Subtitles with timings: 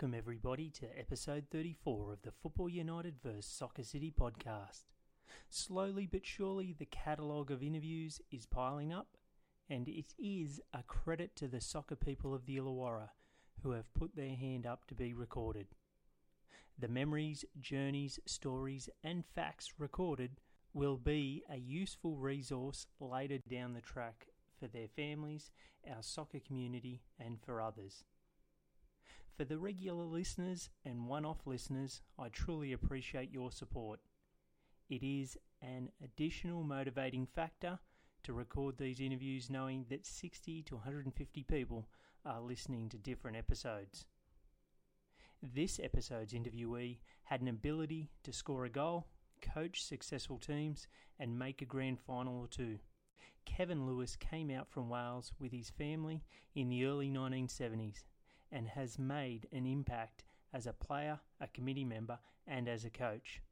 [0.00, 3.44] Welcome, everybody, to episode 34 of the Football United vs.
[3.44, 4.84] Soccer City podcast.
[5.50, 9.16] Slowly but surely, the catalogue of interviews is piling up,
[9.68, 13.08] and it is a credit to the soccer people of the Illawarra
[13.64, 15.66] who have put their hand up to be recorded.
[16.78, 20.40] The memories, journeys, stories, and facts recorded
[20.72, 24.28] will be a useful resource later down the track
[24.60, 25.50] for their families,
[25.92, 28.04] our soccer community, and for others.
[29.38, 34.00] For the regular listeners and one off listeners, I truly appreciate your support.
[34.90, 37.78] It is an additional motivating factor
[38.24, 41.86] to record these interviews knowing that 60 to 150 people
[42.26, 44.06] are listening to different episodes.
[45.40, 49.06] This episode's interviewee had an ability to score a goal,
[49.40, 52.80] coach successful teams, and make a grand final or two.
[53.44, 56.24] Kevin Lewis came out from Wales with his family
[56.56, 58.02] in the early 1970s
[58.50, 63.42] and has made an impact as a player, a committee member, and as a coach.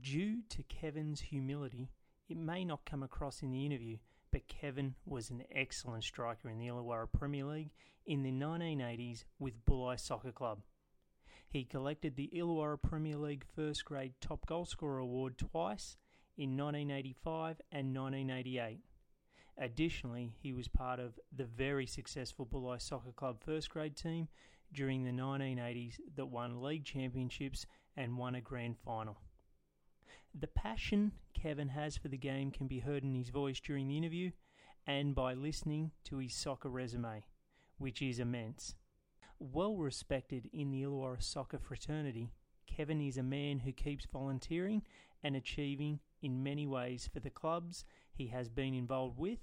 [0.00, 1.90] Due to Kevin's humility,
[2.28, 3.98] it may not come across in the interview,
[4.32, 7.70] but Kevin was an excellent striker in the Illawarra Premier League
[8.04, 10.60] in the 1980s with Bulli Soccer Club.
[11.48, 15.96] He collected the Illawarra Premier League First Grade Top Goalscorer Award twice
[16.36, 18.80] in 1985 and 1988.
[19.58, 24.28] Additionally, he was part of the very successful Bulli Soccer Club first grade team
[24.72, 29.16] during the 1980s that won league championships and won a grand final.
[30.38, 33.96] The passion Kevin has for the game can be heard in his voice during the
[33.96, 34.30] interview
[34.86, 37.24] and by listening to his soccer resume,
[37.78, 38.74] which is immense.
[39.38, 42.30] Well respected in the Illawarra soccer fraternity,
[42.66, 44.82] Kevin is a man who keeps volunteering
[45.22, 47.84] and achieving in many ways for the clubs
[48.16, 49.38] he has been involved with,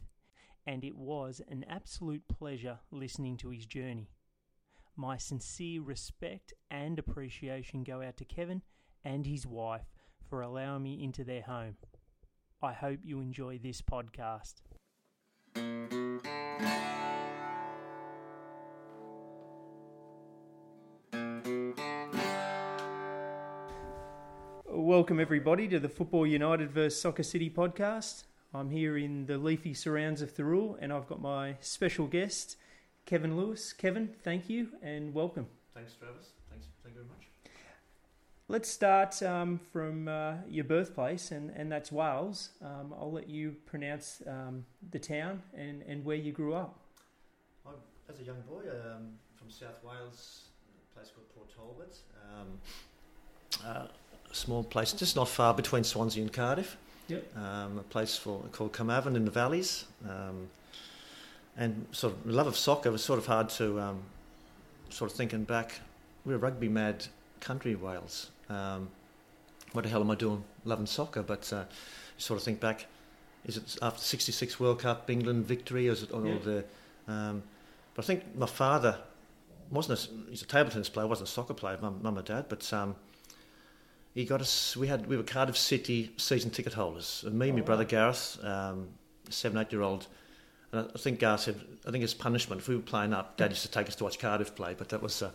[0.65, 4.09] and it was an absolute pleasure listening to his journey.
[4.95, 8.61] My sincere respect and appreciation go out to Kevin
[9.03, 9.85] and his wife
[10.29, 11.77] for allowing me into their home.
[12.61, 14.55] I hope you enjoy this podcast.
[24.65, 26.99] Welcome, everybody, to the Football United vs.
[26.99, 28.23] Soccer City podcast.
[28.55, 32.55] I'm here in the leafy surrounds of Thirroul, and I've got my special guest,
[33.07, 33.73] Kevin Lewis.
[33.73, 35.47] Kevin, thank you and welcome.
[35.73, 36.27] Thanks, Travis.
[36.51, 36.67] Thanks.
[36.83, 37.27] Thank you very much.
[38.47, 42.49] Let's start um, from uh, your birthplace, and, and that's Wales.
[42.61, 46.77] Um, I'll let you pronounce um, the town and, and where you grew up.
[47.65, 47.71] I,
[48.07, 50.49] as a young boy um, from South Wales,
[50.91, 51.97] a place called Port Talbot,
[52.39, 52.59] um,
[53.65, 53.87] uh,
[54.29, 56.77] a small place just not far between Swansea and Cardiff.
[57.07, 57.37] Yep.
[57.37, 59.85] Um, a place for, called Carmarthen in the valleys.
[61.55, 63.95] and sort of love of soccer was sort of hard to
[64.89, 65.81] sort of thinking back.
[66.25, 67.05] We're a rugby mad
[67.39, 68.31] country, Wales.
[68.49, 68.89] Um,
[69.73, 71.23] what the hell am I doing loving soccer?
[71.23, 71.65] But uh,
[72.17, 72.85] you sort of think back,
[73.45, 76.37] is it after 66 World Cup, England victory, or is it all Yeah.
[76.43, 76.65] the...
[77.07, 77.43] Um,
[77.95, 78.97] but I think my father
[79.69, 82.45] wasn't a, he's a table tennis player, wasn't a soccer player, mum, mum and dad,
[82.49, 82.95] but um,
[84.13, 87.23] he got us, we had, we were Cardiff City season ticket holders.
[87.25, 87.83] And me and my Oh, brother.
[87.85, 88.89] Gareth, um,
[89.29, 90.07] seven, eight year old,
[90.71, 92.61] and I- think Gareth said, I think it's punishment.
[92.61, 94.89] If we were playing up, Dad used to take us to watch Cardiff play, but
[94.89, 95.31] that was a,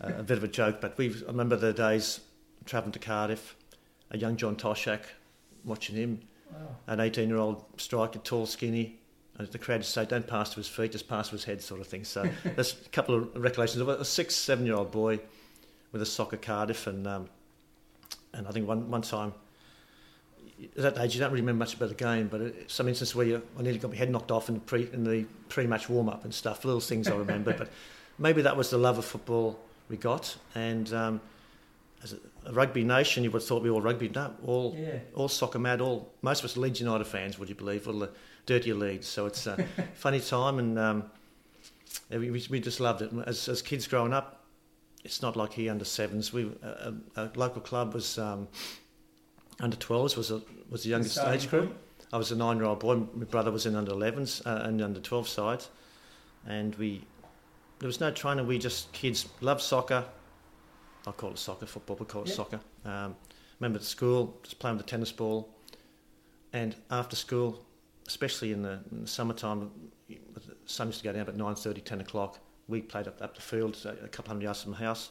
[0.00, 0.80] a, a bit of a joke.
[0.80, 2.20] But we, I remember the days
[2.66, 3.56] travelling to Cardiff,
[4.10, 5.02] a young John Toshack,
[5.64, 6.20] watching him,
[6.52, 6.76] Wow.
[6.88, 8.98] an 18 year old striker, tall, skinny.
[9.38, 11.62] And the crowd just say, don't pass to his feet, just pass to his head,
[11.62, 12.02] sort of thing.
[12.04, 15.20] So there's a couple of recollections of a six, seven year old boy
[15.92, 16.86] with a soccer Cardiff.
[16.88, 17.28] And, um,
[18.34, 19.32] and I think one, one time,
[20.76, 23.14] at that age, you don't really remember much about the game, but it, some instance
[23.14, 25.88] where you, I nearly got my head knocked off in the pre, in the pre-match
[25.88, 27.54] warm-up and stuff, little things I remember.
[27.54, 27.70] but
[28.18, 30.36] maybe that was the love of football we got.
[30.54, 31.20] And um,
[32.02, 32.16] as a,
[32.50, 34.08] a rugby nation, you would have thought we were all rugby.
[34.10, 34.98] No, all Yeah.
[35.14, 35.80] all soccer mad.
[35.80, 37.38] All most of us Leeds United fans.
[37.38, 37.88] Would you believe?
[37.88, 38.10] All the
[38.46, 39.06] dirtier Leeds.
[39.08, 39.56] So it's a
[39.94, 41.04] funny time, and um,
[42.10, 43.10] we, we we just loved it.
[43.26, 44.39] As as kids growing up,
[45.04, 46.32] it's not like here under sevens.
[46.32, 48.48] We a, a, a local club was um,
[49.60, 51.66] under twelves was a was the youngest age group.
[51.66, 51.76] point.
[52.12, 52.96] I was a nine-year-old boy.
[53.14, 55.64] My brother was in under 11s uh, and under 12 side,
[56.46, 57.04] and we
[57.78, 58.46] there was no training.
[58.46, 60.04] We just kids loved soccer.
[61.06, 61.96] I call it soccer, football.
[61.98, 62.36] We call it Yep.
[62.36, 62.60] soccer.
[62.84, 63.16] Um,
[63.58, 65.48] remember at school, just playing with the tennis ball,
[66.52, 67.64] and after school,
[68.06, 69.70] especially in the, in the summertime,
[70.08, 70.16] the
[70.66, 72.38] sun used to go down about 9:30, 10 o'clock.
[72.70, 75.10] We played up up the field, a couple hundred yards from the house.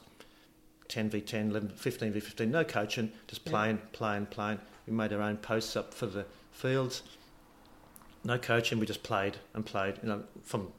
[0.88, 3.52] 10 v 10, 11, 15 v 15, no coaching, just Yeah.
[3.52, 4.60] playing, playing, playing.
[4.88, 7.04] We made our own posts up for the fields.
[8.24, 10.00] No coaching, we just played and played.
[10.02, 10.74] You know, from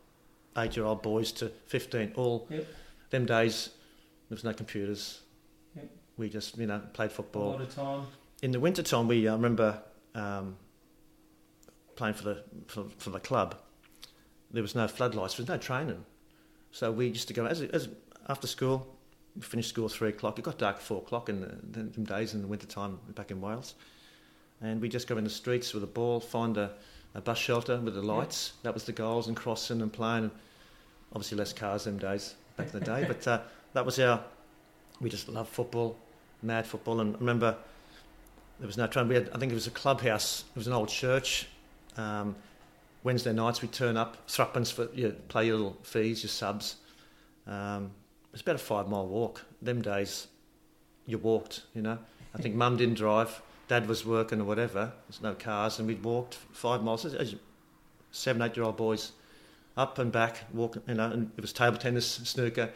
[0.56, 2.66] eight-year-old boys to fifteen, all Yep.
[3.10, 3.68] them days.
[4.28, 5.20] There was no computers.
[5.76, 5.90] Yep.
[6.16, 7.50] We just, you know, played football.
[7.50, 8.06] A lot of time.
[8.42, 9.80] In the winter time, we I remember
[10.14, 10.56] um,
[11.94, 13.54] playing for the for, for the club.
[14.50, 15.36] There was no floodlights.
[15.36, 16.04] There was no training,
[16.72, 17.88] so we used to go as, as
[18.28, 18.86] after school.
[19.36, 20.38] We finished school at three o'clock.
[20.38, 23.30] It got dark at four o'clock in the, them days in the winter time back
[23.30, 23.74] in Wales,
[24.60, 26.72] and we just go in the streets with a ball, find a,
[27.14, 28.52] a bus shelter with the lights.
[28.62, 30.30] That was the goals and crossing and playing.
[31.12, 33.40] Obviously, less cars them days back in the day, but uh,
[33.72, 34.22] that was our.
[35.00, 35.96] We just loved football,
[36.42, 37.56] mad football, and I remember
[38.58, 39.08] there was no train.
[39.08, 40.44] We had, I think it was a clubhouse.
[40.54, 41.48] It was an old church.
[41.96, 42.36] Um,
[43.02, 46.76] Wednesday nights we turn up, threepence for you play your little fees, your subs.
[47.46, 47.92] Um,
[48.32, 49.44] it's about a five mile walk.
[49.62, 50.28] Them days,
[51.06, 51.62] you walked.
[51.74, 51.98] You know,
[52.34, 54.92] I think Mum didn't drive, Dad was working or whatever.
[55.08, 57.34] There's no cars, and we'd walked five miles as,
[58.12, 59.12] seven, eight year old boys,
[59.76, 60.82] up and back, walking.
[60.86, 62.70] You know, and it was table tennis, snooker,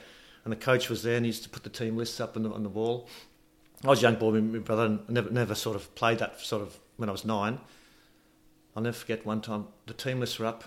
[0.44, 2.44] and the coach was there, and he used to put the team lists up on
[2.44, 3.08] the, on the wall.
[3.84, 6.62] I was a young boy, my brother, and never, never sort of played that sort
[6.62, 7.58] of when I was nine.
[8.76, 10.64] I'll never forget one time the team lists were up.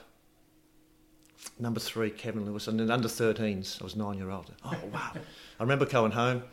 [1.59, 4.51] Number three, Kevin Lewis, and then under 13s, I was nine year old.
[4.63, 5.11] Oh wow!
[5.13, 6.43] I remember going home.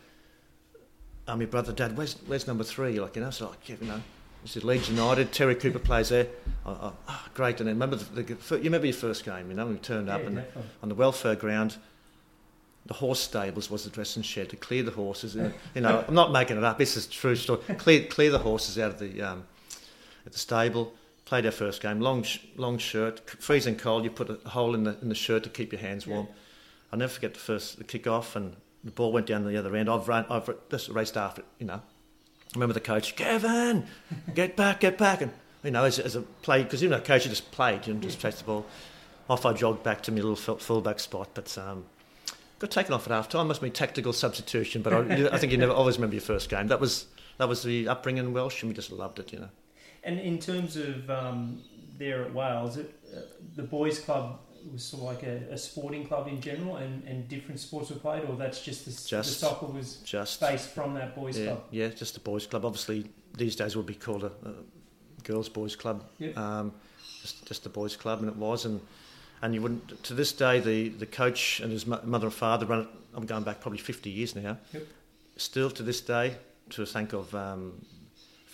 [1.27, 3.01] Uh, my brother, Dad, where's where's number three?
[3.01, 4.03] Like you know, so like Kevin, you know,
[4.43, 5.33] he said Leeds United.
[5.33, 6.27] Terry Cooper plays there.
[6.67, 7.61] I, I, oh, great!
[7.61, 9.49] And then remember the, the, you remember your first game?
[9.49, 10.62] You know, we turned up yeah, and definitely.
[10.83, 11.77] on the welfare ground.
[12.87, 15.35] The horse stables was the dressing shed to clear the horses.
[15.35, 16.77] You know, I'm not making it up.
[16.77, 17.62] This is a true story.
[17.79, 19.47] Clear, clear the horses out of the um,
[20.27, 20.93] at the stable.
[21.25, 22.00] Played our first game.
[22.00, 22.25] Long,
[22.56, 24.05] long shirt, freezing cold.
[24.05, 26.29] You put a hole in the in the shirt to keep your hands warm.
[26.93, 29.75] I'll never forget the first the kick off and the ball went down the other
[29.75, 29.88] end.
[29.88, 30.26] I've run.
[30.29, 31.47] I've just raced after it.
[31.59, 31.81] You know.
[32.55, 33.87] I remember the coach, Kevin,
[34.32, 35.32] get back, get back, and
[35.65, 38.00] you know, as, as a play because you know, coach you just played, you know,
[38.00, 38.65] just chased the ball.
[39.29, 41.87] Off I jogged back to my little full- fullback spot, but um,
[42.59, 43.49] got taken off at half time.
[43.49, 46.69] Must be tactical substitution, but I, I think you never always remember your first game.
[46.69, 47.06] That was
[47.38, 49.32] that was the upbringing in Welsh, and we just loved it.
[49.32, 49.49] You know,
[50.05, 51.62] And in terms of um,
[51.99, 53.21] there at Wales, it, uh,
[53.56, 54.41] the boys' club
[54.73, 57.97] was sort of like a, a sporting club in general, and, and different sports were
[57.97, 61.39] played, or that's just the, s- the Just- soccer was just based from that boys'
[61.39, 61.65] yeah, club.
[61.71, 62.65] yeah, just a boys' club.
[62.65, 63.06] Obviously,
[63.37, 64.53] these days would be called a, a
[65.23, 66.05] girls' boys' club.
[66.19, 66.37] Yep.
[66.39, 66.73] Um,
[67.21, 68.65] just just a boys' club, and it was.
[68.65, 68.81] And
[69.43, 72.81] and you wouldn't to this day the, the coach and his mother and father run
[72.81, 72.89] it.
[73.15, 74.56] I'm going back probably 50 years now.
[74.73, 74.83] Yep.
[75.37, 76.37] Still to this day,
[76.71, 77.85] to the thank of um,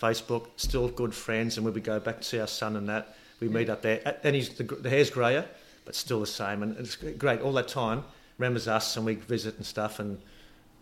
[0.01, 3.15] Facebook, still good friends, and when we go back to see our son and that,
[3.39, 4.17] we meet up there.
[4.23, 5.45] And he's the, the hair's grayer,
[5.85, 7.41] but still the same, and it's great.
[7.41, 8.03] All that time
[8.37, 10.19] remembers us, and we visit and stuff, and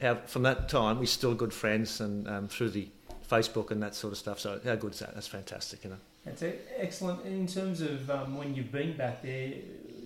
[0.02, 2.88] our, from that time, we're still good friends, and um, through the
[3.30, 4.40] Facebook and that sort of stuff.
[4.40, 5.14] So how good is that?
[5.14, 5.98] That's fantastic, you know.
[6.26, 6.44] That's
[6.78, 7.26] excellent.
[7.26, 9.54] In terms of um, when you've been back there,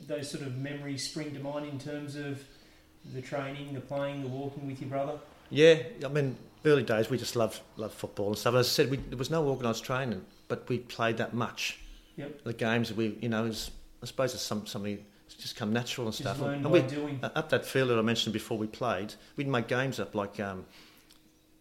[0.07, 2.43] those sort of memories spring to mind in terms of
[3.13, 5.17] the training, the playing, the walking with your brother.
[5.49, 8.55] Yeah, I mean, early days we just loved loved football and stuff.
[8.55, 11.79] As I said, we, there was no organised training, but we played that much.
[12.15, 12.43] Yep.
[12.43, 13.71] The games we, you know, is
[14.01, 16.41] I suppose it's some something it's just come natural and stuff.
[16.41, 17.19] and we, doing.
[17.23, 20.65] Up that field that I mentioned before we played, we'd make games up like um,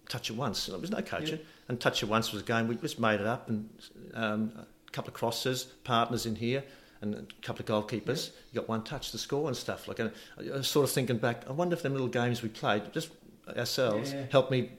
[0.09, 0.67] touch it once.
[0.67, 2.69] There was no coaching, and touch it once was a game.
[2.69, 3.69] We just made it up, and
[4.15, 6.65] um, a couple of crosses, partners in here,
[7.01, 8.31] and a couple of goalkeepers.
[8.53, 9.89] You got one touch to score and stuff.
[9.89, 11.49] Like, and I was sort of thinking back.
[11.49, 13.11] I wonder if them little games we played just
[13.57, 14.25] ourselves Yeah.
[14.31, 14.71] helped me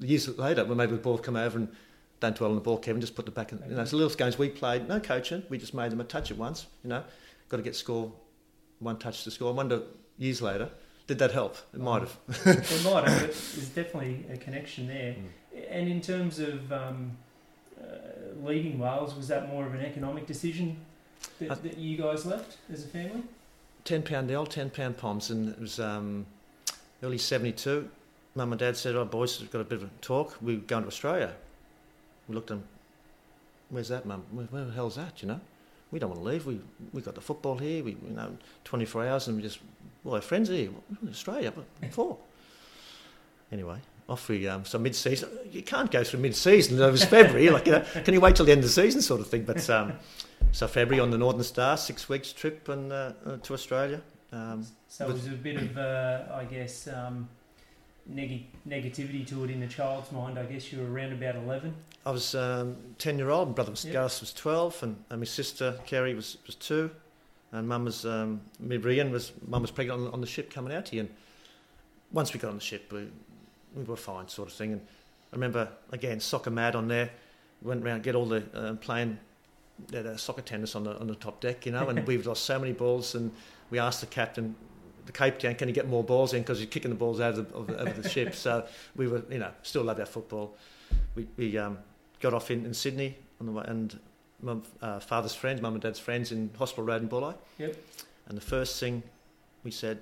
[0.00, 1.68] years later when maybe the ball come over and.
[2.18, 3.02] Don't dwell on the ball, Kevin.
[3.02, 3.52] Just put the back.
[3.52, 4.88] In, you know, it's the little games we played.
[4.88, 5.42] No coaching.
[5.50, 6.66] We just made them a touch at once.
[6.82, 7.04] You know,
[7.50, 8.10] got to get score,
[8.78, 9.52] one touch to score.
[9.52, 9.82] I wonder
[10.16, 10.70] years later,
[11.06, 11.58] did that help?
[11.74, 12.16] It might have.
[12.46, 15.14] it might have, but there's definitely a connection there.
[15.14, 15.66] Mm.
[15.68, 17.18] And in terms of um,
[17.78, 17.84] uh,
[18.42, 20.78] leaving Wales, was that more of an economic decision
[21.38, 23.24] that, I- that you guys left as a family?
[23.84, 26.24] ten pound the old ten pound poms, and it was um,
[27.02, 27.90] early seventy two.
[28.36, 30.36] Mum and Dad said, "Oh, boys, we've got a bit of a talk.
[30.40, 31.32] We're going to Australia."
[32.28, 32.68] We looked at them.
[33.70, 34.24] Where's that, Mum?
[34.30, 35.22] Where, where the hell's that?
[35.22, 35.40] You know,
[35.90, 36.46] we don't want to leave.
[36.46, 36.60] We
[36.92, 37.82] we got the football here.
[37.82, 39.58] We you know twenty four hours, and we just
[40.04, 40.70] well, our friends are here.
[41.08, 42.18] Australia, but for?
[43.50, 43.78] Anyway,
[44.08, 45.28] off we um, so mid season.
[45.50, 46.80] You can't go through mid season.
[46.80, 47.48] It was February.
[47.56, 49.44] like, you know, can you wait till the end of the season, sort of thing?
[49.44, 49.94] But um,
[50.52, 54.00] so February on the Northern Star, six weeks trip and uh, uh, to Australia.
[54.32, 57.28] Um, So it was a bit of, uh, I guess, um,
[58.08, 60.38] neg- negativity to it in the child's mind.
[60.38, 61.74] I guess you were around about 11.
[62.06, 63.48] I was um, ten year old.
[63.48, 63.84] My brother was.
[63.84, 66.88] Gareth was twelve, and, and my sister Kerry was, was two,
[67.50, 70.72] and mum was um, me Brian was mum was pregnant on, on the ship coming
[70.72, 71.00] out here.
[71.00, 71.10] And
[72.12, 73.08] once we got on the ship, we
[73.74, 74.72] we were fine, sort of thing.
[74.72, 74.80] And
[75.32, 77.10] I remember again soccer mad on there.
[77.60, 79.18] Went around get all the uh, playing
[79.92, 81.88] uh, soccer tennis on the on the top deck, you know.
[81.88, 83.32] And we've lost so many balls, and
[83.70, 84.54] we asked the captain
[85.06, 87.38] the Cape Town, can you get more balls in because you're kicking the balls out
[87.38, 88.34] of the, of, of the ship.
[88.34, 90.56] So we were, you know, still loved our football.
[91.14, 91.78] We, we um,
[92.20, 93.98] got off in, in Sydney on the way, and
[94.42, 97.34] my uh, father's friends, mum and dad's friends in Hospital Road in Bulli.
[97.58, 97.76] Yep.
[98.28, 99.02] And the first thing
[99.64, 99.98] we said,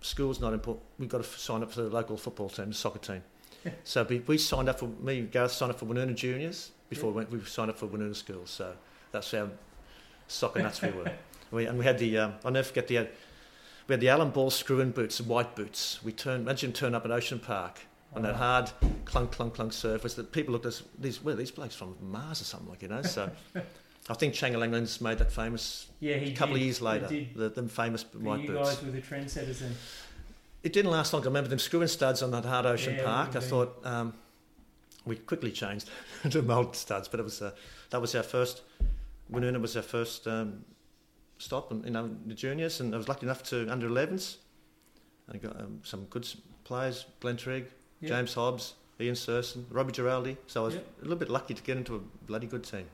[0.00, 0.84] school's not important.
[0.98, 3.22] We've got to sign up for the local football team, the soccer team.
[3.84, 7.10] so we, we signed up for me, and Gareth signed up for Woonona Juniors before
[7.10, 8.42] we, went, we signed up for Woonona School.
[8.46, 8.74] So
[9.12, 9.48] that's how
[10.26, 11.10] soccer nuts we were.
[11.52, 13.04] We, and we had the, um, I'll never forget the, uh,
[13.88, 16.02] we had the Alan Ball screw-in boots, the white boots.
[16.04, 17.80] We turned, imagine turn up at Ocean Park
[18.14, 18.70] on that hard
[19.04, 21.96] clunk, clunk, clunk surface that people looked at us, these, where are these blokes from
[22.00, 23.02] Mars or something like, you know?
[23.02, 23.30] So
[24.10, 26.60] I think Changalanglands made that famous Yeah, he a couple did.
[26.60, 27.34] of years later, did.
[27.34, 28.74] the, them famous But white you boots.
[28.76, 29.74] guys were the trendsetters then.
[30.62, 31.22] It didn't last long.
[31.22, 33.34] I remember them screwing studs on that hard Ocean Yeah, Park.
[33.34, 34.14] I thought um,
[35.04, 35.88] we quickly changed
[36.30, 37.50] to mould studs, but it was uh,
[37.90, 38.62] that was our first.
[39.32, 40.64] Woonona was our first um,
[41.42, 44.36] stop, and you know the juniors, and I was lucky enough to under 11s.
[45.32, 46.28] I got um, some good
[46.64, 47.66] players: Glenn Trigg.
[48.08, 50.36] James Hobbs, Ian Surson, Robbie Giraldi.
[50.46, 52.86] So I was a little bit lucky to get into a bloody good team.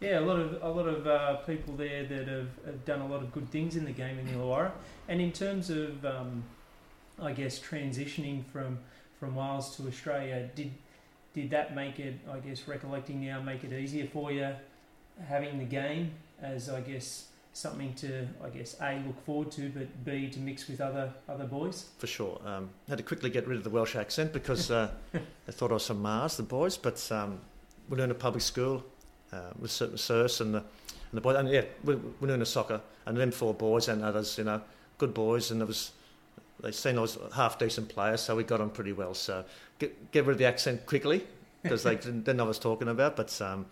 [0.00, 3.06] Yeah, a lot of a lot of uh, people there that have, have done a
[3.06, 4.72] lot of good things in the game in the Illawarra.
[5.08, 6.42] And in terms of, um,
[7.20, 8.78] I guess, transitioning from
[9.18, 10.72] from Wales to Australia, did
[11.34, 12.16] did that make it?
[12.30, 14.54] I guess recollecting now make it easier for you
[15.28, 20.04] having the game as I guess something to I guess a look forward to, but
[20.04, 21.86] b to mix with other other boys.
[21.98, 22.40] for sure.
[22.44, 25.74] Um, had to quickly get rid of the Welsh accent because uh, they thought I
[25.74, 26.76] was from Mars, the boys.
[26.76, 27.40] But um,
[27.88, 28.84] we learned a public school
[29.32, 30.64] uh, with Sir Sirs and the, and
[31.12, 34.38] the boys, and yeah, we, we learned a soccer, and them four boys and others,
[34.38, 34.60] you know,
[34.98, 35.92] good boys, and there was.
[36.62, 39.14] They seen I was a half decent player, so we got on pretty well.
[39.14, 39.44] So
[39.80, 41.26] get, get rid of the accent quickly
[41.60, 43.16] because they didn't, didn't know what I was talking about.
[43.16, 43.66] But um,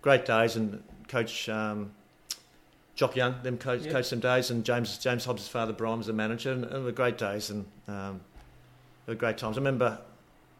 [0.00, 1.90] great days, and Coach um,
[3.00, 3.92] Jock Young, them coach, Yep.
[3.92, 6.80] coached them days, and James James Hobbs' father Brian was the manager, and, and they
[6.80, 8.20] were great days, and um,
[9.06, 9.56] were great times.
[9.56, 9.98] I remember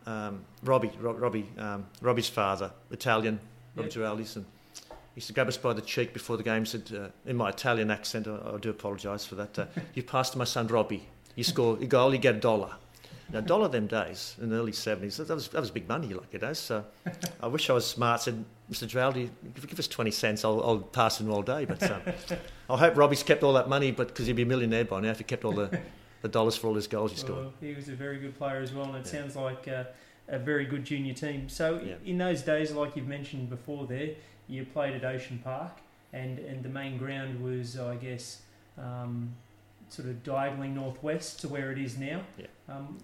[0.06, 3.38] um, Robbie, Rob, Robbie, um, Robbie's father, Italian,
[3.76, 3.94] Robbie Yep.
[3.94, 6.64] Giraldis, and he used to grab us by the cheek before the game.
[6.64, 9.58] Said uh, in my Italian accent, I, I do apologise for that.
[9.58, 11.06] Uh, you passed to my son Robbie.
[11.36, 12.70] You score a goal, you get a dollar.
[13.34, 16.32] Now, dollar them days in the early seventies, that was that was big money, like
[16.32, 16.58] it is.
[16.58, 16.86] So,
[17.42, 18.22] I wish I was smart.
[18.22, 18.86] Said, Mr.
[18.88, 21.64] Giraldi, if you give us twenty cents, I'll, I'll pass him all day.
[21.64, 22.02] But um,
[22.68, 25.10] I hope Robbie's kept all that money, but because he'd be a millionaire by now
[25.10, 25.80] if he kept all the,
[26.22, 27.38] the dollars for all his goals he scored.
[27.38, 29.20] Well, he was a very good player as well, and it Yeah.
[29.22, 29.84] sounds like uh,
[30.28, 31.48] a very good junior team.
[31.48, 31.94] So, Yeah.
[32.04, 34.10] in those days, like you've mentioned before, there
[34.46, 35.72] you played at Ocean Park,
[36.12, 38.42] and, and the main ground was, I guess,
[38.78, 39.32] um,
[39.88, 42.20] sort of diagonally northwest to where it is now.
[42.38, 42.46] Yeah.
[42.68, 42.98] Um,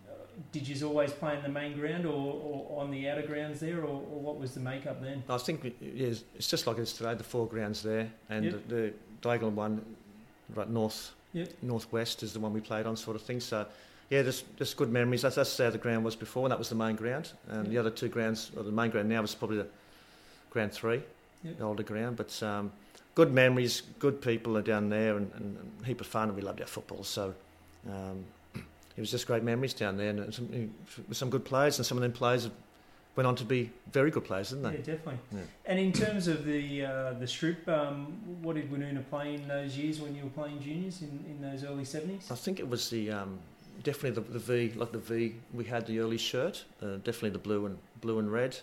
[0.52, 3.80] did you always play in the main ground or, or on the outer grounds there,
[3.80, 5.22] or, or what was the makeup then?
[5.28, 7.14] I think is, it's just like it is today.
[7.14, 8.68] The four grounds there, and Yep.
[8.68, 9.84] the, the diagonal one,
[10.54, 11.48] right north, Yep.
[11.62, 13.40] northwest is the one we played on, sort of thing.
[13.40, 13.66] So,
[14.10, 15.22] yeah, just, there's good memories.
[15.22, 17.32] That's, that's how the ground was before, and that was the main ground.
[17.48, 19.66] And the other two grounds, well, the main ground now is probably the
[20.50, 21.02] ground three,
[21.44, 21.58] Yep.
[21.58, 22.16] the older ground.
[22.16, 22.72] But um,
[23.14, 26.28] good memories, good people are down there, and, and, heap of fun.
[26.28, 27.34] And we loved our football, so.
[27.88, 28.24] Um,
[28.96, 30.48] it was just great memories down there, and some,
[31.08, 32.48] with some good players, and some of them players
[33.14, 34.72] went on to be very good players, didn't they?
[34.72, 35.18] Yeah, definitely.
[35.32, 35.40] Yeah.
[35.66, 38.06] And in terms of the uh, the Stroop, um,
[38.42, 41.64] what did Woonona play in those years when you were playing juniors in, in those
[41.64, 42.28] early seventies?
[42.30, 43.38] I think it was the um,
[43.82, 45.34] definitely the, the V, like the V.
[45.54, 48.58] We had the early shirt, uh, definitely the blue and blue and red.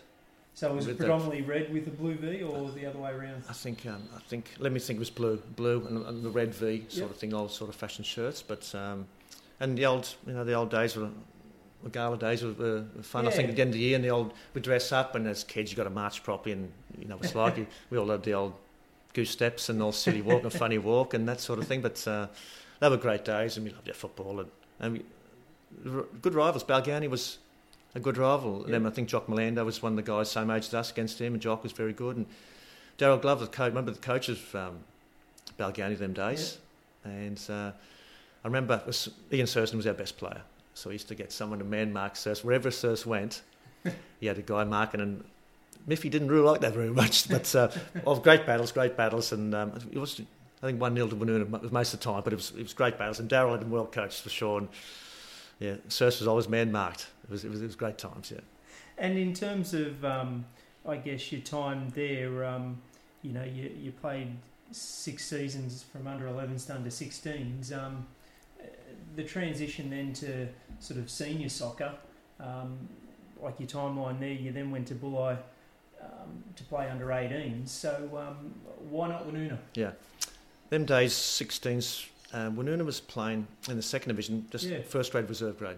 [0.55, 3.43] So was it the- predominantly red with the blue V, or the other way around?
[3.49, 6.29] I think um, I think let me think it was blue, blue and, and the
[6.29, 7.09] red V sort Yep.
[7.09, 8.43] of thing, old sort of fashion shirts.
[8.43, 9.07] But um,
[9.63, 11.09] and the old you know the old days were.
[11.83, 13.27] The gala days were, were fun.
[13.27, 15.27] I think at the end of the year, and the old we dress up, and
[15.27, 17.57] as kids, you got to march properly, and you know it's like
[17.89, 18.53] we all had the old
[19.13, 21.81] goose steps and all silly walk and funny walk and that sort of thing.
[21.81, 22.27] But uh,
[22.79, 24.39] they were great days, and we loved our football.
[24.39, 26.63] And, and we, good rivals.
[26.63, 27.39] Balgownie was
[27.95, 28.59] a good rival.
[28.59, 28.65] yeah.
[28.65, 30.91] And then I think Jock Melando was one of the guys same age as us
[30.91, 32.17] against him, and Jock was very good.
[32.17, 32.25] And
[32.97, 34.79] Daryl Glover, the coach, remember the coach of um,
[35.59, 36.59] Balgownie them days,
[37.03, 37.71] and uh,
[38.43, 40.41] I remember was, Ian Surson was our best player.
[40.73, 42.43] So we used to get someone to man mark Surs.
[42.43, 43.41] Wherever Surs went,
[44.19, 45.23] he had a guy marking, and
[45.87, 47.27] Miffy didn't really like that very much.
[47.29, 47.69] But uh,
[48.05, 50.19] of great battles, great battles, and um, it was
[50.61, 52.73] I think one 0 to Woonona most of the time, but it was it was
[52.73, 54.59] great battles, and Daryl had been well coached for sure.
[54.59, 54.69] And
[55.59, 57.07] yeah, Surs was always man marked.
[57.25, 58.31] It was, it was it was great times.
[58.31, 58.41] Yeah.
[58.97, 60.45] And in terms of, um,
[60.87, 62.81] I guess your time there, um,
[63.21, 64.37] you know, you you played
[64.71, 67.71] six seasons from under 11s to under 16s.
[67.77, 68.07] Um,
[69.15, 70.47] the transition then to
[70.79, 71.93] sort of senior soccer,
[72.39, 72.77] um,
[73.41, 75.37] like your timeline there, you then went to Bulli
[76.01, 77.67] um, to play under 18s.
[77.69, 78.53] So um,
[78.89, 79.57] why not Woonona?
[80.69, 84.81] Them days, 16s um, Woonona was playing in the second division, just Yeah.
[84.81, 85.77] first grade reserve grade,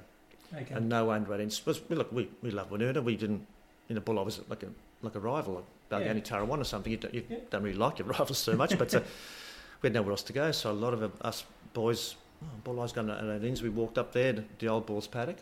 [0.54, 0.74] Okay.
[0.74, 1.66] and no under 18s.
[1.66, 3.04] Was, we, look, we, we love Woonona.
[3.04, 3.46] We didn't,
[3.90, 4.68] you know, Buller was like a
[5.02, 6.92] like a rival, like Balgownie Tarrawanna or something.
[6.92, 7.38] You, don't, you Yeah.
[7.52, 9.02] don't really like your rivals so much, but uh,
[9.82, 10.52] we had nowhere else to go.
[10.52, 13.62] So a lot of uh, us boys, oh, Buller's going to 18s.
[13.62, 15.38] We walked up there, to the old Balls paddock,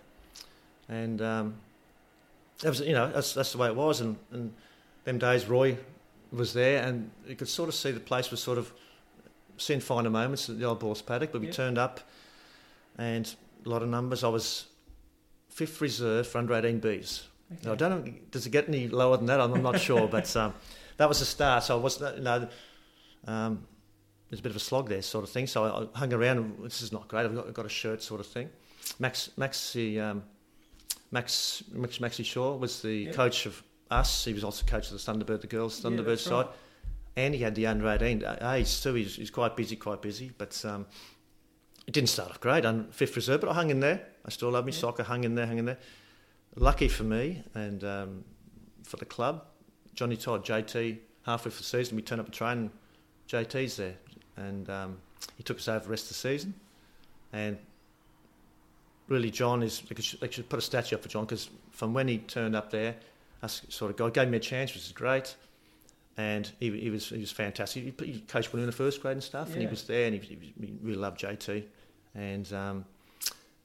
[0.90, 1.56] and um,
[2.64, 4.02] it was, you know, that's, that's the way it was.
[4.02, 4.54] And, and
[5.06, 5.78] them days, Roy
[6.32, 8.72] was there, and you could sort of see the place was sort of
[9.58, 11.32] seeing finer moments at the old Balls paddock.
[11.32, 11.54] But we Yeah.
[11.54, 12.00] turned up,
[12.98, 13.34] and
[13.66, 14.24] a lot of numbers.
[14.24, 14.66] I was
[15.50, 17.24] fifth reserve for under 18 Bs.
[17.52, 17.62] okay.
[17.66, 19.40] Now, I don't know, does it get any lower than that?
[19.40, 20.54] I'm, I'm not sure, but um,
[20.98, 21.64] that was the start.
[21.64, 22.48] So I was, you know,
[23.28, 23.66] um,
[24.34, 25.46] there's a bit of a slog there, sort of thing.
[25.46, 26.38] So I, I hung around.
[26.40, 27.24] And, this is not great.
[27.24, 28.50] I've got, I've got a shirt, sort of thing.
[28.98, 30.24] Max, Maxi, um,
[31.12, 33.12] Max, Max, Maxi Shaw was the Yeah.
[33.12, 33.62] coach of
[33.92, 34.26] us.
[34.26, 36.48] He was also coach of the Thunderbird, the girls' Thunderbird that's side.
[36.48, 36.56] right.
[37.16, 38.96] And he had the under 18 age too.
[38.96, 40.32] He's, he's quite busy, quite busy.
[40.36, 40.88] But um,
[41.86, 42.66] it didn't start off great.
[42.66, 44.02] I'm fifth reserve, but I hung in there.
[44.26, 44.80] I still love me Yeah.
[44.80, 45.04] soccer.
[45.04, 45.78] Hung in there, hung in there.
[46.56, 48.24] Lucky for me and um,
[48.84, 49.46] for the club,
[49.94, 52.72] Johnny Todd, JT, halfway for the season, we turned up a train.
[53.28, 53.96] JT's there,
[54.38, 54.98] and um,
[55.38, 56.54] he took us over the rest of the season.
[57.32, 57.58] And
[59.08, 61.94] really, John is they should, they should put a statue up for John because from
[61.94, 62.96] when he turned up there,
[63.42, 65.36] us sort of guy gave me a chance, which is great.
[66.16, 68.00] And he, he was he was fantastic.
[68.00, 70.36] He, he coached in the first grade and stuff, and he was there, and he,
[70.36, 71.64] he, he really loved JT.
[72.14, 72.86] And um,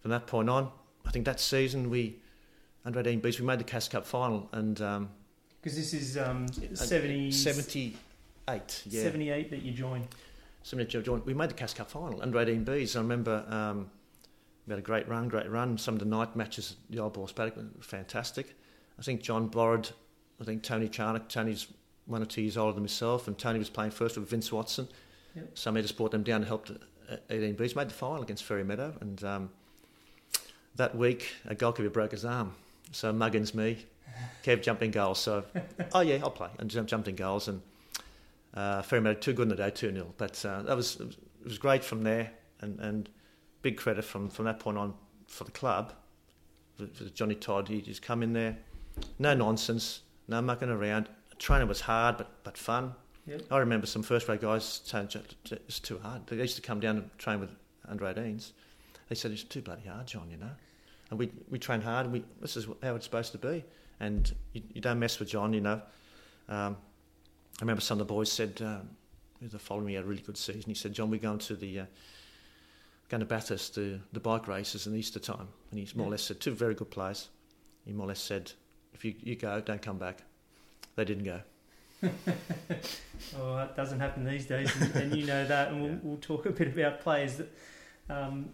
[0.00, 0.70] from that point on,
[1.04, 2.16] I think that season we
[2.84, 5.10] under 18 beats we made the Cass Cup final, and um,
[5.60, 10.08] Because this is um, 70, 78, yeah, 78 that you joined.
[10.68, 11.24] 78 joint.
[11.24, 12.94] We made the Cass Cup final under 18 Bs.
[12.94, 13.90] I remember um,
[14.66, 15.78] we had a great run, great run.
[15.78, 18.54] Some of the night matches at the Old Balls Paddock were fantastic.
[18.98, 19.88] I think John borrowed,
[20.38, 21.30] I think Tony Charnock.
[21.30, 21.68] Tony's
[22.04, 24.88] one or two years older than myself, and Tony was playing first with Vince Watson.
[25.34, 25.50] Yep.
[25.54, 26.70] So I just brought them down and helped
[27.30, 27.74] 18 Bs.
[27.74, 29.50] Made the final against Fairy Meadow, and um,
[30.76, 32.54] that week a goalkeeper broke his arm.
[32.92, 33.86] So Muggins me,
[34.44, 35.18] Kev jumped in goals.
[35.18, 35.44] So,
[35.94, 37.62] oh yeah, I'll play, and jumped in goals, and
[38.54, 41.16] uh, Fairy Meadow too good in the day, two 0 But uh, that was it
[41.44, 42.30] was- great from there,
[42.60, 43.08] and, and
[43.62, 44.94] big credit from, from that point on
[45.26, 45.92] for the club,
[46.76, 47.68] for, for Johnny Todd.
[47.68, 48.56] He just come in there,
[49.18, 51.08] no nonsense, no mucking around.
[51.38, 52.94] Training was hard but but fun.
[53.26, 53.42] Yep.
[53.50, 56.26] I remember some first grade guys saying "J- j- it's too hard.
[56.26, 57.50] They used to come down and train with
[57.86, 58.52] under 18s.
[59.08, 60.28] They said it's too bloody hard, John.
[60.30, 60.50] You know,
[61.10, 62.06] and we we train hard.
[62.06, 63.64] And we this is how it's supposed to be.
[64.00, 65.52] And you, you don't mess with John.
[65.52, 65.82] You know.
[66.48, 66.76] Um,
[67.60, 68.88] I remember some of the boys said um,
[69.42, 70.62] the following year, a really good season.
[70.66, 71.84] He said, John, we're going to the uh,
[73.08, 75.48] going to Bathurst, the the bike races in Easter time.
[75.70, 77.28] And he more or less said two very good players.
[77.84, 78.52] He more or less said,
[78.94, 80.18] if you you go, don't come back.
[80.96, 81.40] They didn't go.
[83.36, 85.72] Oh, that doesn't happen these days, and, and you know that.
[85.72, 85.98] And we'll, Yeah.
[86.02, 87.48] we'll talk a bit about players that
[88.08, 88.50] um,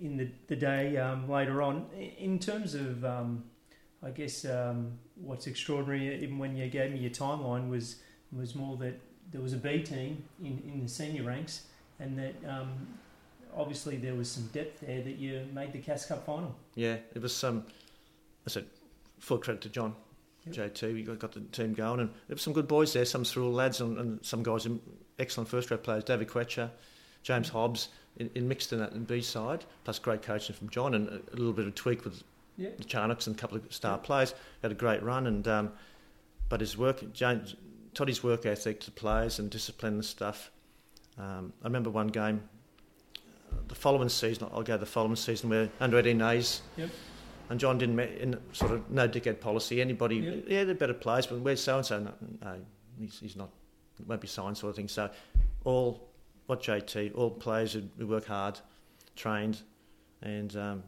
[0.00, 1.86] in the, the day um, later on.
[2.18, 3.44] In terms of, um,
[4.02, 7.96] I guess, um, what's extraordinary, even when you gave me your timeline, was
[8.36, 8.98] was more that
[9.32, 11.62] there was a B team in, in the senior ranks,
[11.98, 12.68] and that um,
[13.56, 16.54] obviously there was some depth there that you made the Cass Cup final.
[16.74, 17.64] Yeah, it was some.
[18.46, 18.64] I said,
[19.18, 19.94] full credit to John,
[20.46, 20.74] Yep.
[20.74, 20.94] JT.
[20.94, 23.04] We got, got the team going, and there were some good boys there.
[23.04, 24.66] Some through lads, and, and some guys,
[25.18, 26.04] excellent first grade players.
[26.04, 26.70] David Quetcher,
[27.22, 30.94] James Hobbs, in, in mixed in that in B side, plus great coaching from John,
[30.94, 32.22] and a, a little bit of tweak with
[32.56, 32.70] Yeah.
[32.78, 34.06] the Charnocks and a couple of star Yeah.
[34.06, 34.34] players.
[34.62, 35.72] Had a great run, and um,
[36.48, 37.54] but his work, James,
[38.00, 40.50] Toddy's work ethic to players and discipline and stuff.
[41.18, 42.48] Um, I remember one game,
[43.52, 44.48] uh, the following season.
[44.54, 46.62] I'll go the following season where under 18 A's.
[46.78, 46.88] Yep.
[47.50, 49.82] And John didn't in sort of no dickhead policy.
[49.82, 50.44] Anybody, Yep.
[50.48, 51.98] yeah, they're better players, but where's so and so?
[51.98, 52.54] No,
[52.98, 53.50] he's, he's not.
[54.06, 54.88] Won't be signed, sort of thing.
[54.88, 55.10] So,
[55.64, 56.08] all
[56.46, 58.58] what JT, all players who, work hard,
[59.14, 59.60] trained,
[60.22, 60.82] and um,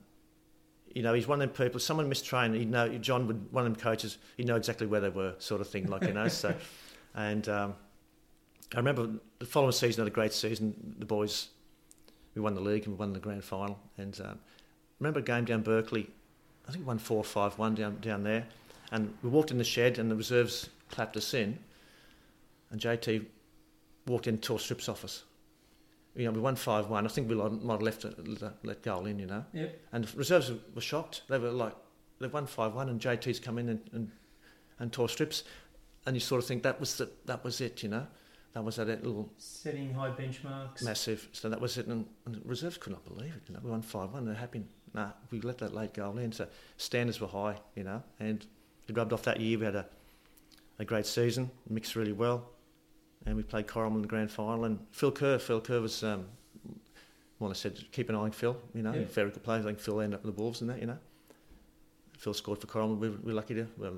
[0.94, 1.77] you know, he's one of them people.
[1.77, 2.88] If someone mistrained, he'd know.
[2.96, 4.16] John would one of them coaches.
[4.38, 5.88] He'd know exactly where they were, sort of thing.
[5.88, 6.29] Like you know.
[6.29, 6.55] so,
[7.14, 7.75] and um,
[8.75, 10.96] I remember the following season had a great season.
[10.98, 11.48] The boys,
[12.35, 13.79] we won the league and we won the grand final.
[13.98, 14.38] And um,
[14.98, 16.09] remember a game down Berkeley.
[16.66, 18.46] I think we won four five one down down there.
[18.90, 21.59] And we walked in the shed and the reserves clapped us in.
[22.70, 23.27] And JT
[24.07, 25.25] walked in, tore strips off us.
[26.14, 27.07] You know, we won five one.
[27.07, 28.07] I think we might have left
[28.62, 29.18] let, goal in.
[29.18, 29.44] You know.
[29.53, 29.81] Yep.
[29.92, 31.22] And the reserves were shocked.
[31.29, 31.75] They were like,
[32.22, 34.11] they've won 5 1, and JT's come in and, and,
[34.79, 35.44] and tore strips.
[36.06, 38.06] And you sort of think that was, the, that was it, you know?
[38.54, 40.82] That was that little Setting high benchmarks.
[40.84, 41.28] massive.
[41.32, 41.86] So that was it.
[41.86, 43.42] And, and the reserves could not believe it.
[43.48, 44.24] You know, we won 5 1.
[44.26, 44.62] They're happy.
[44.94, 46.32] Nah, we let that late goal in.
[46.32, 48.02] So standards were high, you know?
[48.20, 48.44] And
[48.88, 49.58] it rubbed off that year.
[49.58, 49.86] We had a,
[50.78, 52.46] a great season, mixed really well.
[53.24, 54.64] And we played Corrimal in the grand final.
[54.64, 56.26] And Phil Kerr, Phil Kerr was um,
[57.38, 58.56] well, I said keep an eye on Phil.
[58.74, 59.04] You know, Yeah.
[59.04, 59.60] very good player.
[59.60, 60.80] I think Phil ended up with the Wolves and that.
[60.80, 60.98] You know,
[62.18, 62.98] Phil scored for Corrimal.
[62.98, 63.94] We we're lucky to well,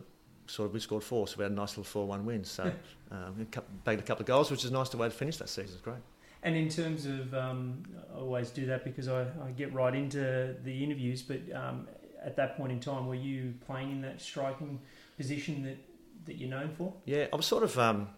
[0.47, 2.45] sort of we scored four, so we had a nice little four-one win.
[2.45, 2.73] So
[3.11, 3.47] um, we
[3.85, 5.75] bagged a couple of goals, which is nice to way to finish that season.
[5.75, 5.97] It's great.
[6.43, 7.83] And in terms of, um,
[8.15, 11.23] I always do that because I, I get right into the interviews.
[11.23, 11.89] But um,
[12.23, 14.79] at that point in time, were you playing in that striking
[15.17, 15.79] position that,
[16.27, 16.93] that you're known for?
[17.07, 18.09] Yeah, I was sort of um,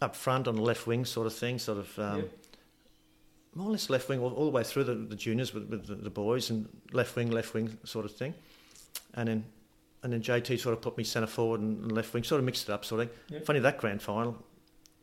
[0.00, 1.98] up front on the left wing, sort of thing, sort of.
[1.98, 2.38] Um, Yep.
[3.56, 5.86] More or less left wing all, all the way through the, the juniors with, with
[5.86, 8.34] the, the boys and left wing, left wing sort of thing,
[9.14, 9.44] and then
[10.04, 12.68] and then JT sort of put me centre forward and, left wing, sort of mixed
[12.68, 13.10] it up, sort of.
[13.30, 13.46] Yep.
[13.46, 14.36] Funny that grand final,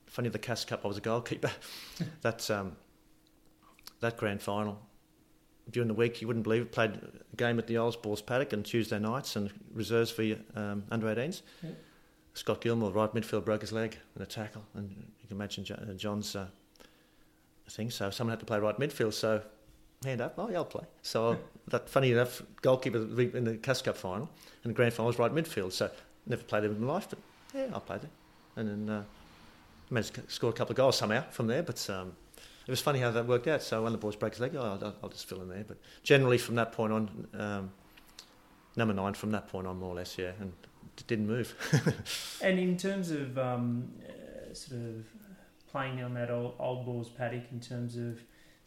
[0.05, 1.51] funny the Cass Cup, I was a goalkeeper.
[2.21, 2.77] That's um,
[3.99, 4.79] that grand final.
[5.71, 6.71] During the week, you wouldn't believe it.
[6.71, 7.01] Played
[7.33, 10.23] a game at the Olds Balls Paddock on Tuesday nights and reserves for
[10.55, 11.41] um, under 18s.
[11.63, 11.77] Yep.
[12.33, 15.93] Scott Gilmore, right midfield, broke his leg in a tackle, and you can imagine uh,
[15.93, 16.47] John's uh,
[17.69, 17.89] thing.
[17.89, 19.13] So someone had to play right midfield.
[19.13, 19.41] So
[20.03, 20.83] hand up, oh yeah, I'll play.
[21.01, 21.37] So
[21.67, 24.29] that funny enough, goalkeeper in the Cass Cup final
[24.63, 25.71] and the grand final was right midfield.
[25.73, 25.89] So
[26.25, 27.19] never played there in my life, but
[27.53, 28.09] yeah, I played there,
[28.55, 29.03] and then uh,
[29.89, 31.63] managed to score a couple of goals somehow from there.
[31.63, 32.13] But um,
[32.65, 33.61] it was funny how that worked out.
[33.61, 35.65] So when the boys break his leg, oh, I'll, I'll just fill in there.
[35.67, 37.71] But generally from that point on, um,
[38.75, 40.53] number nine from that point on, more or less, yeah, and
[41.07, 41.55] didn't move.
[42.41, 45.05] And in terms of um, uh, sort of
[45.71, 48.19] playing on that old, old balls paddock, in terms of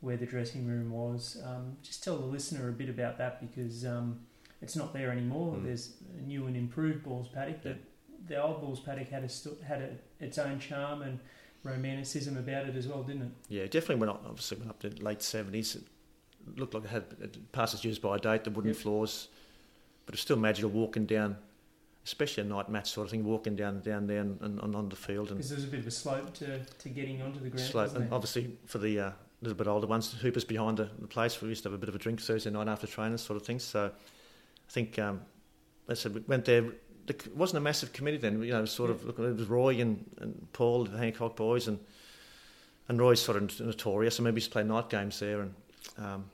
[0.05, 3.85] where the dressing room was, um, just tell the listener a bit about that because
[3.87, 4.21] um,
[4.61, 5.55] it's not there anymore.
[5.57, 5.65] Mm.
[5.65, 7.79] There's a new and improved balls paddock, but
[8.29, 11.19] the old balls paddock had a had a, its own charm and
[11.63, 13.29] romanticism about it as well, didn't it?
[13.49, 14.23] Yeah, it definitely went up.
[14.27, 15.77] Obviously, went up to late seventies.
[15.77, 18.45] It looked like it had it passed its use by date.
[18.45, 18.81] The wooden Yep.
[18.83, 19.29] floors,
[20.07, 21.37] but it's still magical walking down,
[22.05, 23.25] especially a night match sort of thing.
[23.25, 25.81] Walking down down there and, and, and on the field and Because there's a bit
[25.81, 27.67] of a slope to, to getting onto the ground.
[27.71, 27.97] slope.
[27.97, 29.11] And obviously for the uh,
[29.45, 31.41] little bit older ones, hoopers behind the, the place.
[31.41, 33.47] We used to have a bit of a drink Thursday night after training, sort of
[33.47, 33.59] thing.
[33.59, 35.21] So I think um,
[35.89, 36.65] I said we went there.
[37.07, 38.43] It wasn't a massive committee then.
[38.43, 41.37] You know, it was sort of look, it was Roy and, and Paul, the Hancock
[41.37, 41.79] boys, and
[42.89, 44.17] and Roy's sort of notorious.
[44.17, 45.55] So maybe used to play night games there, and
[45.99, 46.25] um,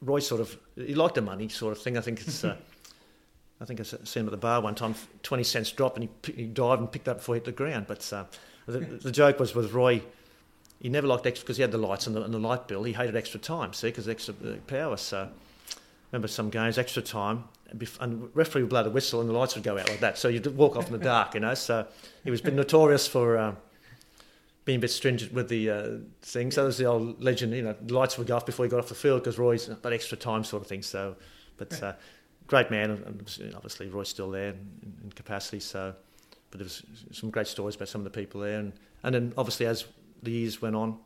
[0.00, 1.96] Roy sort of he liked the money sort of thing.
[1.96, 2.44] I think it's.
[2.44, 2.56] Uh,
[3.58, 6.32] I think I seen him at the bar one time, twenty cents drop, and he,
[6.32, 7.86] he dived and picked up before he hit the ground.
[7.88, 8.24] But uh,
[8.66, 10.02] the, the joke was with Roy,
[10.80, 12.82] he never liked extra because he had the lights and the, and the light bill.
[12.84, 14.96] He hated extra time, see, because extra uh, power.
[14.96, 15.28] So
[16.12, 17.44] remember some games, extra time,
[18.00, 20.18] and, referee would blow the whistle and the lights would go out like that.
[20.18, 21.54] So you'd walk off in the dark, you know.
[21.54, 21.86] So
[22.24, 23.56] he was been notorious for um,
[24.64, 25.88] being a bit stringent with the uh,
[26.22, 26.50] thing.
[26.50, 28.78] So there's the old legend, you know, the lights would go off before he got
[28.78, 30.82] off the field because Roy's that extra time sort of thing.
[30.82, 31.16] So,
[31.56, 31.94] but uh,
[32.46, 35.60] great man, and and obviously Roy's still there in, in capacity.
[35.60, 35.94] So,
[36.50, 39.32] but there was some great stories about some of the people there, and and then
[39.36, 39.86] obviously as
[40.22, 40.98] the years went on,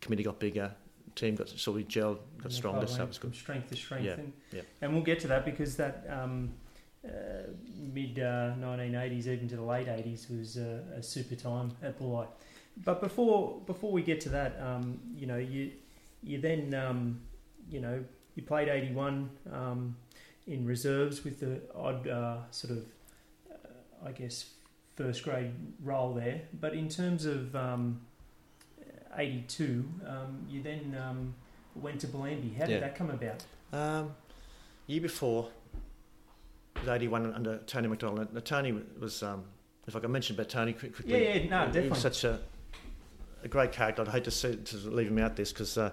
[0.00, 0.72] committee got bigger,
[1.14, 2.86] team got sort of gelled, got stronger.
[2.86, 3.34] So that went was good.
[3.34, 4.04] strength to strength.
[4.04, 4.60] Yeah, And, yeah.
[4.82, 6.52] and we'll get to that because that um,
[7.04, 7.10] uh,
[7.76, 12.26] mid uh, 1980s, even to the late 80s, was uh, a super time at Bulli.
[12.84, 15.72] But before before we get to that, um, you know, you
[16.22, 17.20] you then um,
[17.70, 19.96] you know you played 81 um,
[20.46, 22.84] in reserves with the odd uh, sort of
[23.50, 24.50] uh, I guess
[24.96, 25.52] first grade
[25.84, 26.42] role there.
[26.58, 28.00] But in terms of um,
[29.16, 31.34] 82, um, you then um,
[31.74, 32.56] went to Bellambi.
[32.56, 32.80] How did Yeah.
[32.80, 33.44] that come about?
[33.72, 34.14] Um,
[34.86, 35.50] year before,
[36.76, 38.32] it was 81 under Tony McDonald.
[38.32, 39.44] Now, Tony was, um,
[39.86, 41.04] if I can mention about Tony quickly.
[41.06, 41.88] Yeah, yeah, no, he definitely.
[41.90, 42.40] was such a,
[43.44, 44.02] a great character.
[44.02, 45.90] I'd hate to, see, to leave him out this because uh,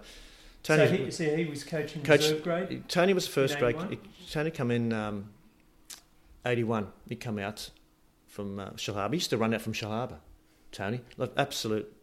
[0.64, 2.88] so, Tony, he, so he was coaching Coach- reserve grade.
[2.88, 3.76] Tony was first grade.
[4.32, 5.30] Tony come in um,
[6.46, 6.88] 81.
[7.10, 7.70] He come out
[8.34, 9.12] from uh, Shellharbour.
[9.12, 10.18] He used to run out from Shellharbour.
[10.72, 11.94] Tony, like absolute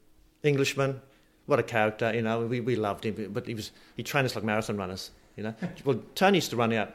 [0.44, 1.00] Englishman.
[1.46, 2.46] What a character, you know.
[2.46, 5.54] We, we loved him, but he was he trained us like marathon runners, you know.
[5.84, 6.94] well, Tony used to run out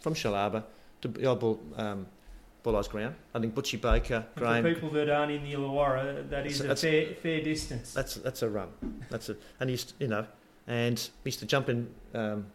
[0.00, 0.64] from Shellharbour
[1.02, 2.06] to the old Bull, um,
[2.62, 3.14] Bulli's ground.
[3.34, 4.64] I think Butchie Baker, And Graham.
[4.64, 7.92] For people that aren't in the Illawarra, that is That's- a fair, fair distance.
[7.92, 8.68] That's that's a run.
[9.10, 10.26] That's a and he used to, you know,
[10.66, 12.46] and he used to jump in um,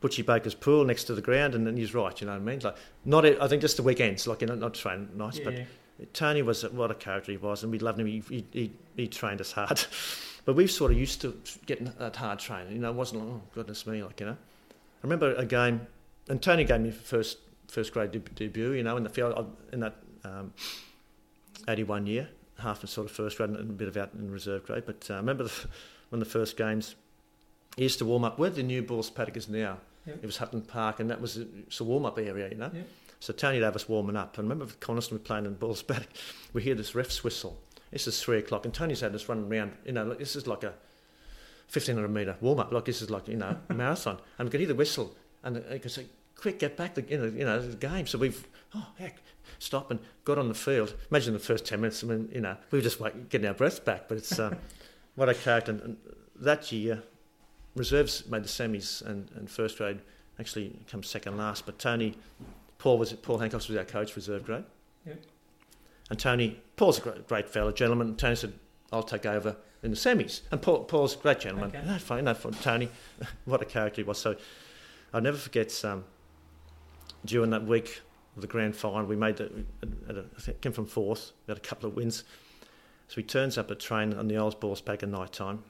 [0.00, 2.18] Butchie Baker's pool next to the ground, and then he's right.
[2.20, 2.60] You know what I mean?
[2.60, 5.66] Like not I think just the weekends, like you know, not train nice, yeah, but.
[6.14, 8.06] Tony was what a character he was, and we loved him.
[8.06, 9.84] He, he, he, he trained us hard,
[10.44, 12.72] but we've sort of used to getting that hard training.
[12.72, 14.32] You know, it wasn't like, oh goodness me, like you know.
[14.32, 15.86] I remember a game,
[16.28, 18.72] and Tony gave me first first grade deb- debut.
[18.72, 20.52] You know, in the field in that um,
[21.68, 24.30] eighty one year, half and sort of first grade and a bit of out in
[24.30, 24.84] reserve grade.
[24.86, 25.68] But uh, I remember the,
[26.10, 26.94] one of the first games.
[27.76, 29.78] He used to warm up where the new Balls paddock is now.
[30.10, 30.18] Yep.
[30.22, 32.70] It was Hutton Park, and that was a, it's a warm up area, you know.
[32.72, 32.86] Yep.
[33.20, 34.38] So Tony us warming up.
[34.38, 36.08] And I remember Coniston we playing in Balls paddock,
[36.52, 37.60] we hear this ref's whistle.
[37.90, 39.72] This is three o'clock, and Tony's had us running around.
[39.84, 40.74] You know, like, this is like a
[41.72, 42.72] 1500 metre warm up.
[42.72, 44.18] Like this is like, you know, a marathon.
[44.38, 45.14] And we could hear the whistle.
[45.42, 48.06] And they could say, quick, get back the, you know, you know, the game.
[48.06, 49.18] So we've, oh, heck,
[49.58, 50.94] stop and got on the field.
[51.10, 52.02] Imagine the first 10 minutes.
[52.02, 54.08] I mean, you know, we were just like getting our breath back.
[54.08, 54.54] But it's, uh,
[55.14, 55.72] what a character.
[55.72, 55.96] And, and
[56.36, 57.02] that year,
[57.74, 60.00] reserves made the semis and, and first grade
[60.38, 61.66] actually come second last.
[61.66, 62.16] But Tony,
[62.78, 64.64] Paul was Paul Hancock was our coach, reserve grade.
[65.06, 65.22] Yep.
[66.10, 68.16] And Tony, Paul's a great, great fellow, gentleman.
[68.16, 68.52] Tony said,
[68.92, 70.40] I'll take over in the semis.
[70.50, 71.70] And Paul, Paul's a great gentleman.
[71.70, 71.86] Okay.
[71.86, 72.52] No, fine, no, fine.
[72.54, 72.88] Tony,
[73.44, 74.18] what a character he was.
[74.18, 74.34] So
[75.12, 76.04] I'll never forget um,
[77.24, 78.02] during that week
[78.34, 79.50] of the grand final, we made the,
[80.08, 82.24] at a, I think came from fourth, we had a couple of wins.
[83.08, 85.64] So he turns up at train on the old balls back at night time.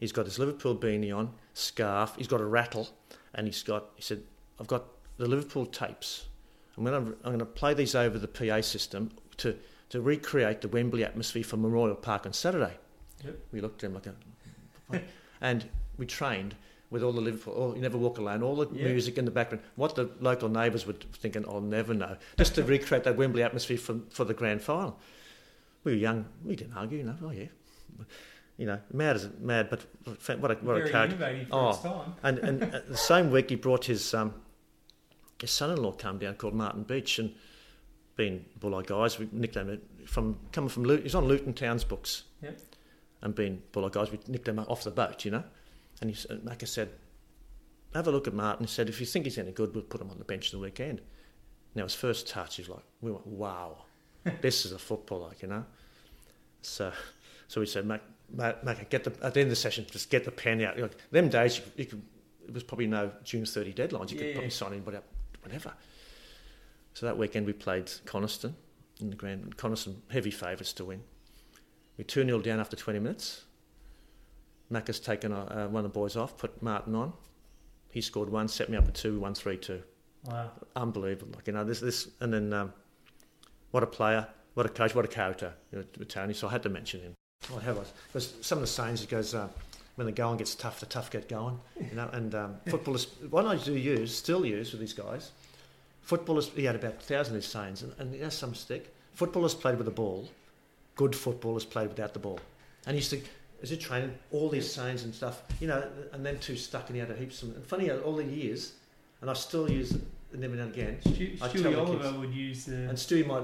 [0.00, 2.88] He's got his Liverpool beanie on, scarf, he's got a rattle,
[3.34, 4.22] and he's got, he said,
[4.58, 4.84] I've got
[5.18, 6.26] the Liverpool tapes.
[6.76, 9.54] I'm going to, I'm going to play these over the PA system to,
[9.90, 12.72] to recreate the Wembley atmosphere for Memorial Park on Saturday.
[13.24, 13.38] Yep.
[13.52, 15.02] We looked at him like a,
[15.42, 16.54] and we trained
[16.88, 18.88] with all the Liverpool, oh, you never walk alone, all the Yeah.
[18.88, 19.62] music in the background.
[19.76, 23.78] What the local neighbours were thinking, I'll never know, just to recreate that Wembley atmosphere
[23.78, 24.98] for, for the grand final.
[25.84, 27.46] We were young, we didn't argue, you know, oh yeah.
[28.60, 29.86] You know, mad as mad, but
[30.38, 31.46] what a, what Very a character.
[31.50, 32.04] Oh.
[32.22, 34.34] And, and uh, the same week, he brought his um,
[35.40, 37.32] his son-in-law come down called Martin Beach, and
[38.16, 41.04] being Bulli guys, we nicknamed it from coming from Luton.
[41.04, 42.60] He's on Luton Town's books, Yep.
[43.22, 45.44] and being Bulli guys, we nicked him off the boat, you know.
[46.02, 46.90] And he, s- and Macca said,
[47.94, 50.02] "Have a look at Martin." He said, "If you think he's any good, we'll put
[50.02, 51.00] him on the bench the weekend."
[51.74, 53.84] Now his first touch, was like, "We went, wow,
[54.42, 55.64] this is a footballer," you know.
[56.60, 56.92] So,
[57.48, 60.24] so we said, Mac, Mac, get the at the end of the session, just get
[60.24, 60.78] the pen out.
[60.78, 62.02] Like, them days, you, you could,
[62.46, 64.10] it was probably no June 30 deadlines.
[64.10, 64.48] You Yeah, could probably yeah.
[64.48, 65.04] sign anybody up,
[65.42, 65.72] whatever.
[66.94, 68.54] So that weekend we played Coniston
[69.00, 69.56] in the grand.
[69.56, 71.02] Coniston heavy favourites to win.
[71.96, 73.44] We 2 0 down after 20 minutes.
[74.70, 77.12] Mac has taken uh, one of the boys off, put Martin on.
[77.90, 79.82] He scored one, set me up at two, we won 3 2
[80.26, 80.50] Wow.
[80.76, 81.32] unbelievable.
[81.34, 82.72] Like you know, this this and then um,
[83.70, 86.34] what a player, what a coach, what a character, you know, Tony.
[86.34, 87.14] So I had to mention him.
[87.48, 87.82] What have I?
[88.08, 89.48] Because some of the sayings it goes uh,
[89.96, 91.58] when the going gets tough, the tough get going.
[91.78, 93.06] You know, and um, footballers.
[93.30, 95.32] What I do use, still use with these guys.
[96.02, 96.48] Footballers.
[96.48, 98.94] He had about a thousand of these sayings, and, and there's some stick.
[99.14, 100.28] Footballers played with the ball.
[100.96, 102.40] Good footballers played without the ball.
[102.86, 103.20] And he used to.
[103.62, 106.96] As a training, all these sayings and stuff, you know, and then two stuck in
[106.96, 107.42] the other heaps.
[107.42, 108.72] And funny, how all the years,
[109.20, 110.00] and I still use it
[110.32, 110.98] every now and again.
[111.02, 113.42] Stu, Stewie Oliver would use the And Stewie might,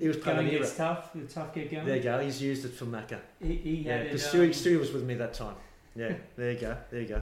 [0.00, 1.86] he was playing going gets tough, the tough get going.
[1.86, 3.20] there you go, he's used it for Macca.
[3.40, 5.54] He, he Yeah, had it, because um, Stewie, Stewie was with me that time.
[5.94, 7.20] Yeah, there you go, there you go.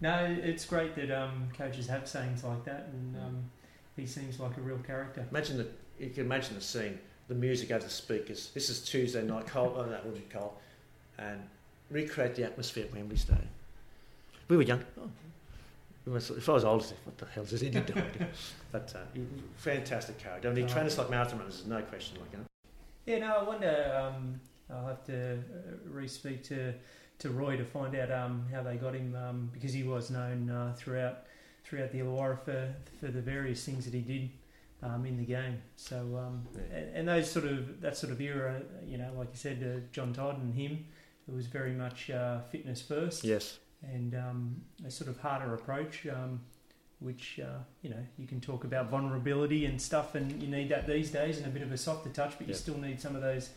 [0.00, 3.50] No, it's great that um, coaches have sayings like that, and um,
[3.96, 5.26] he seems like a real character.
[5.30, 5.66] Imagine the,
[5.98, 8.50] you can imagine the scene, the music over the speakers.
[8.54, 10.52] This is Tuesday night, cold, oh, that would be cold.
[11.18, 11.40] And
[11.90, 13.48] recreate the atmosphere at Wembley Stadium.
[14.48, 14.84] We were young.
[15.00, 15.08] Oh,
[16.12, 18.04] must- if I was older, what the hell is this idiot doing?
[18.72, 19.20] but uh,
[19.56, 20.48] fantastic character.
[20.48, 20.74] I mean, he Oh.
[20.74, 22.18] trained us like marathon runners, there's no question.
[22.20, 22.44] Like, you know.
[23.06, 24.12] Yeah, no, I wonder.
[24.16, 24.40] Um,
[24.70, 25.38] I'll have to uh,
[25.88, 26.74] re-speak to
[27.18, 30.50] to Roy to find out um, how they got him um, because he was known
[30.50, 31.20] uh, throughout
[31.64, 34.30] throughout the Illawarra for for the various things that he did
[34.82, 35.62] um, in the game.
[35.76, 36.76] So um, Yeah.
[36.76, 39.80] and, and those sort of that sort of era, you know, like you said, uh,
[39.92, 40.84] John Todd and him,
[41.28, 43.58] it was very much uh, fitness first Yes.
[43.82, 46.06] And um, a sort of harder approach.
[46.06, 46.40] Um,
[47.00, 50.86] which uh, you know you can talk about vulnerability and stuff, and you need that
[50.86, 53.20] these days, and a bit of a softer touch, but you still need some of
[53.20, 53.50] those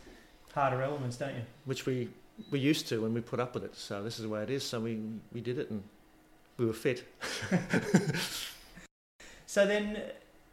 [0.52, 1.42] harder elements, don't you?
[1.64, 2.08] which we
[2.50, 3.74] we used to when we put up with it.
[3.74, 4.62] So this is the way it is.
[4.62, 5.00] So we
[5.32, 5.82] we did it and
[6.58, 7.04] we were fit.
[9.50, 10.00] So then,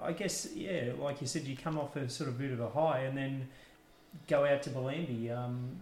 [0.02, 2.68] I guess yeah, like you said, you come off a sort of bit of a
[2.68, 3.48] high, and then
[4.28, 5.32] go out to Bellambi.
[5.32, 5.78] Um,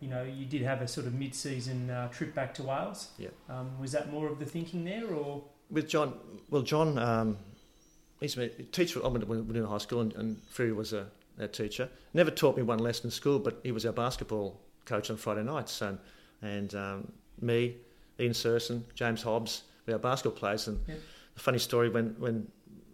[0.00, 3.08] you know, you did have a sort of mid-season uh, trip back to Wales.
[3.18, 3.28] Yeah.
[3.48, 6.14] Um, was that more of the thinking there, or With John,
[6.50, 7.38] well, John, um,
[8.20, 9.00] he's a teacher.
[9.04, 11.06] I went to went to high school, and, and Freddie was a,
[11.38, 11.88] a teacher.
[12.14, 15.42] Never taught me one lesson in school, but he was our basketball coach on Friday
[15.42, 15.82] nights.
[15.82, 15.98] And
[16.42, 17.76] and um, me,
[18.20, 20.68] Ian Surson, James Hobbs, we are basketball players.
[20.68, 22.46] And a funny story when when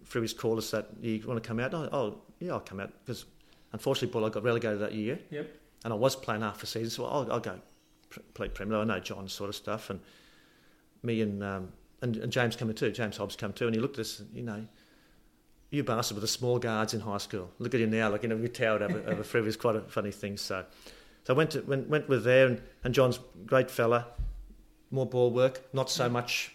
[0.04, 1.74] Freddie's called us that you want to come out.
[1.74, 3.24] Oh, oh yeah, I'll come out because
[3.72, 5.18] unfortunately, Bull, I got relegated that year.
[5.30, 5.60] Yep.
[5.84, 7.60] And I was playing half a season, so I'll, I'll go
[8.08, 8.78] pr- play Premier.
[8.78, 10.00] I know John sort of stuff, and
[11.02, 12.90] me and um, and, and James coming too.
[12.90, 14.22] James Hobbs come too, and he looked at us.
[14.32, 14.66] You know,
[15.70, 17.50] you bastard with the small guards in high school.
[17.58, 19.48] Look at you now, like you know, we towered over, over Freddie.
[19.48, 20.36] It quite a funny thing.
[20.36, 20.64] So,
[21.24, 24.06] so I went to went, went with there, and, and John's great fella,
[24.90, 26.52] more ball work, not so much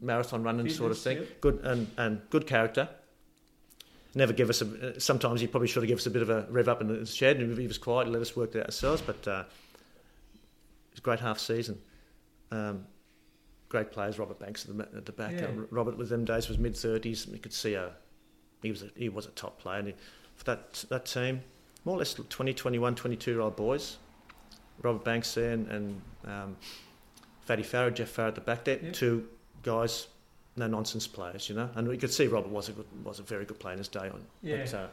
[0.00, 1.18] marathon running sort of thing.
[1.18, 1.40] yep.
[1.40, 2.88] Good and and good character.
[4.14, 5.00] Never give us a.
[5.00, 7.06] Sometimes he probably should have given us a bit of a rev up in the
[7.06, 9.00] shed, and he was quiet, let us work it out ourselves.
[9.00, 9.44] But uh,
[10.90, 11.80] was a great half season.
[12.50, 12.86] Um,
[13.68, 15.32] great players, Robert Banks at the, at the back.
[15.32, 15.46] Yeah.
[15.46, 17.26] Um, Robert with them days was mid thirties.
[17.26, 17.92] You could see a,
[18.62, 19.78] he was a, he was a top player.
[19.78, 19.94] And he,
[20.36, 21.40] for that that team,
[21.84, 23.96] more or less 20, 21, 22 year old boys.
[24.82, 26.56] Robert Banks there and, and um,
[27.42, 28.78] Fatty Farrow, Jeff Farrow at the back there.
[28.92, 29.28] Two
[29.62, 30.08] guys,
[30.56, 31.68] no nonsense players, you know.
[31.74, 33.88] And we could see Robert was a good, was a very good player in his
[33.88, 34.22] day on.
[34.42, 34.58] Yeah.
[34.58, 34.86] But, uh,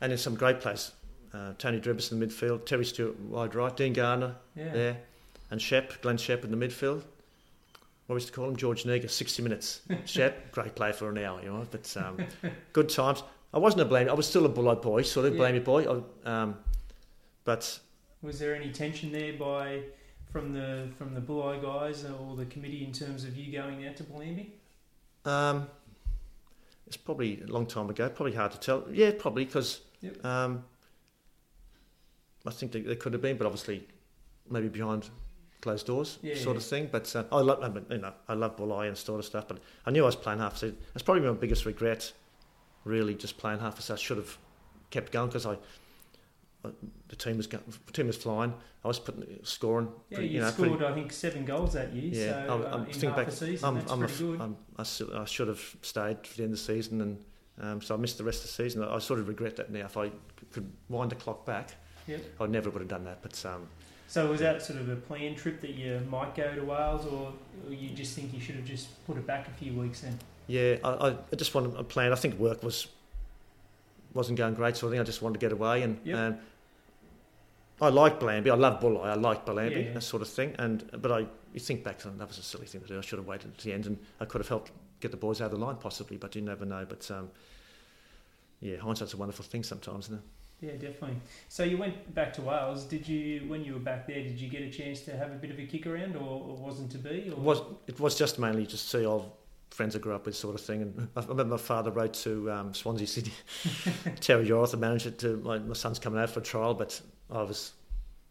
[0.00, 0.92] and there's some great players.
[1.34, 4.72] Uh, Tony Dribbis in the midfield, Terry Stewart wide right, Dean Garner yeah.
[4.72, 4.96] there,
[5.50, 7.02] and Shep, Glenn Shep in the midfield.
[8.06, 9.80] What we used to call him, George Neger, 60 minutes.
[10.04, 12.18] Shep, great player for an hour, you know, but um,
[12.72, 13.22] good times.
[13.54, 15.40] I wasn't a blame, I was still a Bulli boy, sort of Yeah.
[15.40, 16.02] Bellambi boy.
[16.24, 16.56] I, um,
[17.44, 17.78] but
[18.22, 19.82] Was there any tension there by
[20.30, 23.96] from the from the Bulli guys or the committee in terms of you going out
[23.96, 24.50] to Bellambi?
[25.24, 25.68] Um,
[26.86, 28.84] it's probably a long time ago, probably hard to tell.
[28.92, 30.24] Yeah, probably, because Yep.
[30.24, 30.64] um,
[32.46, 33.86] I think there, could have been, but obviously
[34.50, 35.08] maybe behind
[35.60, 36.58] closed doors Yeah, sort yeah.
[36.58, 36.88] of thing.
[36.90, 39.46] But uh, I love, I you know, I love Bulli and sort of stuff.
[39.48, 42.12] But I knew I was playing half So That's probably my biggest regret,
[42.84, 43.94] really, just playing half season.
[43.94, 44.36] I should have
[44.90, 45.56] kept going because I,
[47.08, 48.54] the team was go, the team was flying.
[48.84, 49.88] I was putting scoring.
[50.10, 52.10] Yeah, pretty- you, know, scored pretty- I think seven goals that year.
[52.26, 54.40] Yeah, so I'm- uh, I'm in thinking back- season, I'm, that's I'm a, good.
[54.40, 54.82] I'm, I,
[55.20, 57.24] I should have stayed for the end of the season, and
[57.60, 58.82] um, so I missed the rest of the season.
[58.82, 59.84] I sort of regret that now.
[59.84, 60.10] If I
[60.52, 61.74] could wind the clock back,
[62.08, 62.20] Yep.
[62.40, 63.22] I never would have done that.
[63.22, 63.68] But um,
[64.08, 67.32] So was that sort of a planned trip that you might go to Wales, or,
[67.68, 70.18] or you just think you should have just put it back a few weeks then?
[70.48, 72.12] yeah, I, I, I just wanted a plan.
[72.12, 72.88] I think work was
[74.14, 75.82] wasn't going great, so I think I just wanted to get away.
[75.82, 76.18] And Yep.
[76.18, 76.38] um,
[77.82, 78.50] I like Bellambi.
[78.50, 79.04] I love Bulli.
[79.04, 79.92] I like Bellambi, Yeah, yeah.
[79.94, 80.54] that sort of thing.
[80.58, 82.98] And but I, you think back, that was a silly thing to do.
[82.98, 85.40] I should have waited to the end, and I could have helped get the boys
[85.40, 86.86] out of the line possibly, but you never know.
[86.88, 87.28] But um,
[88.60, 90.06] yeah, hindsight's a wonderful thing sometimes.
[90.06, 90.66] Isn't it?
[90.66, 91.16] Yeah, definitely.
[91.48, 92.84] So you went back to Wales.
[92.84, 95.34] Did you, when you were back there, did you get a chance to have a
[95.34, 97.30] bit of a kick around, or, or wasn't to be?
[97.30, 97.32] Or?
[97.32, 99.28] It was it was just mainly just see old
[99.70, 100.82] friends I grew up with sort of thing.
[100.82, 103.32] And I remember my father wrote to um, Swansea City,
[104.20, 107.00] Terry Yorath, the manager, to my, my son's coming out for a trial, but
[107.32, 107.72] I was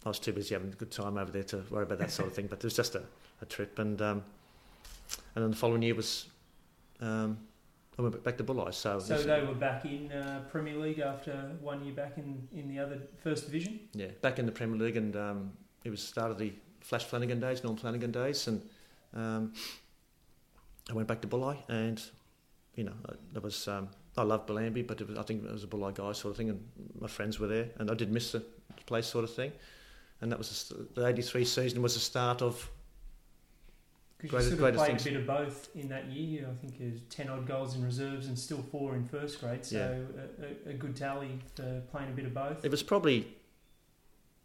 [0.06, 2.28] I was too busy having a good time over there to worry about that sort
[2.28, 2.48] of thing.
[2.48, 3.04] But it was just a,
[3.42, 4.24] a trip, and um,
[5.36, 6.28] and then the following year was
[7.02, 7.38] um,
[7.98, 8.72] I went back to Bull.
[8.72, 12.48] So, So was- they were back in uh, Premier League after one year back in,
[12.54, 13.80] in the other first division.
[13.94, 15.52] yeah, back in the Premier League, and um,
[15.84, 18.62] it was the start of the Flash Flanagan days, Norm Flanagan days, and
[19.14, 19.54] um,
[20.90, 22.02] I went back to Bulli, and
[22.76, 25.52] you know, I- there was um, I love Bellambi, but it was, I think it
[25.52, 26.60] was a Bulli guy sort of thing, and
[27.00, 28.44] my friends were there, and I did miss the
[28.86, 29.52] place sort of thing,
[30.22, 32.70] and that was the, the '83 season was the start of
[34.18, 36.48] Because you Greatest- sort of played a bit of both in that year.
[36.52, 39.66] I think was 10 odd goals in reserves and still four in first grade.
[39.66, 40.06] So
[40.66, 42.64] a, a, a good tally for playing a bit of both.
[42.64, 43.28] It was probably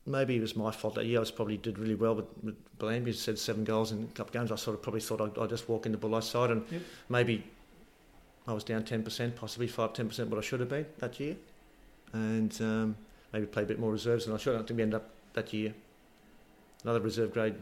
[0.06, 1.18] maybe it was my fault that year.
[1.18, 3.06] I was probably did really well with, with Bellambi.
[3.08, 4.52] He said seven goals in a couple of games.
[4.52, 6.80] I sort of probably thought I'd, I'd just walk into Bulli side, and Yep.
[7.10, 7.44] maybe
[8.46, 11.18] I was down ten percent, possibly five ten percent what I should have been that
[11.20, 11.36] year,
[12.12, 12.96] and um,
[13.36, 14.38] maybe play a bit more reserves and I.
[14.40, 15.74] I don't think we ended up that year
[16.86, 17.54] another reserve grade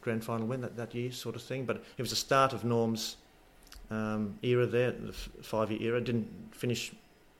[0.00, 1.64] grand final win that, that year, sort of thing.
[1.64, 3.16] But it was the start of Norm's
[3.90, 6.00] um, era there, the f- five-year era.
[6.00, 6.92] Didn't finish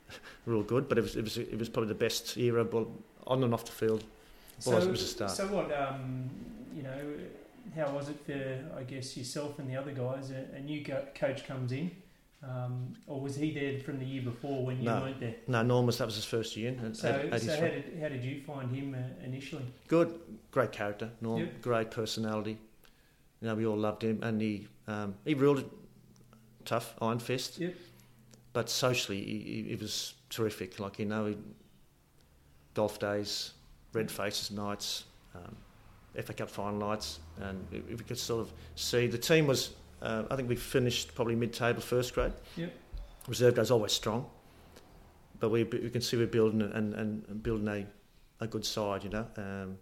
[0.47, 2.67] real good, but it was it was it was probably the best era,
[3.27, 4.05] on and off the field.
[4.61, 5.31] So, it was a start.
[5.31, 6.29] so what, um,
[6.75, 7.01] you know,
[7.77, 10.33] how was it for, I guess, yourself and the other guys?
[10.33, 11.93] A, a new go- coach comes in,
[12.43, 15.01] um, or was he there from the year before when you No.
[15.01, 15.35] weren't there?
[15.49, 16.69] No, Norm was that was his first year.
[16.71, 19.65] in So, eight- so how, did, how did you find him uh, initially?
[19.89, 20.19] Good,
[20.53, 21.11] great character.
[21.21, 21.63] Norm, Yep.
[21.63, 22.59] great personality.
[23.41, 25.67] You know, we all loved him, and he um, he ruled it
[26.65, 27.59] tough, iron fist.
[27.59, 27.75] Yep.
[28.53, 30.81] But socially, he, he, was terrific.
[30.81, 31.37] Like you know, he,
[32.75, 33.53] golf days,
[33.93, 35.57] red faces nights, um,
[36.21, 39.71] FA Cup final nights, and we could sort of see the team was.
[40.01, 42.33] Uh, I think we finished probably mid-table first grade.
[42.57, 42.73] Yep.
[43.27, 44.27] Reserve grade always strong,
[45.41, 47.87] but we we can see we're building and, and, building a,
[48.45, 49.27] a good side, you know.
[49.37, 49.79] Um,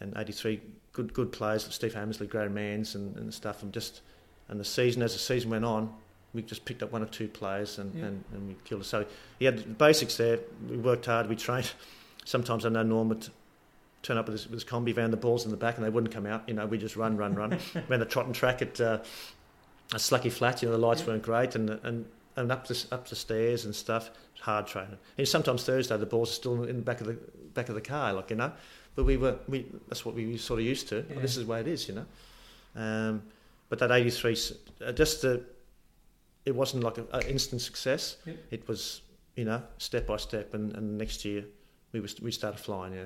[0.00, 0.60] and 83
[0.92, 4.00] good good players, Steve Hammersley, Graham Mans and, and stuff, and just
[4.48, 5.92] and the season as the season went on,
[6.32, 8.06] we just picked up one or two players and, Yeah.
[8.06, 8.84] and, and we killed it.
[8.86, 9.04] So
[9.38, 10.40] he had the basics there.
[10.68, 11.28] We worked hard.
[11.28, 11.70] We trained.
[12.24, 13.28] Sometimes I know Norm would
[14.08, 15.90] turn up with this, with his combi van, the balls in the back, and they
[15.90, 16.48] wouldn't come out.
[16.48, 17.58] You know, we just run, run, run.
[17.88, 18.98] Ran the trotting track at uh,
[19.92, 20.62] a Slacky Flat.
[20.62, 23.74] You know, the lights weren't great, and and and up the up the stairs and
[23.74, 24.10] stuff.
[24.40, 24.96] Hard training.
[25.18, 27.18] And sometimes Thursday the balls are still in the back of the
[27.54, 28.52] back of the car, like you know.
[28.94, 31.04] But we were we that's what we were sort of used to.
[31.08, 31.20] Yeah.
[31.20, 32.06] This is the way it is, you know.
[32.74, 33.22] Um,
[33.68, 34.36] but that eighty three,
[34.84, 35.44] uh, just the,
[36.46, 38.16] it wasn't like an instant success.
[38.24, 38.36] Yep.
[38.50, 39.02] It was
[39.36, 41.44] you know step by step, and, and next year
[41.92, 42.94] we was we started flying.
[42.94, 43.04] Yeah.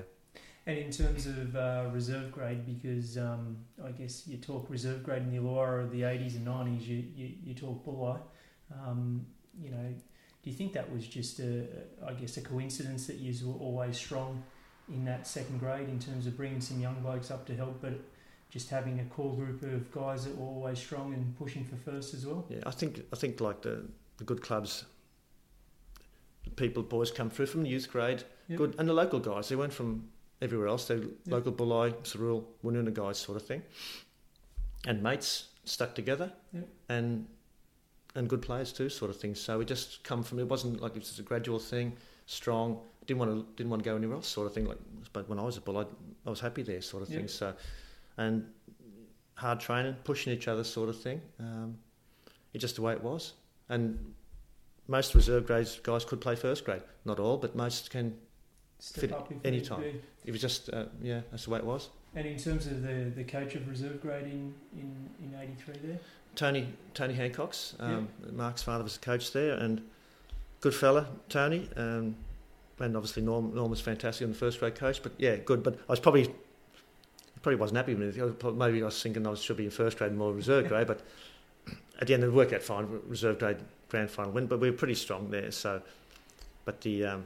[0.65, 5.23] And in terms of uh, reserve grade, because um, I guess you talk reserve grade
[5.23, 8.17] in the Illawarra of the 80s and 90s, you, you, you talk Bulli.
[8.73, 9.25] Um,
[9.61, 9.93] you know,
[10.41, 11.65] do you think that was just a,
[12.05, 14.41] I guess, a coincidence that you were always strong
[14.87, 17.93] in that second grade in terms of bringing some young blokes up to help, but
[18.49, 22.13] just having a core group of guys that were always strong and pushing for first
[22.13, 22.45] as well?
[22.49, 23.83] Yeah, I think I think like the,
[24.17, 24.85] the good clubs,
[26.45, 28.57] the people boys come through from the youth grade, Yep.
[28.57, 29.49] good, and the local guys.
[29.49, 30.09] They weren't from
[30.41, 30.87] everywhere else.
[30.87, 33.61] they're local Bulli, Thirroul, Woonona guys, sort of thing,
[34.87, 36.67] and mates stuck together, Yep.
[36.89, 37.27] and
[38.15, 39.33] and good players too, sort of thing.
[39.33, 40.39] So we just come from.
[40.39, 42.79] It wasn't like it was a gradual thing, strong.
[43.07, 44.65] Didn't want to didn't want to go anywhere else, sort of thing.
[44.65, 44.77] Like,
[45.13, 45.85] but when I was a bull, I,
[46.25, 47.17] I was happy there, sort of Yep.
[47.19, 47.27] thing.
[47.27, 47.53] So,
[48.17, 48.47] and
[49.35, 51.21] hard training, pushing each other, sort of thing.
[51.39, 51.77] Um,
[52.53, 53.33] it's just the way it was.
[53.69, 54.13] And
[54.87, 56.83] most reserve grades guys could play first grade.
[57.05, 58.15] Not all, but most can.
[58.91, 59.13] Fit
[59.45, 60.01] any time.
[60.25, 61.89] It was just uh, yeah, that's the way it was.
[62.15, 65.99] And in terms of the, the coach of reserve grade in, in, in 83 there?
[66.35, 69.81] Tony Tony Hancock's um, Mark's father was a coach there, and
[70.59, 71.69] good fella Tony.
[71.77, 72.15] Um,
[72.79, 75.63] and obviously Norm, Norm was fantastic in the first grade coach, but yeah, good.
[75.63, 76.33] But I was probably
[77.41, 78.21] probably wasn't happy with it.
[78.21, 80.67] I was prob- Maybe I was thinking I should be in first grade, more reserve
[80.67, 80.87] grade.
[80.87, 81.01] But
[82.01, 82.87] at the end, it worked out fine.
[83.07, 83.57] Reserve grade
[83.89, 85.51] grand final win, but we were pretty strong there.
[85.51, 85.81] So,
[86.65, 87.23] but the um,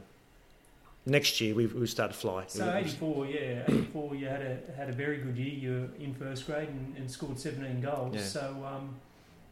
[1.07, 2.43] next year we we started to fly.
[2.47, 4.15] So 84, yeah, 84.
[4.15, 5.53] You had a had a very good year.
[5.53, 8.15] You were in first grade and, and scored 17 goals.
[8.15, 8.21] Yeah.
[8.21, 8.95] So, um,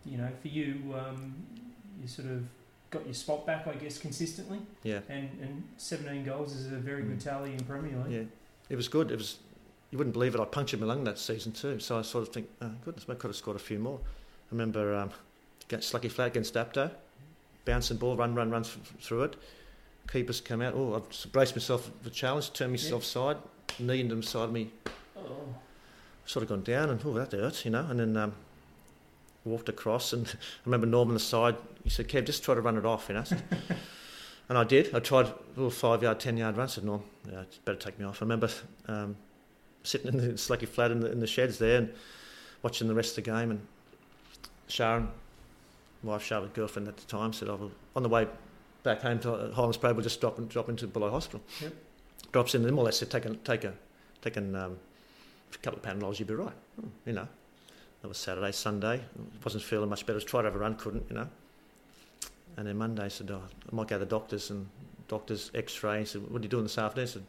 [0.06, 1.34] you know, for you, um,
[2.02, 2.46] you sort of
[2.92, 4.60] got your spot back, I guess, consistently.
[4.84, 5.00] yeah.
[5.10, 7.24] And and 17 goals is a very good Mm.
[7.24, 8.12] tally in Premier League.
[8.14, 8.24] Yeah,
[8.70, 9.12] it was good.
[9.12, 9.40] It was.
[9.92, 10.42] You wouldn't believe it.
[10.42, 11.80] I punctured my lung that season too.
[11.80, 14.00] So I sort of think, oh, goodness, I could have scored a few more.
[14.04, 15.10] I remember um,
[15.70, 16.92] against Slacky Flat against Apto,
[17.64, 19.36] bouncing ball, run, run, run th- through it.
[20.12, 20.74] Keepers come out.
[20.76, 23.38] Oh, I've braced myself for the challenge, turned myself side,
[23.80, 24.72] knee into the side of me,
[25.18, 25.56] Oh,
[26.26, 27.86] sort of gone down, and oh, that hurts, you know.
[27.90, 28.34] And then um,
[29.44, 31.56] walked across, and I remember Norm on the side.
[31.84, 33.24] He said, "Kev, just try to run it off," you know.
[34.50, 34.94] and I did.
[34.94, 36.66] I tried a little five yard, ten yard run.
[36.66, 38.50] I said, "Norm, yeah, it's better take me off." I remember
[38.88, 39.16] um,
[39.84, 41.94] sitting in the slacky flat in the, in the sheds there and
[42.62, 43.52] watching the rest of the game.
[43.52, 43.66] And
[44.68, 45.10] Sharon,
[46.04, 48.28] wife, Charlotte, girlfriend at the time, said, "I will on the way."
[48.86, 51.42] Back home to Highlands Bay, we'll just drop and drop into Bulli Hospital.
[51.60, 51.74] Yep.
[52.32, 53.74] Drops in, more or less said, "Take a take a
[54.22, 54.78] take an, um,
[55.54, 57.28] a couple of Panadols, you'll be right." Hmm, you know,
[58.04, 59.02] that was Saturday, Sunday.
[59.44, 60.20] Wasn't feeling much better.
[60.20, 61.28] Tried to have a run, couldn't, you know.
[62.58, 64.52] And then Monday, I said, oh, I might go to the doctors.
[64.52, 64.68] And
[65.08, 66.00] doctors X-ray.
[66.02, 67.08] He said, what are you doing this afternoon?
[67.08, 67.24] I said,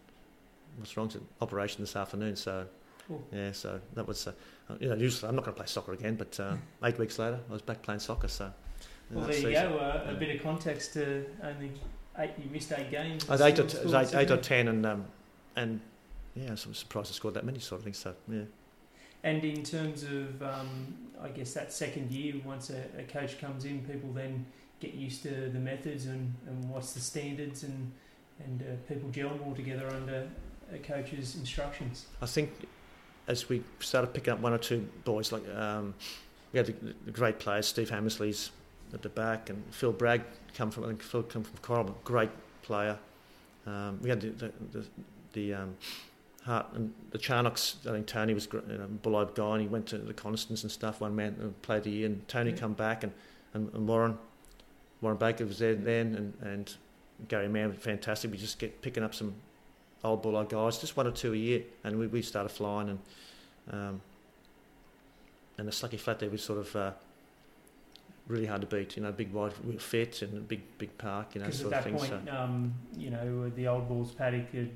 [0.76, 1.08] what's wrong?
[1.08, 2.36] I said, operation this afternoon.
[2.36, 2.66] So,
[3.08, 3.24] Cool.
[3.32, 4.32] yeah, so that was, uh,
[4.78, 6.16] you know, usually I'm not going to play soccer again.
[6.16, 8.28] But uh, eight weeks later, I was back playing soccer.
[8.28, 8.52] So,
[9.10, 9.78] well, there you season- go.
[9.78, 10.10] Uh, yeah.
[10.12, 11.72] A bit of context to only
[12.18, 12.30] eight.
[12.42, 13.28] You missed eight games.
[13.28, 15.04] I was eight or, t- was scored eight, eight or ten, and um,
[15.56, 15.80] and
[16.34, 17.98] yeah, I was surprised I scored that many sort of things.
[17.98, 18.42] So yeah,
[19.24, 23.64] And in terms of, um, I guess that second year, once a, a coach comes
[23.64, 24.44] in, people then
[24.80, 27.92] get used to the methods and, and what's the standards, and
[28.44, 30.28] and uh, people gel more together under
[30.74, 32.06] a coach's instructions.
[32.20, 32.50] I think
[33.28, 35.94] as we started picking up one or two boys, like um,
[36.52, 36.74] we had the,
[37.06, 38.50] the great players, Steve Hammersley's
[38.96, 40.22] at the back, and Phil Bragg
[40.54, 42.30] come from I think Phil come from Coral, great
[42.62, 42.98] player.
[43.66, 44.86] Um, we had the the, the,
[45.34, 45.76] the um,
[46.44, 47.76] Hart and the Charnocks.
[47.86, 50.62] I think Tony was gr- you know, Bulli guy, and he went to the Constants
[50.62, 51.00] and stuff.
[51.00, 52.56] One man uh, played the year, and Tony Yeah.
[52.56, 53.12] come back, and,
[53.52, 54.16] and, and Warren
[55.02, 56.74] Warren Baker was there then, and, and
[57.28, 58.30] Gary Mann was fantastic.
[58.30, 59.34] We just get picking up some
[60.02, 62.98] old Bulli guys, just one or two a year, and we, we started flying, and
[63.70, 64.00] um,
[65.58, 66.92] and the Slacky Flat there was sort of uh,
[68.26, 68.96] really hard to beat.
[68.96, 71.74] You know, big wide fit and a big big park, you know, Because at sort
[71.74, 72.10] of that thing.
[72.18, 74.70] point, so um, you know, the old balls paddock had,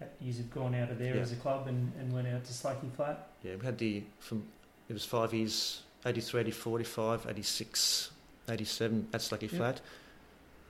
[0.00, 1.22] that years have gone out of there Yeah.
[1.22, 3.28] as a club and, and went out to Slacky Flat.
[3.42, 4.44] yeah, we had the from
[4.88, 8.10] it was five years 83, 84, 85, 86,
[8.48, 9.58] 87 at Slacky Yeah.
[9.58, 9.80] Flat.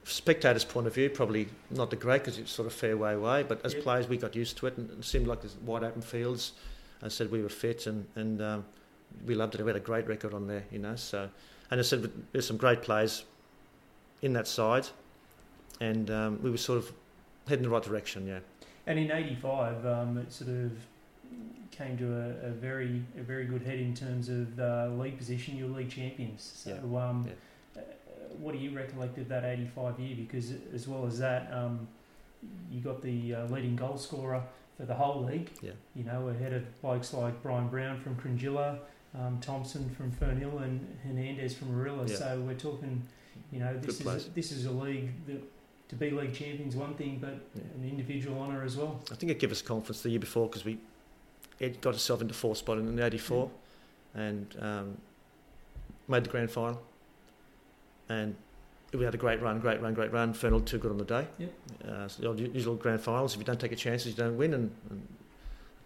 [0.03, 3.43] Spectators' point of view, probably not the great because it's sort of fairway way, away,
[3.43, 3.81] but as Yeah.
[3.81, 6.53] players, we got used to it and it seemed like there's wide open fields.
[7.03, 8.65] I said we were fit and, and um,
[9.25, 9.61] we loved it.
[9.61, 10.95] We had a great record on there, you know.
[10.95, 11.29] So,
[11.71, 13.25] and I said there's some great players
[14.21, 14.87] in that side,
[15.79, 16.91] and um, we were sort of
[17.47, 18.27] heading in the right direction.
[18.27, 18.39] Yeah,
[18.85, 20.71] And in '85, um, it sort of
[21.71, 25.57] came to a, a very a very good head in terms of uh, league position.
[25.57, 26.51] You're league champions.
[26.55, 27.29] So, um,
[27.75, 27.81] uh,
[28.39, 30.15] what do you recollect of that '85 year?
[30.15, 31.87] Because as well as that, um,
[32.71, 34.41] you got the uh, leading goal scorer
[34.77, 35.49] for the whole league.
[35.61, 35.71] Yeah.
[35.95, 38.79] You know, ahead of blokes like Brian Brown from Cringila,
[39.19, 42.07] um, Thompson from Fernhill, and Hernandez from Arilla.
[42.09, 42.15] Yeah.
[42.15, 43.01] So we're talking,
[43.51, 45.41] you know, this Good is a, this is a league that
[45.89, 47.61] to be league champions one thing, but Yeah.
[47.75, 48.99] an individual honour as well.
[49.11, 50.77] I think it gave us confidence the year before because we
[51.59, 53.49] it got itself into fourth spot in the '84,
[54.13, 54.97] and um,
[56.07, 56.81] made the grand final.
[58.09, 58.35] And
[58.93, 60.33] we had a great run, great run, great run.
[60.33, 61.27] Fernhill too good on the day.
[61.39, 61.53] Yep.
[61.87, 63.33] Uh, so the usual grand finals.
[63.33, 65.07] If you don't take your chances, you don't win, and, and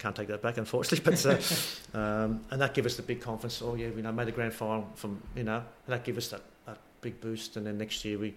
[0.01, 1.03] can't take that back, unfortunately.
[1.11, 3.61] But uh, um, and that gave us the big confidence.
[3.61, 6.29] Oh yeah, we know made the grand final from you know, and that gave us
[6.29, 7.55] that, that big boost.
[7.57, 8.33] And then next year we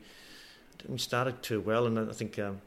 [0.88, 2.38] we started too well, and I think.
[2.38, 2.60] Um,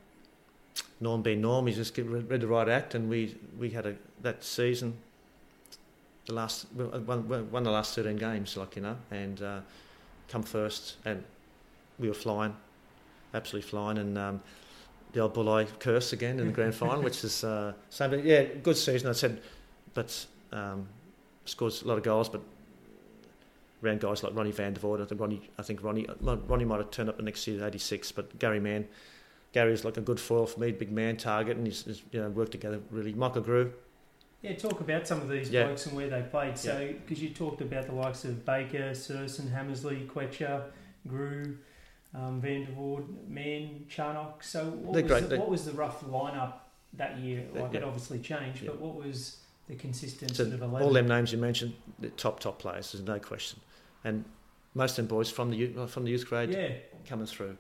[1.00, 4.43] Norm being Norm, he just read the right act, and we, we had a that
[4.43, 4.95] season,
[6.26, 9.60] the last won, won won the last thirteen games, like you know, and uh,
[10.28, 11.24] come first, and
[12.00, 12.56] we were flying,
[13.34, 14.41] absolutely flying, and um,
[15.18, 18.11] the old Bulli curse again in the grand final, which is uh, same.
[18.11, 19.09] But yeah, good season.
[19.09, 19.41] I said,
[19.95, 20.88] but um,
[21.45, 22.41] scored a lot of goals, but
[23.82, 25.01] ran guys like Ronnie Van der Voort.
[25.01, 27.68] I think Ronnie, I think Ronnie, Ronnie might have turned up the next year, at
[27.70, 28.88] eighty six, but Gary Mann.
[29.53, 32.30] Gary's like a good foil for me, big man target, and he's, he's you know
[32.30, 33.13] worked together really.
[33.13, 33.74] Michael Grew,
[34.43, 35.63] Yeah, talk about some of these Yeah.
[35.63, 36.59] blokes and where they played.
[36.59, 40.65] So, because you talked about the likes of Baker, Surson, Hammersley, Quetcher,
[41.07, 41.57] Grew,
[42.18, 44.43] um, Van der Voort, Mann, Charnock.
[44.43, 45.22] So, what was, great.
[45.24, 46.53] the, They- what was the rough lineup
[46.93, 47.45] that year?
[47.53, 48.70] Like, it obviously changed, Yeah.
[48.72, 49.38] but what was
[49.68, 50.82] the consistency So of 11?
[50.88, 52.91] all them names you mentioned, the top top players.
[52.93, 53.59] There's no question,
[54.03, 54.26] and
[54.74, 56.70] most of them boys from the youth, from the youth grade yeah,
[57.07, 57.57] coming through.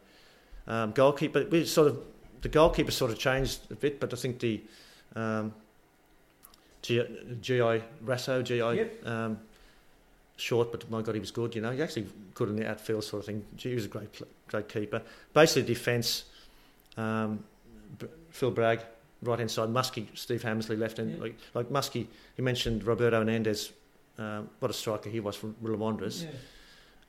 [0.67, 1.99] Um, goalkeeper, we sort of
[2.41, 4.61] the goalkeeper sort of changed a bit, but I think the
[5.15, 5.53] um,
[6.81, 7.01] GI
[8.05, 9.05] Rasso, GI Yep.
[9.07, 9.39] um,
[10.37, 11.55] short, but my God, he was good.
[11.55, 13.45] You know, he actually good in the outfield sort of thing.
[13.57, 15.01] He was a great great keeper.
[15.33, 16.25] Basically, defence.
[16.95, 17.43] Um,
[18.31, 18.81] Phil Bragg,
[19.21, 19.69] right hand side.
[19.69, 21.11] Muskie, Steve Hammersley, left hand.
[21.11, 21.21] Yeah.
[21.21, 23.71] Like, like Muskie, he mentioned Roberto Hernandez.
[24.17, 26.23] Um, what a striker he was from Willow Wanderers.
[26.23, 26.29] yeah.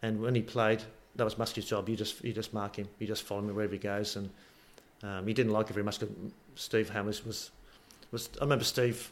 [0.03, 0.83] And when he played,
[1.17, 1.89] that was Muskie's job.
[1.89, 2.89] You just you just mark him.
[2.99, 4.17] You just follow him wherever he goes.
[4.17, 4.31] And
[5.03, 5.99] um, he didn't like it very much.
[6.55, 7.51] Steve Hammers was
[8.13, 8.29] was.
[8.41, 9.11] I remember Steve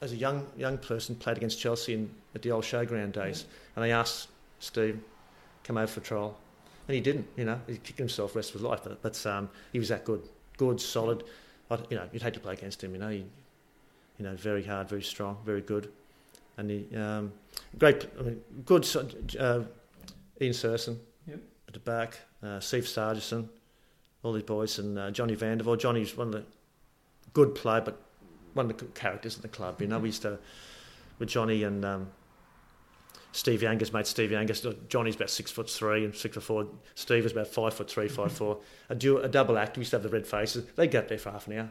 [0.00, 3.44] as a young young person played against Chelsea in, at the old showground days,
[3.76, 4.28] and they asked
[4.58, 5.00] Steve
[5.64, 6.38] come over for trial,
[6.88, 7.26] and he didn't.
[7.36, 8.80] You know, he kicked himself rest of his life.
[8.82, 10.22] But, but um, he was that good,
[10.56, 11.24] good, solid.
[11.70, 12.92] I, you know, you'd hate to play against him.
[12.94, 13.24] You know, he,
[14.18, 15.90] you know, very hard, very strong, very good,
[16.56, 17.32] and he um,
[17.78, 18.86] great, I mean, good.
[19.38, 19.62] Uh,
[20.42, 21.40] Ian Surson Yep.
[21.68, 23.48] at the back, uh, Steve Sargison,
[24.22, 25.80] all these boys, and uh, Johnny Vandervoort.
[25.80, 26.44] Johnny's one of the
[27.34, 28.00] good player, but
[28.54, 29.80] one of the characters in the club.
[29.80, 30.38] You know, we used to
[31.18, 32.10] with Johnny and um,
[33.32, 34.06] Steve Younger's mate.
[34.06, 36.66] Steve Younger's Johnny's about six foot three and six foot four.
[36.94, 38.58] Steve was about five foot three, five four.
[38.88, 39.76] A, dual, a double act.
[39.76, 40.64] We used to have the red faces.
[40.76, 41.68] They got there for half an hour,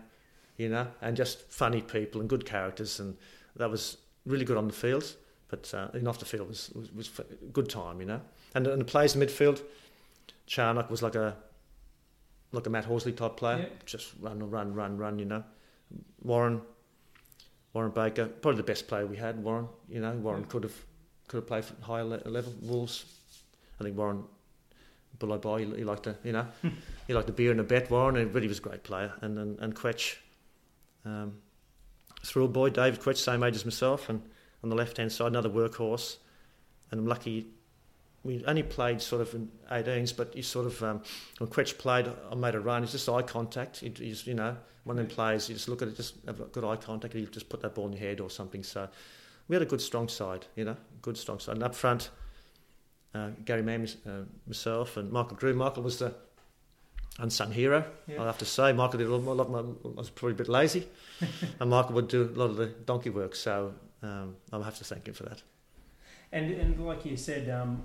[0.57, 3.17] you know, and just funny people and good characters, and
[3.55, 5.15] that was really good on the field.
[5.49, 8.21] But uh, and off the field was was, was a good time, you know.
[8.55, 9.61] And, and the players in midfield,
[10.47, 11.35] Charnock was like a
[12.51, 13.67] like a Matt Horsley type player, Yeah.
[13.85, 15.43] just run, run, run, run, you know.
[16.21, 16.61] Warren,
[17.73, 19.43] Warren Baker, probably the best player we had.
[19.43, 20.75] Warren, you know, Warren could have
[21.27, 22.53] could have played for higher le- level.
[22.61, 23.05] Wolves,
[23.79, 24.23] I think Warren,
[25.19, 26.47] below boy, he, he liked to, you know,
[27.07, 27.89] he liked the beer and the bet.
[27.91, 29.13] Warren, and really was a great player.
[29.21, 30.17] And and, and Quetch,
[31.05, 31.37] um,
[32.23, 34.21] thrill boy, David Quetch, same age as myself, and
[34.63, 36.17] on the left hand side, another workhorse.
[36.91, 37.47] And I'm lucky.
[38.23, 41.01] We only played sort of in 18s, but he sort of um,
[41.37, 42.83] when Quetch played, I made a run.
[42.83, 43.79] It's just eye contact.
[43.79, 44.57] He, he's you know
[44.89, 45.47] one of them players.
[45.47, 47.13] You just look at it, just have a good eye contact.
[47.13, 48.63] and He just put that ball in your head or something.
[48.63, 48.89] So
[49.47, 51.55] we had a good strong side, you know, good strong side.
[51.55, 52.09] And up front,
[53.13, 55.53] uh, Gary Mann, uh, myself, and Michael Drew.
[55.53, 56.15] Michael was the
[57.19, 57.85] unsung hero.
[58.07, 58.23] Yeah.
[58.23, 60.49] I have to say, Michael did a lot, more, lot more, was probably a bit
[60.49, 60.87] lazy,
[61.59, 63.35] and Michael would do a lot of the donkey work.
[63.35, 65.43] So um, I'll have to thank him for that.
[66.31, 67.83] And and like you said, um,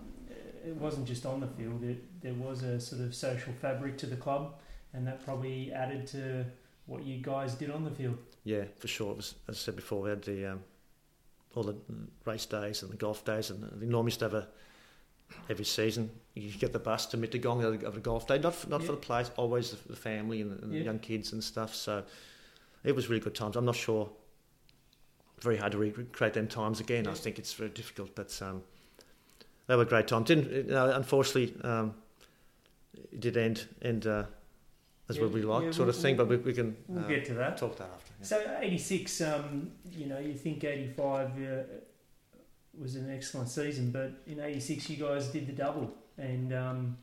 [0.67, 1.83] it wasn't just on the field.
[1.85, 4.55] It, there was a sort of social fabric to the club,
[4.95, 6.47] and that probably added to
[6.87, 8.19] what you guys did on the field.
[8.45, 9.13] Yeah, for sure.
[9.13, 10.61] It was, as I said before, we had the um,
[11.55, 11.77] all the
[12.25, 14.49] race days and the golf days, and the normally to have a
[15.49, 16.11] every season.
[16.35, 18.87] You get the bus to Mittagong of a golf day, not for, not Yeah.
[18.87, 20.79] for the players, always the, family and, the, and Yeah.
[20.81, 21.75] the young kids and stuff.
[21.75, 22.05] So
[22.83, 23.57] it was really good times.
[23.57, 24.11] I'm not sure.
[25.41, 27.07] Very hard to recreate them times again.
[27.07, 28.63] I think it's very difficult, but um,
[29.67, 30.27] they were great times.
[30.29, 31.95] Didn't you know, unfortunately um,
[33.13, 34.25] it did end end uh,
[35.09, 36.17] as Yeah, what we like, yeah, sort of we'll- thing.
[36.17, 37.57] But we, we can We'll uh, get to that.
[37.57, 38.13] talk that after.
[38.21, 38.27] yeah.
[38.27, 41.63] So '86, um, you know, you think '85 uh,
[42.79, 46.97] was an excellent season, but in '86 you guys did the double, and um,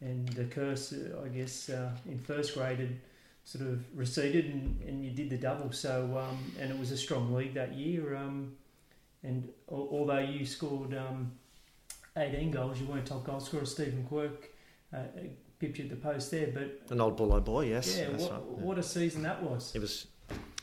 [0.00, 2.96] and the curse, uh, I guess, uh, in first grade had
[3.44, 5.72] sort of receded, and, and you did the double.
[5.72, 8.16] So um, and it was a strong league that year.
[8.16, 8.52] Um,
[9.22, 11.32] and although you scored um,
[12.16, 13.66] 18 goals, you weren't top goal scorer.
[13.66, 14.48] Stephen Quirk
[14.94, 14.98] uh,
[15.60, 16.48] pipped you at the post there.
[16.52, 17.96] But An old Bullo boy, yes.
[17.96, 18.64] yeah, what, right, yeah.
[18.64, 19.72] what a season that was.
[19.74, 20.06] It was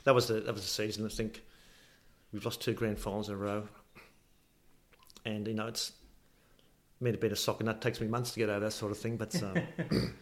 [0.03, 1.05] that was the that was the season.
[1.05, 1.41] I think
[2.33, 3.67] we've lost two grand finals in a row,
[5.23, 5.93] and you know it's
[6.99, 7.59] made a bit of soccer.
[7.59, 9.17] And that takes me months to get over that sort of thing.
[9.17, 9.61] But um,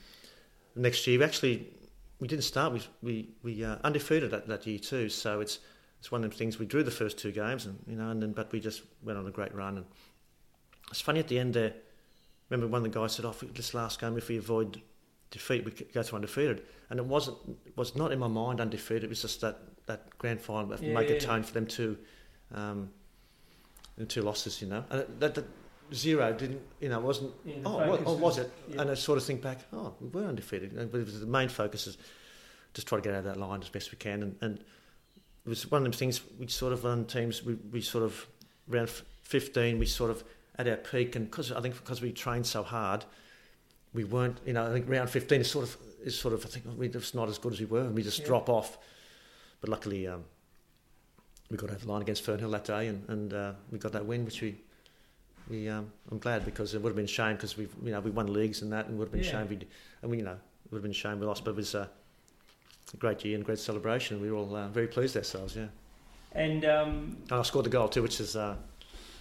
[0.76, 1.74] next year, we actually
[2.20, 2.74] we didn't start.
[2.74, 5.10] We we we uh, undefeated that, that year too.
[5.10, 5.60] So it's
[6.00, 8.22] it's one of the things we drew the first two games, and you know, and
[8.22, 9.78] then but we just went on a great run.
[9.78, 9.86] And
[10.92, 11.74] it's funny at the end there.
[12.50, 14.82] Remember, one of the guys said, "Oh, this last game, if we avoid
[15.32, 17.38] defeat, we could go to undefeated." And it wasn't
[17.76, 19.04] was not in my mind undefeated.
[19.06, 21.16] It was just that that grand final Yeah, make yeah.
[21.16, 21.98] a tone for them two,
[22.54, 22.90] um,
[23.98, 24.84] and two losses, you know.
[24.90, 25.46] And that, that
[25.94, 27.34] zero didn't, you know, wasn't.
[27.46, 28.52] Yeah, Oh, what, oh, was it?
[28.68, 28.82] yeah.
[28.82, 30.76] And I sort of think back, oh, we're undefeated.
[30.92, 31.98] But it was, the main focus is
[32.74, 34.24] just try to get out of that line as best we can.
[34.24, 34.60] And, and
[35.46, 38.28] it was one of them things we sort of on teams we, we sort of
[38.72, 38.90] around
[39.22, 40.24] 15 we sort of
[40.58, 43.06] at our peak and because I think because we trained so hard
[43.94, 46.50] we weren't you know I think round 15 is sort of is sort of I
[46.50, 48.26] think we're just not as good as we were and we just Yeah.
[48.28, 48.78] drop off
[49.62, 50.24] but luckily um,
[51.50, 54.06] we got over the line against Fernhill that day and, and uh, we got that
[54.06, 54.56] win which we
[55.50, 58.00] we um, I'm glad because it would have been a shame because we've, you know
[58.00, 59.32] we won leagues and that and it would have been Yeah.
[59.32, 59.60] shame we
[60.02, 61.76] and we you know it would have been a shame we lost but it was
[61.76, 61.88] uh,
[62.94, 65.68] a great year and great celebration we were all uh, very pleased ourselves yeah
[66.32, 68.56] And um, and I scored the goal too which is uh,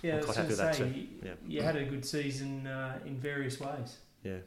[0.05, 0.99] yeah, I'm was quite happy with that say, too.
[0.99, 1.33] you, Yeah.
[1.47, 3.99] you had a good season uh, in various ways.
[4.23, 4.39] yeah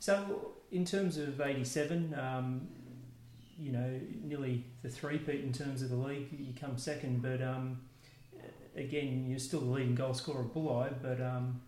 [0.00, 2.68] So, in terms of '87, um,
[3.58, 7.22] you know, nearly the three-peat in terms of the league, you come second.
[7.22, 7.80] But um,
[8.76, 10.92] again, you're still the leading goal scorer at Bulli.
[11.02, 11.60] But um,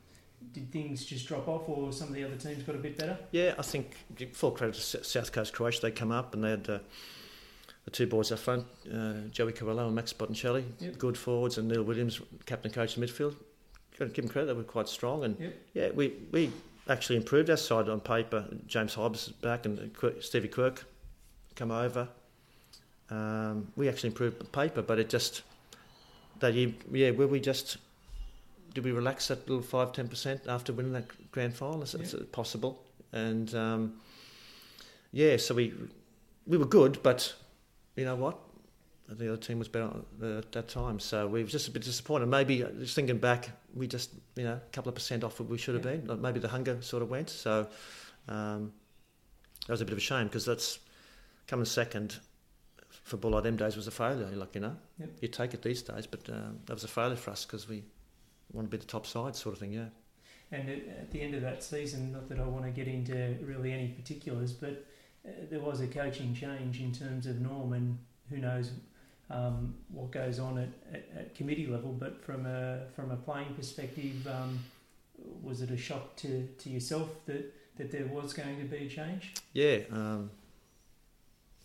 [0.53, 3.17] did things just drop off, or some of the other teams got a bit better?
[3.33, 3.95] Yeah, I think
[4.33, 5.81] full credit to South Coast Croatia.
[5.83, 6.79] They come up and they had uh,
[7.91, 10.99] the two boys up front, uh, Joey Carello and Max Botticelli, Yep.
[10.99, 13.35] good forwards, and Neil Williams, captain coach in midfield.
[13.99, 15.25] Got to give them credit; they were quite strong.
[15.25, 15.55] And Yep.
[15.75, 16.51] yeah, we we
[16.89, 18.47] actually improved our side on paper.
[18.67, 20.85] James Hobbs is back and Stevie Quirk
[21.57, 22.09] come over.
[23.11, 25.43] Um, we actually improved on paper, but it just
[26.39, 27.77] that year, yeah, where we just
[28.73, 31.83] did we relax that little five ten percent after winning that grand final?
[31.83, 32.83] Is, is it possible?
[33.13, 33.95] And um,
[35.13, 35.75] yeah, so we
[36.47, 37.35] we were good, but
[38.01, 38.39] you know what?
[39.09, 39.91] The other team was better
[40.23, 42.27] at that time, so we were just a bit disappointed.
[42.27, 45.49] Maybe uh, just thinking back, we just you know a couple of percent off what
[45.49, 45.97] we should have Yeah.
[45.97, 46.07] been.
[46.07, 47.29] Like maybe the hunger sort of went.
[47.29, 47.67] So
[48.29, 48.73] um,
[49.67, 50.79] that was a bit of a shame because that's
[51.49, 52.19] coming second
[53.03, 54.29] for Bullard them days was a failure.
[54.33, 55.11] Like you know, Yep.
[55.23, 57.83] you take it these days, but um, that was a failure for us because we
[58.53, 59.73] want to be the top side, sort of thing.
[59.73, 59.89] Yeah.
[60.53, 63.73] And at, the end of that season, not that I want to get into really
[63.73, 64.85] any particulars, but
[65.25, 67.99] there was a coaching change in terms of Norm, and
[68.29, 68.71] who knows
[69.29, 71.93] um, what goes on at, at, at committee level.
[71.93, 74.59] But from a from a playing perspective, um,
[75.43, 78.89] was it a shock to, to yourself that, that there was going to be a
[78.89, 79.35] change?
[79.53, 80.31] Yeah, um,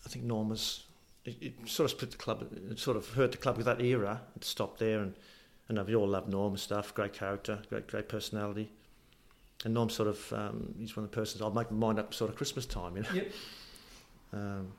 [0.05, 0.83] I think Norm was.
[1.23, 2.47] It, it sort of split the club.
[2.69, 4.21] It sort of hurt the club with that era.
[4.35, 5.15] It stopped there, and
[5.67, 6.93] and we all love Norm and stuff.
[6.93, 8.71] Great character, great great personality.
[9.65, 12.13] And Norm sort of um, he's one of the persons I'll make my mind up
[12.13, 13.09] sort of Christmas time, you know.
[13.13, 13.31] Yep.
[14.31, 14.71] Um,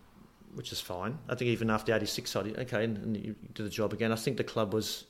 [0.54, 1.18] which is fine.
[1.28, 4.12] I think even after '86, I did, okay, and, and you did the job again.
[4.12, 5.04] I think the club was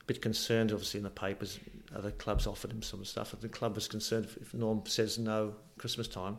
[0.00, 1.60] a bit concerned, obviously in the papers.
[1.94, 3.34] Other clubs offered him some stuff.
[3.38, 6.38] The club was concerned if, if Norm says no Christmas time,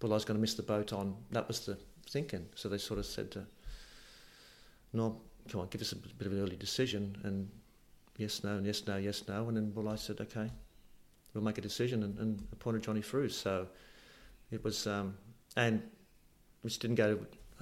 [0.00, 1.16] Bullo's going to miss the boat on.
[1.32, 1.76] That was the
[2.08, 2.46] thinking.
[2.54, 3.44] So they sort of said to
[4.92, 5.16] Norm,
[5.50, 7.16] come on, give us a bit of an early decision.
[7.24, 7.50] And
[8.16, 9.48] yes, no, and yes, no, yes, no.
[9.48, 10.50] And then Bullo said, okay,
[11.34, 13.32] we'll make a decision and, and appointed Johnny Frews.
[13.32, 13.66] So
[14.50, 15.16] it was, um,
[15.56, 15.82] and
[16.62, 17.18] which didn't go,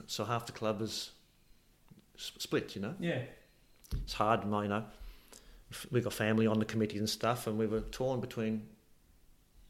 [0.06, 1.10] so half the club was
[2.16, 2.94] split, you know.
[2.98, 3.22] Yeah.
[3.92, 4.84] It's hard, you know.
[5.90, 8.66] We got family on the committee and stuff, and we were torn between,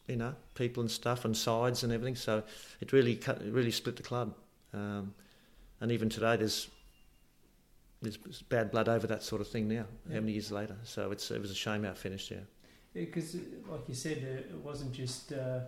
[0.07, 2.17] you know, people and stuff and sides and everything.
[2.17, 2.43] So
[2.81, 4.35] it really, cut, it really split the club.
[4.75, 5.15] Um,
[5.81, 6.69] and even today, there's
[8.03, 9.87] there's bad blood over that sort of thing now.
[10.07, 10.15] Yeah.
[10.15, 10.77] How many years later?
[10.85, 12.31] So it's it was a shame how it finished.
[12.31, 12.41] Yeah.
[13.05, 13.37] Because,
[13.69, 15.33] like you said, uh, it wasn't just.
[15.33, 15.61] Uh,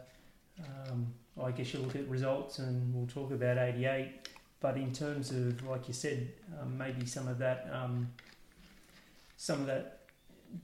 [0.90, 1.06] um,
[1.40, 4.28] I guess you look at results, and we'll talk about '88.
[4.60, 6.28] But in terms of, like you said,
[6.60, 8.08] um, maybe some of that, um,
[9.36, 10.00] some of that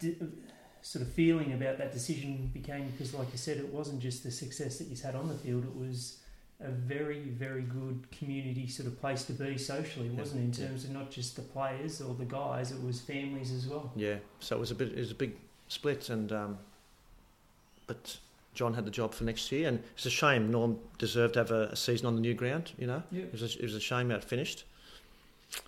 [0.01, 0.17] di-
[0.83, 4.31] sort of feeling about that decision became because, like you said, it wasn't just the
[4.31, 6.19] success that you had on the field; it was
[6.61, 10.59] a very, very good community sort of place to be socially, Yeah, wasn't it?
[10.59, 10.69] In yeah.
[10.69, 13.93] terms of not just the players or the guys; it was families as well.
[13.95, 15.37] Yeah, so it was a bit, it was a big
[15.69, 16.59] split, and um,
[17.87, 18.19] but
[18.55, 20.51] John had the job for next year, and it's a shame.
[20.51, 22.73] Norm deserved to have a, a season on the new ground.
[22.79, 23.23] You know, Yeah.
[23.25, 24.65] it was a, it was a shame how it finished,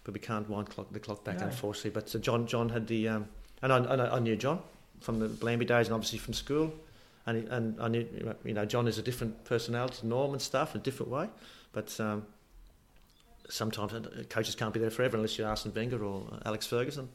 [0.05, 1.47] but we can't wind clock, the clock back, No.
[1.47, 1.91] unfortunately.
[1.91, 3.29] But uh, John, John had the, um,
[3.63, 4.61] and I, I, I knew John
[5.01, 6.73] from the Bellambi days, and obviously from school.
[7.27, 8.07] and and I knew
[8.45, 11.29] you know John is a different personality, to Norm and stuff, in a different way,
[11.73, 11.99] but.
[12.01, 12.27] Um,
[13.49, 13.93] sometimes
[14.29, 17.09] coaches can't be there forever unless you're Arsene Wenger or Alex Ferguson.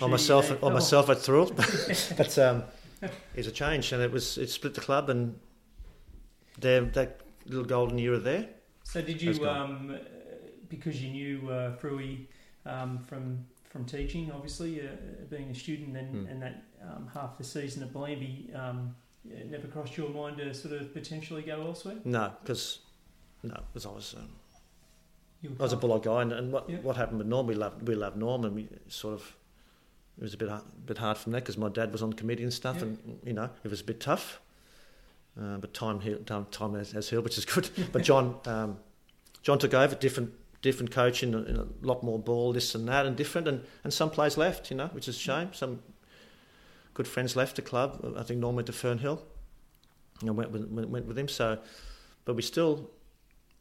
[0.00, 1.54] or myself, or myself at Thirroul.
[2.16, 2.64] but um,
[3.34, 5.38] it's a change, and it was it split the club, and
[6.58, 8.48] there that little golden era there.
[8.84, 9.98] So did you, um,
[10.68, 12.26] because you knew uh, Fruey
[12.66, 14.84] um, from from teaching, obviously uh,
[15.30, 16.30] being a student, and, mm.
[16.30, 18.94] and that um, half the season at Bellambi, um,
[19.50, 21.96] never crossed your mind to sort of potentially go elsewhere?
[22.04, 22.80] No, because
[23.42, 24.14] no, because I was.
[25.58, 26.78] I was a Bullock guy, and, and what yeah.
[26.78, 27.46] what happened with Norm?
[27.46, 29.36] We loved we loved Norm, and we sort of
[30.18, 30.50] it was a bit
[30.86, 32.82] bit hard from that because my dad was on committee and stuff, yeah.
[32.82, 34.40] and you know it was a bit tough.
[35.40, 37.68] Uh, but time time, time has, has, healed, which is good.
[37.92, 38.78] but John um,
[39.42, 40.32] John took over, different
[40.62, 44.38] different coaching, a lot more ball, this and that, and different, and, and some players
[44.38, 45.52] left, you know, which is a shame.
[45.52, 45.82] Some
[46.94, 48.14] good friends left the club.
[48.16, 49.20] I think Norm went to Fernhill,
[50.22, 51.28] and went with, went with him.
[51.28, 51.58] So,
[52.24, 52.90] but we still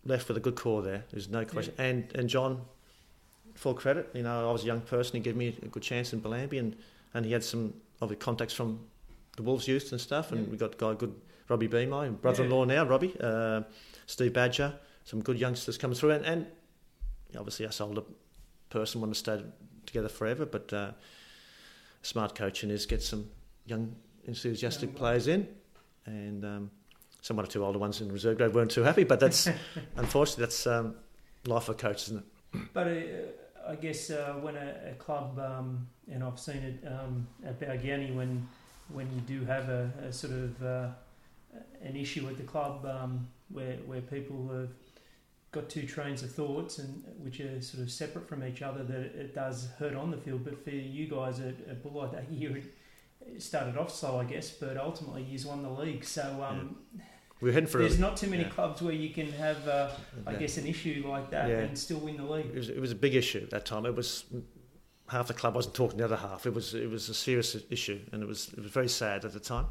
[0.06, 1.04] left with a good core there.
[1.12, 1.74] There's no question.
[1.78, 1.86] Yeah.
[1.86, 2.62] And and John,
[3.56, 4.10] full credit.
[4.14, 5.16] You know, I was a young person.
[5.16, 6.76] He gave me a good chance in Bellambi, and,
[7.14, 8.80] and he had some obvious contacts from
[9.38, 10.32] the Wolves youth and stuff.
[10.32, 10.52] And yeah.
[10.52, 11.16] we got a guy good,
[11.50, 12.76] Robbie Beamy, brother-in-law yeah.
[12.76, 13.62] now, Robbie, uh,
[14.06, 14.74] Steve Badger,
[15.06, 16.48] some good youngsters coming through, and, and
[17.38, 18.04] obviously us older
[18.70, 19.44] person want to stay
[19.86, 20.46] together forever.
[20.46, 20.92] But uh,
[22.02, 23.30] smart coaching is get some
[23.66, 23.96] young
[24.26, 25.48] enthusiastic players in,
[26.06, 26.72] and um,
[27.24, 29.06] some one or two older ones in reserve grade weren't too happy.
[29.06, 29.50] But that's
[29.96, 30.96] unfortunately that's um,
[31.48, 32.60] life of a coach, isn't it?
[32.74, 32.88] But.
[32.88, 32.94] Uh,
[33.68, 38.14] I guess uh, when a, a club, um, and I've seen it um, at Balgownie,
[38.14, 38.48] when
[38.90, 40.88] when you do have a, a sort of uh,
[41.82, 44.70] an issue at the club um, where where people have
[45.52, 48.98] got two trains of thoughts and which are sort of separate from each other, that
[48.98, 50.44] it does hurt on the field.
[50.44, 54.76] But for you guys at, at that year, it started off slow, I guess, but
[54.78, 56.04] ultimately you won the league.
[56.04, 56.46] So.
[56.46, 57.04] Um, yeah
[57.44, 57.80] we're heading for.
[57.80, 58.50] There's a, not too many yeah.
[58.50, 59.90] clubs where you can have, uh,
[60.26, 61.58] I guess, an issue like that yeah.
[61.58, 62.46] and still win the league.
[62.46, 63.86] It was, it was a big issue at that time.
[63.86, 64.24] It was
[65.10, 66.46] half the club wasn't talking the other half.
[66.46, 69.34] It was it was a serious issue, and it was it was very sad at
[69.34, 69.66] the time.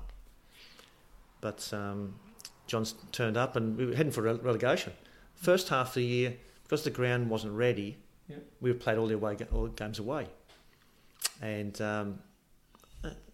[1.41, 2.15] But um,
[2.67, 4.93] John's turned up, and we were heading for relegation.
[5.35, 7.97] First half of the year, because the ground wasn't ready,
[8.29, 8.37] yeah.
[8.61, 10.27] we played all the away all the games away,
[11.41, 12.19] and um,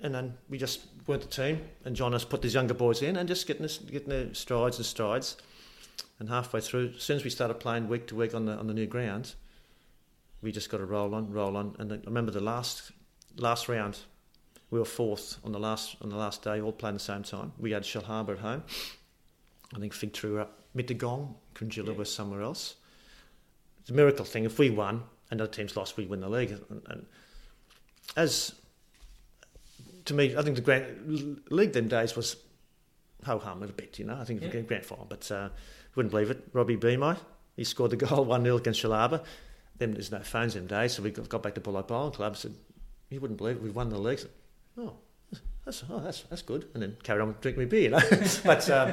[0.00, 1.62] and then we just weren't the team.
[1.84, 4.76] And John has put these younger boys in and just getting this, getting their strides
[4.76, 5.36] and strides.
[6.18, 8.66] And halfway through, as soon as we started playing week to week on the on
[8.66, 9.34] the new ground,
[10.42, 11.76] we just got to roll on, roll on.
[11.78, 12.92] And I remember the last
[13.36, 13.98] last round,
[14.70, 17.52] we were fourth on the last on the last day, all playing the same time.
[17.58, 18.64] We had Shellharbour at home.
[19.74, 21.92] I think Fig Tree were up Mittagong, Cringila yeah.
[21.92, 22.76] was somewhere else.
[23.80, 24.44] It's a miracle thing.
[24.44, 26.50] If we won and other teams lost, we win the league.
[26.50, 27.06] And, and
[28.16, 28.54] as
[30.08, 32.36] to me, I think the Grand League them days was
[33.24, 34.16] ho hum a bit, you know.
[34.16, 34.48] I think yeah.
[34.48, 35.50] the grand final, but uh,
[35.94, 36.48] wouldn't believe it.
[36.52, 37.16] Robbie Beamy,
[37.56, 39.22] he scored the goal 1 0 against Shellharbour.
[39.76, 42.32] Then there's no phones them days, so we got back to Bulli Bowling Club.
[42.32, 42.54] and Said,
[43.10, 44.18] you wouldn't believe it, we've won the league.
[44.18, 44.30] Said,
[44.78, 44.94] oh,
[45.64, 46.68] that's, oh, that's, that's good.
[46.74, 48.00] And then carry on drinking my beer, you know.
[48.44, 48.92] but um,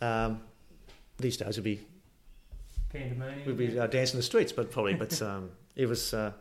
[0.00, 0.40] um,
[1.18, 1.80] these days would be.
[2.90, 3.46] pandemonium.
[3.46, 4.94] We'd be uh, dancing the streets, but probably.
[4.94, 6.32] But um, it was, uh,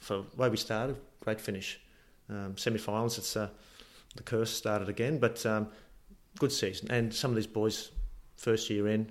[0.00, 1.80] for the way we started, great finish
[2.28, 3.18] um, semi-finals.
[3.18, 3.48] It's uh,
[4.16, 5.68] the curse started again, but um,
[6.38, 6.90] good season.
[6.90, 7.90] And some of these boys,
[8.36, 9.10] first year in,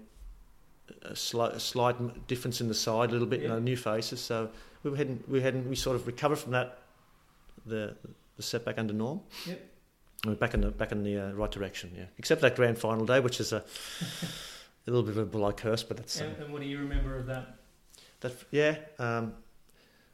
[1.04, 3.48] a slight, a slight difference in the side, a little bit, yeah.
[3.48, 4.20] you know, new faces.
[4.20, 4.50] So
[4.84, 6.80] we heading, we had, we sort of recovered from that,
[7.66, 7.96] the
[8.42, 9.22] the setback under Norm.
[9.46, 9.70] Yep.
[10.26, 11.92] we're back in the back in the uh, right direction.
[11.96, 13.58] Yeah, except that grand final day, which is a
[14.88, 16.20] a little bit of a like curse, but that's.
[16.22, 17.58] Um, and what do you remember of that?
[18.22, 18.76] That yeah.
[19.00, 19.34] Um,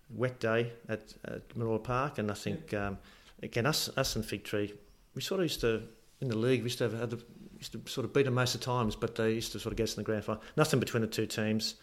[0.10, 2.98] wet day at, at Park, and I think um,
[3.42, 4.74] again us us and Fig Tree,
[5.16, 5.84] we sort of used to
[6.22, 7.22] in the league we used to have, the,
[7.58, 9.74] used to sort of beat them most of the times, but they used to sort
[9.74, 10.42] of get us in the grand final.
[10.56, 11.76] Nothing between the two teams.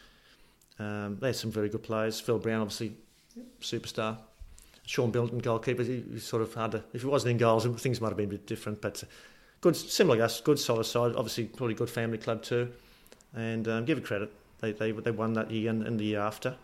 [0.79, 2.21] Um, they had some very good players.
[2.21, 2.97] Phil Brown, obviously,
[3.61, 4.19] superstar.
[4.87, 5.83] Sean Bilton, goalkeeper.
[5.83, 8.29] He, he sort of had to, if he wasn't in goals, things might have been
[8.29, 8.83] a bit different.
[8.83, 9.03] But
[9.61, 11.15] good, similar us, good solid side.
[11.17, 12.71] Obviously, probably good family club too.
[13.35, 14.33] And um, give it credit.
[14.61, 16.57] They, they they won that year and, and the year after.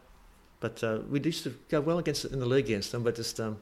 [0.61, 3.41] But uh, we used to go well against in the league against them, but just
[3.41, 3.57] um,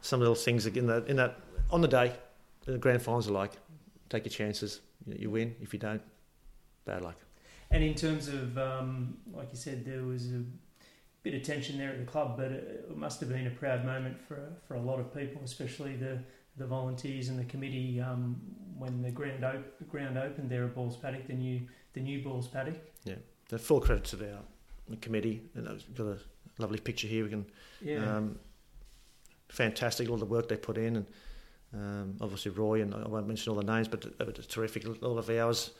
[0.00, 1.36] some little things in that in that
[1.70, 2.14] on the day,
[2.64, 3.52] the grand finals are like
[4.08, 4.80] take your chances.
[5.06, 5.54] You, you win.
[5.60, 6.02] If you don't,
[6.84, 7.16] bad luck.
[7.70, 10.42] And in terms of, um, like you said, there was a
[11.22, 14.20] bit of tension there at the club, but it must have been a proud moment
[14.20, 16.18] for for a lot of people, especially the
[16.56, 18.40] the volunteers and the committee um,
[18.78, 21.60] when the ground op- ground opened there at Balls Paddock, the new
[21.94, 22.80] the new Balls Paddock.
[23.04, 23.16] Yeah,
[23.48, 24.38] the full credit to their
[24.88, 25.42] the committee.
[25.54, 26.18] And we've got a
[26.58, 27.24] lovely picture here.
[27.24, 27.46] We can,
[27.80, 28.16] yeah.
[28.16, 28.38] Um,
[29.48, 31.06] fantastic all the work they put in, and
[31.74, 34.84] Um, obviously, Roy, and I won't mention all the names, but it was terrific.
[35.02, 35.70] All of ours.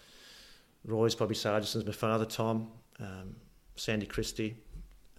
[0.85, 3.37] Roy's Bobby Sargison's my father, Tom, um,
[3.77, 4.57] Sandy Christie.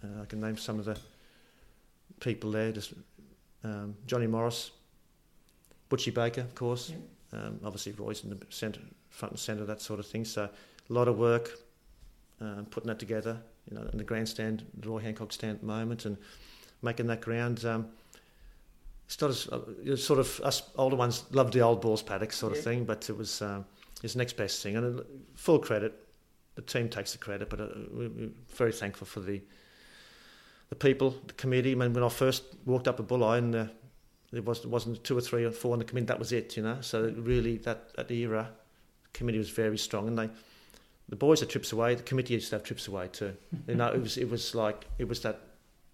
[0.02, 0.98] Uh, I can name some of the
[2.20, 2.72] people there.
[2.72, 2.94] Just
[3.62, 4.72] um, Johnny Morris,
[5.88, 6.90] Butchie Baker, of course.
[6.90, 7.38] Yeah.
[7.38, 10.24] Um, obviously, Roy's in the centre, front and centre, that sort of thing.
[10.24, 11.50] So, a lot of work
[12.40, 13.38] um, putting that together.
[13.70, 16.16] You know, in the grandstand, the Roy Hancock stand at the moment, and
[16.82, 17.64] making that ground.
[17.64, 17.86] Um,
[19.06, 22.52] it's not as uh, sort of us older ones loved the old balls paddock sort
[22.52, 22.58] Yeah.
[22.58, 23.64] of thing, but it was um,
[24.02, 24.76] it's next best thing.
[24.76, 25.02] And uh,
[25.34, 25.92] full credit,
[26.54, 29.40] the team takes the credit, but uh, we- we're very thankful for the
[30.70, 31.72] the people, the committee.
[31.72, 33.66] I mean, when I first walked up a Bulli, and uh,
[34.32, 36.06] there was wasn't two or three or four on the committee.
[36.06, 36.78] That was it, you know.
[36.80, 38.50] So really, that that era,
[39.04, 40.28] the committee was very strong, and they.
[41.08, 41.94] The boys had trips away.
[41.94, 43.36] The committee used to have trips away too.
[43.68, 45.40] You know, it was it was like it was that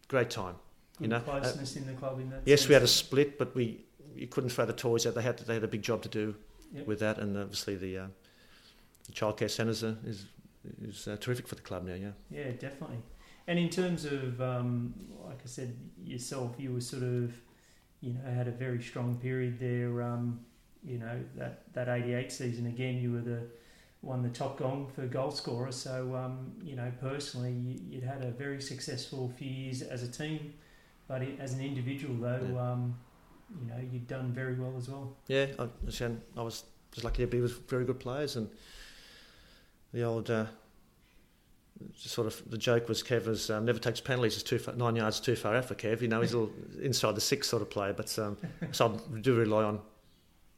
[0.09, 0.57] great time.
[0.99, 2.43] Good you know, uh, in the club in that.
[2.45, 3.85] Yes, we had a split, but we
[4.15, 5.15] you couldn't throw the toys out.
[5.15, 6.35] They had they had a big job to do
[6.73, 6.87] Yep.
[6.87, 8.07] with that, and obviously the, uh,
[9.07, 10.27] the childcare centres are, is
[10.83, 11.95] is uh, terrific for the club now.
[11.95, 12.99] Yeah, Yeah, definitely.
[13.49, 14.95] And in terms of, um,
[15.27, 17.35] like I said, yourself, you were sort of,
[18.01, 20.03] you know, had a very strong period there.
[20.03, 20.41] Um,
[20.85, 23.43] you know, that, that 88 season, again, you were the
[24.03, 25.73] won the top gong for goal scorer.
[25.73, 30.09] So, um, you know, personally, you, you'd had a very successful few years as a
[30.11, 30.55] team.
[31.09, 32.73] But as an individual, though, Yeah.
[32.73, 32.97] um,
[33.61, 35.17] you know, you'd done very well as well.
[35.27, 35.47] yeah.
[35.59, 38.49] I, I was just lucky to be with very good players, and
[39.93, 40.31] the old.
[40.31, 40.47] Uh,
[41.97, 44.35] Sort of the joke was Kev was um, never takes penalties.
[44.35, 46.03] It's too far, nine yards too far out for Kev.
[46.03, 48.37] You know he's a little inside the six sort of player, but um,
[48.73, 49.81] so I do rely on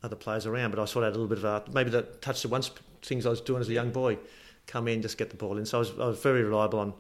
[0.03, 0.73] other players around.
[0.73, 1.73] But I sort of had a little bit of art.
[1.73, 4.19] Maybe that touched the one sp- things I was doing as a young boy.
[4.67, 5.67] Come in, just get the ball in.
[5.67, 6.95] So I was, I was very reliable on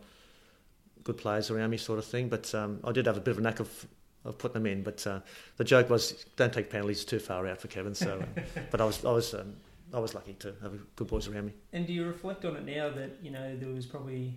[1.05, 2.29] good players around me, sort of thing.
[2.29, 3.87] But um, I did have a bit of a knack of,
[4.25, 4.83] of putting them in.
[4.83, 5.21] But uh,
[5.57, 7.95] the joke was, don't take penalties too far out for Kevin.
[7.95, 8.41] So, uh,
[8.71, 9.55] but I was I was um,
[9.95, 11.53] I was lucky to have good boys around me.
[11.73, 14.35] And do you reflect on it now that you know there was probably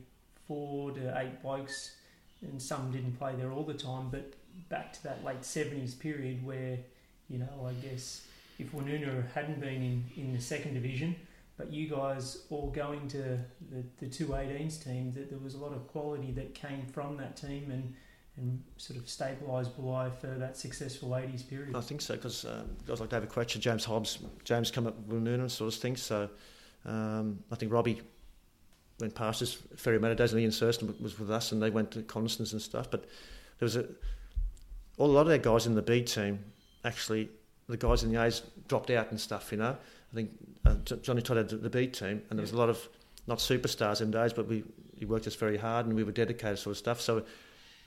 [0.48, 1.96] four to eight blokes,
[2.42, 4.34] and some didn't play there all the time, but
[4.70, 6.78] back to that late seventies period where
[7.30, 8.26] you know I guess
[8.60, 11.16] if Woonona hadn't been in, in the second division,
[11.58, 13.40] but you guys all going to
[13.72, 17.18] the, the two 18s team, that there was a lot of quality that came from
[17.18, 17.94] that team and
[18.38, 21.74] and sort of stabilised Bulli for that successful 80s period.
[21.74, 25.22] I think so because um, guys like David Quetcher, James Hobbs, James come up with
[25.22, 25.96] Noonan sort of thing.
[25.96, 26.30] So
[26.86, 28.02] um, I think Robbie
[29.00, 32.02] went past us Ferry days and Ian Thurston was with us and they went to
[32.02, 32.92] Constance and stuff.
[32.92, 33.06] But
[33.60, 33.86] there was a
[34.98, 36.40] all a lot of their guys in the B team
[36.84, 37.30] actually
[37.68, 39.52] the guys in the A's dropped out and stuff.
[39.52, 39.78] You know,
[40.16, 40.32] I think
[40.66, 42.88] uh, Johnny Todd had the B team and there was a lot of
[43.28, 44.64] not superstars in days, but we
[44.98, 47.02] he worked us very hard and we were dedicated sort of stuff.
[47.02, 47.24] So.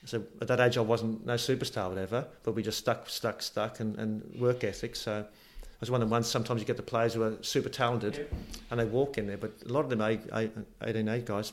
[0.05, 3.81] So at that age, I wasn't no superstar, whatever, but we just stuck, stuck, stuck,
[3.81, 4.95] and, and work ethic.
[4.95, 6.25] So I was one of the ones.
[6.25, 8.29] Sometimes you get the players who are super talented,
[8.71, 10.51] and they walk in there, but a lot of them, eight, eight,
[10.85, 11.51] 18, eight guys,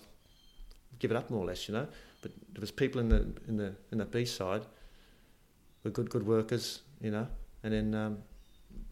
[1.01, 1.89] give it up more or less, you know.
[2.22, 4.62] But there was people in the in the in the B side,
[5.83, 7.27] were good, good workers, you know.
[7.64, 8.18] And then um,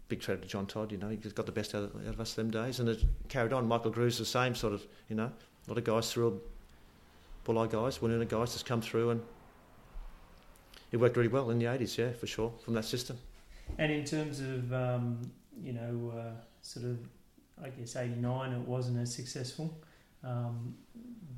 [0.09, 2.15] big credit to John Todd, you know, he just got the best out of, out
[2.15, 3.67] of us them days, and it carried on.
[3.67, 5.31] Michael Grew's the same sort of, you know,
[5.67, 6.41] a lot of guys through,
[7.47, 9.23] Bulli guys, Woonona guys, just come through and.
[10.93, 13.19] It worked really well in the 80s, yeah, for sure, from that system.
[13.79, 15.19] And in terms of, um,
[15.61, 16.99] you know, uh, sort of,
[17.61, 19.77] I guess, 89, it wasn't as successful.
[20.23, 20.77] Um,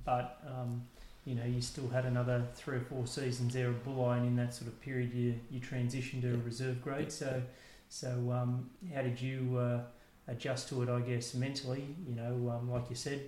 [0.05, 0.83] but, um,
[1.25, 4.37] you know, you still had another three or four seasons there at Bulli, and in
[4.37, 7.11] that sort of period, you, you transitioned to a reserve grade.
[7.11, 7.41] So,
[7.97, 9.81] so um, how did you uh,
[10.29, 11.85] adjust to it, I guess, mentally?
[12.07, 13.23] You know, um, like you said,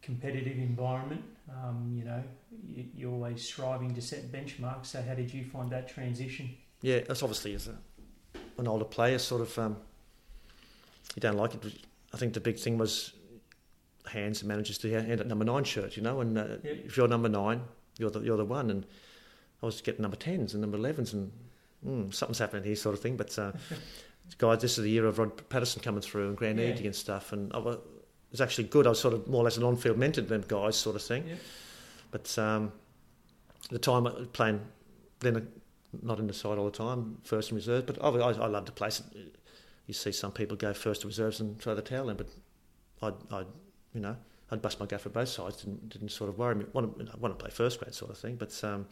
[0.00, 1.24] competitive environment.
[1.50, 2.22] Um, you know,
[2.64, 4.86] you, you're always striving to set benchmarks.
[4.86, 6.50] So, how did you find that transition?
[6.82, 7.74] Yeah, that's obviously as a,
[8.58, 9.76] an older player, sort of, um,
[11.16, 11.80] you don't like it.
[12.14, 13.12] I think the big thing was
[14.06, 16.76] hands and managers to end at number nine shirt, you know, and uh, Yep.
[16.86, 17.62] if you're number nine,
[17.98, 18.70] you're the, you're the one.
[18.70, 18.86] And
[19.62, 21.32] I was getting number 10s and number 11s, and
[21.86, 23.16] mm, something's happening here, sort of thing.
[23.16, 23.52] But, uh,
[24.38, 26.66] guys, this is the year of Rod Patterson coming through and Grant Yeah.
[26.66, 27.32] And stuff.
[27.32, 28.86] And I was, it was actually good.
[28.86, 30.96] I was sort of more or less an on field mentor to them guys, sort
[30.96, 31.26] of thing.
[31.26, 31.38] Yep.
[32.10, 32.72] But um,
[33.70, 34.60] the time, I playing
[35.20, 35.48] then
[36.02, 37.86] not in the side all the time, first and reserve.
[37.86, 38.90] But I, I, I love to play.
[39.86, 42.28] You see some people go first to reserves and throw the towel in, but
[43.02, 43.46] I'd, I'd
[43.94, 44.16] you know,
[44.50, 45.58] I'd bust my gaff for both sides.
[45.58, 46.64] Didn't, didn't sort of worry me.
[46.72, 48.86] Want to, want to play first grade sort of thing, but um,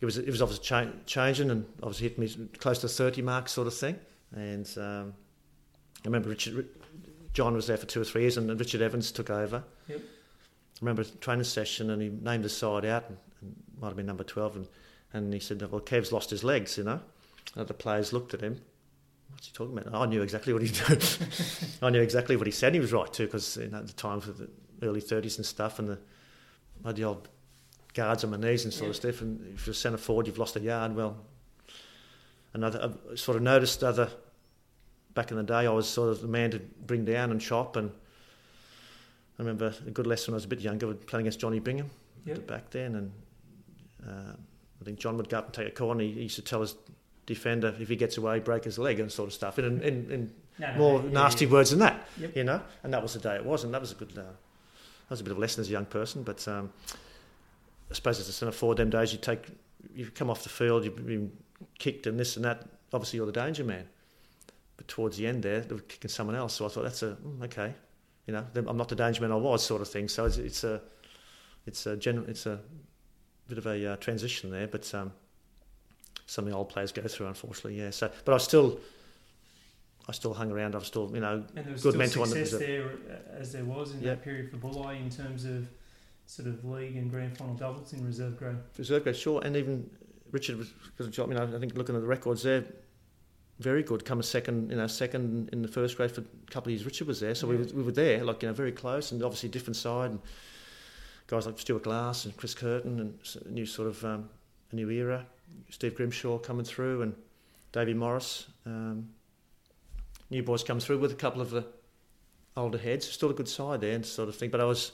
[0.00, 3.48] it was it was obviously cha- changing and obviously hit me close to thirty mark
[3.48, 3.98] sort of thing.
[4.34, 5.14] And um,
[6.04, 6.68] I remember Richard,
[7.32, 9.64] John was there for two or three years, and Richard Evans took over.
[9.88, 10.00] Yep.
[10.00, 13.96] I remember a training session, and he named the side out, and, and might have
[13.96, 14.68] been number twelve, and,
[15.12, 17.00] and he said, "Well, Kev's lost his legs," you know.
[17.56, 18.60] And the players looked at him,
[19.32, 19.94] what's he talking about?
[19.94, 21.04] I knew exactly what he did.
[21.82, 22.74] I knew exactly what he said.
[22.74, 24.48] He was right too, because you know, at the time for the
[24.82, 25.98] early thirties and stuff, and the
[26.92, 27.28] the old
[27.94, 28.90] guards on my knees and sort Yeah.
[28.90, 29.20] of stuff.
[29.22, 30.94] And if you're centre forward, you've lost a yard.
[30.94, 31.16] Well,
[32.54, 34.10] another I sort of noticed other
[35.14, 35.66] back in the day.
[35.66, 37.76] I was sort of the man to bring down and chop.
[37.76, 37.90] And
[39.38, 41.90] I remember a good lesson when I was a bit younger, playing against Johnny Bingham
[42.26, 42.46] Yep.
[42.46, 43.12] back then, and
[44.06, 44.32] uh,
[44.80, 46.02] I think John would go up and take a corner.
[46.02, 46.74] He, he used to tell his
[47.26, 49.56] defender if he gets away, break his leg and sort of stuff.
[49.58, 51.52] And, in, in No, no, more yeah, nasty yeah.
[51.52, 52.36] words than that, Yep.
[52.36, 52.60] you know.
[52.82, 54.10] And that was the day it was, and that was a good.
[54.12, 56.70] Uh, that was a bit of a lesson as a young person, but um,
[57.90, 59.46] I suppose as a centre forward, them days you take,
[59.94, 61.32] you come off the field, you've been
[61.78, 62.66] kicked and this and that.
[62.92, 63.88] Obviously, you're the danger man.
[64.76, 66.54] But towards the end there, they were kicking someone else.
[66.54, 67.74] So I thought that's a mm, okay,
[68.26, 70.08] you know, I'm not the danger man I was, sort of thing.
[70.08, 70.80] So it's, it's a,
[71.66, 72.60] it's a general, it's a
[73.48, 75.12] bit of a uh, transition there, but um,
[76.26, 77.78] something old players go through, unfortunately.
[77.80, 77.90] Yeah.
[77.90, 78.78] So, but I still,
[80.08, 80.74] I still hung around.
[80.76, 83.38] I was still, you know, And there was Good mentor on the- success there uh,
[83.40, 84.10] as there was in Yeah.
[84.10, 85.68] that period for Bulli in terms of
[86.30, 88.56] sort of league and grand final doubles in reserve grade.
[88.78, 89.90] reserve grade, sure, and even
[90.30, 90.72] Richard was
[91.08, 91.28] job.
[91.28, 92.64] You know, I think looking at the records there,
[93.58, 94.04] very good.
[94.04, 96.84] Come a second, you know, second in the first grade for a couple of years.
[96.84, 99.22] Richard was there, so we were, we were there, like you know, very close, and
[99.24, 100.12] obviously different side.
[100.12, 100.20] And
[101.26, 104.30] guys like Stuart Glass and Chris Curtin, and a new sort of um,
[104.70, 105.26] a new era.
[105.68, 107.14] Steve Grimshaw coming through, and
[107.72, 108.46] Davey Morris.
[108.64, 109.08] Um,
[110.30, 111.66] new boys come through with a couple of the
[112.56, 113.08] older heads.
[113.08, 114.50] Still a good side there, and sort of thing.
[114.50, 114.92] But I was,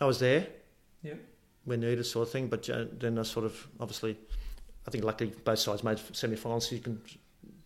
[0.00, 0.46] I was there
[1.02, 1.18] Yep.
[1.64, 2.48] when needed, sort of thing.
[2.48, 2.68] But
[2.98, 4.16] then I sort of obviously,
[4.86, 7.00] I think luckily both sides made semi-finals, so you can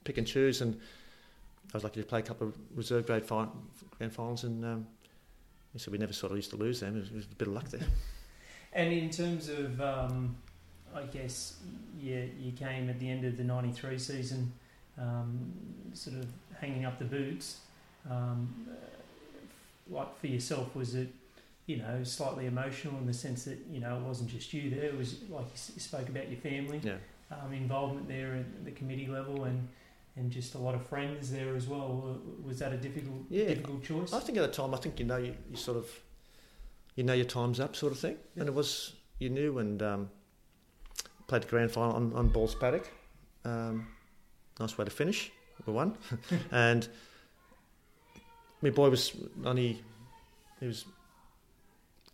[0.05, 0.61] pick and choose.
[0.61, 0.74] And
[1.72, 3.49] I was lucky to play a couple of reserve grade fin-
[3.99, 4.87] grand finals, and um,
[5.76, 6.97] so we never sort of used to lose them.
[6.97, 7.87] It was, a bit of luck there.
[8.74, 10.35] And in terms of, um,
[10.95, 11.57] I guess,
[12.01, 14.51] yeah, you came at the end of the '93 season,
[14.97, 15.53] um,
[15.93, 16.26] sort of
[16.59, 17.59] hanging up the boots.
[18.11, 18.66] Um,
[19.91, 21.09] like for yourself, was it,
[21.67, 24.85] you know, slightly emotional in the sense that you know it wasn't just you there.
[24.85, 26.97] It was like you, spoke about your family, Yeah.
[27.31, 29.69] um, involvement there at the committee level, and
[30.17, 32.21] and just a lot of friends there as well.
[32.45, 33.47] Was that a difficult Yeah.
[33.49, 34.13] difficult choice?
[34.13, 35.89] I think at the time, I think you know you, you sort of
[36.97, 38.17] you know your time's up, sort of thing.
[38.37, 40.11] And it was you knew, and um,
[41.29, 42.91] played the grand final on, on Balls Paddock.
[43.45, 43.87] Um,
[44.61, 45.31] nice way to finish.
[45.67, 45.97] We won,
[46.51, 46.89] and
[48.63, 49.13] my boy was
[49.45, 49.81] only
[50.61, 50.85] he was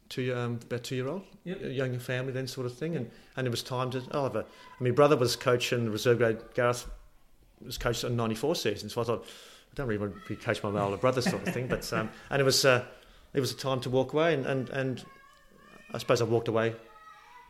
[0.09, 1.63] two um, about two year old, Yep.
[1.63, 4.39] a younger family then sort of thing, and, and it was time to a.
[4.79, 6.39] And my brother was coaching reserve grade.
[6.55, 6.87] Gareth
[7.65, 10.63] was coached in '94 season, so I thought I don't really want to be coached
[10.63, 12.85] by my older brother sort of thing, but um, and it was uh,
[13.35, 15.05] it was a time to walk away, and, and, and
[15.93, 16.75] I suppose I walked away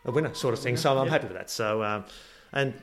[0.04, 0.76] a winner sort of thing.
[0.76, 1.50] So I'm happy with that.
[1.50, 2.04] So um,
[2.52, 2.74] and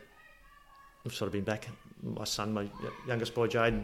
[1.05, 1.67] I've sort of been back.
[2.03, 2.67] My son, my
[3.07, 3.83] youngest boy, Jaden,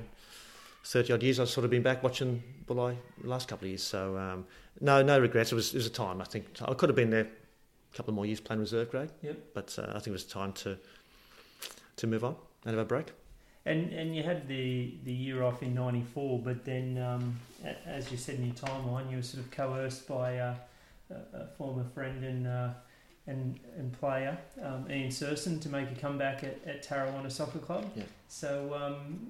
[0.83, 1.39] thirty odd years.
[1.39, 3.83] I've sort of been back watching Bulli the last couple of years.
[3.83, 4.45] So um,
[4.79, 5.51] no, no regrets.
[5.51, 6.21] It was it was a time.
[6.21, 7.27] I think I could have been there
[7.93, 9.09] a couple of more years playing reserve grade.
[9.21, 9.37] Yep.
[9.53, 10.77] But uh, I think it was time to
[11.97, 13.07] to move on and have a break.
[13.65, 17.39] And and you had the, the year off in '94, but then, um,
[17.85, 20.55] as you said in your timeline, you were sort of coerced by uh,
[21.11, 22.69] a, former friend and uh,
[23.27, 27.85] and and player um, Ian Serson to make a comeback at, at Soccer Club.
[27.95, 28.03] Yeah.
[28.27, 29.27] So, um,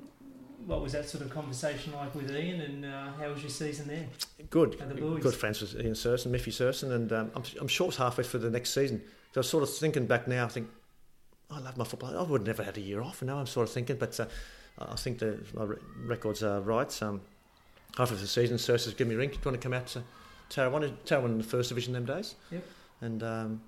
[0.65, 3.87] what was that sort of conversation like with Ian, and uh, how was your season
[3.87, 4.07] there?
[4.49, 7.97] Good, the good friends with Ian Surson, Miffy Surson, and um, I'm, I'm sure it's
[7.97, 9.01] halfway through the next season.
[9.33, 10.69] So I was sort of thinking back now, I think,
[11.49, 12.17] I love my football.
[12.17, 14.25] I would never had a year off, and now I'm sort of thinking, but uh,
[14.79, 17.01] I think the, my re- records are right.
[17.03, 17.21] Um,
[17.97, 19.29] halfway through the season, Surson's give me a ring.
[19.29, 20.03] Do you want to come out to
[20.49, 20.93] Tarrawanna?
[21.05, 22.35] Tarrawanna in the first division them days.
[22.51, 22.65] Yep.
[23.01, 23.61] And um,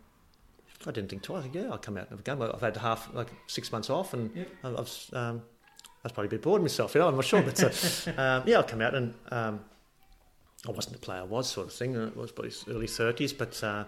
[0.85, 1.45] I didn't think twice.
[1.53, 2.41] Yeah, I'll come out and have a game.
[2.41, 4.49] I've had half, like six months off, and Yep.
[4.63, 5.41] I've, um,
[6.03, 7.41] was probably a bit bored of myself, you know, I'm not sure.
[7.41, 7.67] But uh,
[8.21, 9.59] um, yeah, I'll come out and um,
[10.67, 11.95] I wasn't the player I was, sort of thing.
[11.95, 13.85] It was probably early 30s, but uh,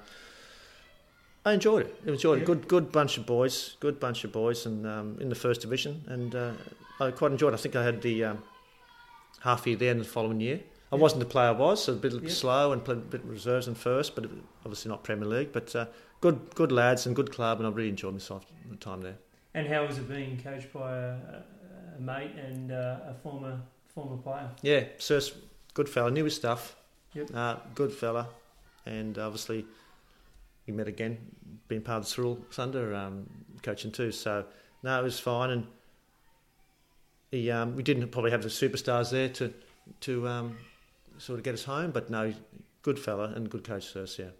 [1.45, 1.95] I enjoyed it.
[2.07, 2.43] I enjoyed Yeah.
[2.43, 2.45] it.
[2.47, 6.03] Good, good bunch of boys, good bunch of boys, and um, in the first division,
[6.07, 6.51] and uh,
[6.99, 7.53] I quite enjoyed.
[7.53, 7.57] it.
[7.57, 8.43] I think I had the um,
[9.41, 10.61] half year there in the following year.
[10.91, 11.01] I Yeah.
[11.01, 12.29] wasn't the player I was, so a bit Yeah.
[12.29, 14.25] slow and played a bit reserves in first, but
[14.65, 15.51] obviously not Premier League.
[15.51, 15.85] But uh,
[16.21, 19.17] good, good lads and good club, and I really enjoyed myself the time there.
[19.53, 21.43] And how was it being coached by a,
[21.97, 24.49] a, mate and uh, a former former player?
[24.61, 25.33] Yeah, Sirs,
[25.73, 26.75] good fella, knew his stuff.
[27.13, 27.29] Yep.
[27.33, 28.27] Uh, good fella,
[28.85, 29.65] and obviously
[30.67, 31.17] we met again,
[31.67, 33.29] being part of the Thirroul Thunder um,
[33.61, 34.11] coaching too.
[34.11, 34.45] So
[34.83, 35.67] no, it was fine, and
[37.31, 39.53] he um, we didn't probably have the superstars there to
[40.01, 40.57] to um,
[41.17, 42.33] sort of get us home, but no,
[42.81, 44.17] good fella and good coach, Sirs.
[44.19, 44.31] Yeah.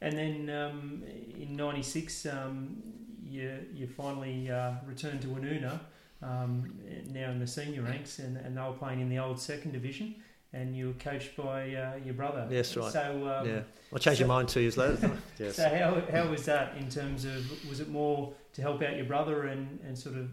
[0.00, 1.02] And then um,
[1.38, 2.82] in '96, um,
[3.22, 5.80] you you finally uh, returned to Woonona
[6.22, 6.78] um,
[7.10, 10.16] now in the senior ranks, and, and they were playing in the old second division.
[10.52, 12.46] And you were coached by uh, your brother.
[12.50, 12.90] Yes, right.
[12.90, 13.60] So um, yeah,
[13.92, 15.10] I changed so- your mind two years later.
[15.38, 15.56] yes.
[15.56, 19.04] So how, how was that in terms of was it more to help out your
[19.04, 20.30] brother and, and sort of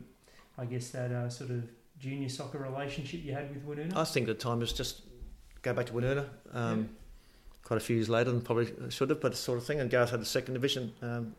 [0.58, 1.64] I guess that uh, sort of
[2.00, 3.98] junior soccer relationship you had with Woonona?
[3.98, 5.02] I think the time was just
[5.62, 6.28] go back to Woonona.
[6.54, 6.90] Um,
[7.64, 9.80] Quite a few years later than probably should have, but sort of thing.
[9.80, 10.92] And Gareth had the second division.
[11.02, 11.34] Um,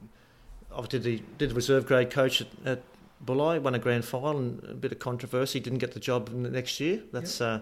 [0.72, 2.82] obviously, did the, did the reserve grade coach at, at
[3.24, 5.60] Bulli, won a grand final, and a bit of controversy.
[5.60, 7.02] Didn't get the job in the next year.
[7.12, 7.60] That's uh,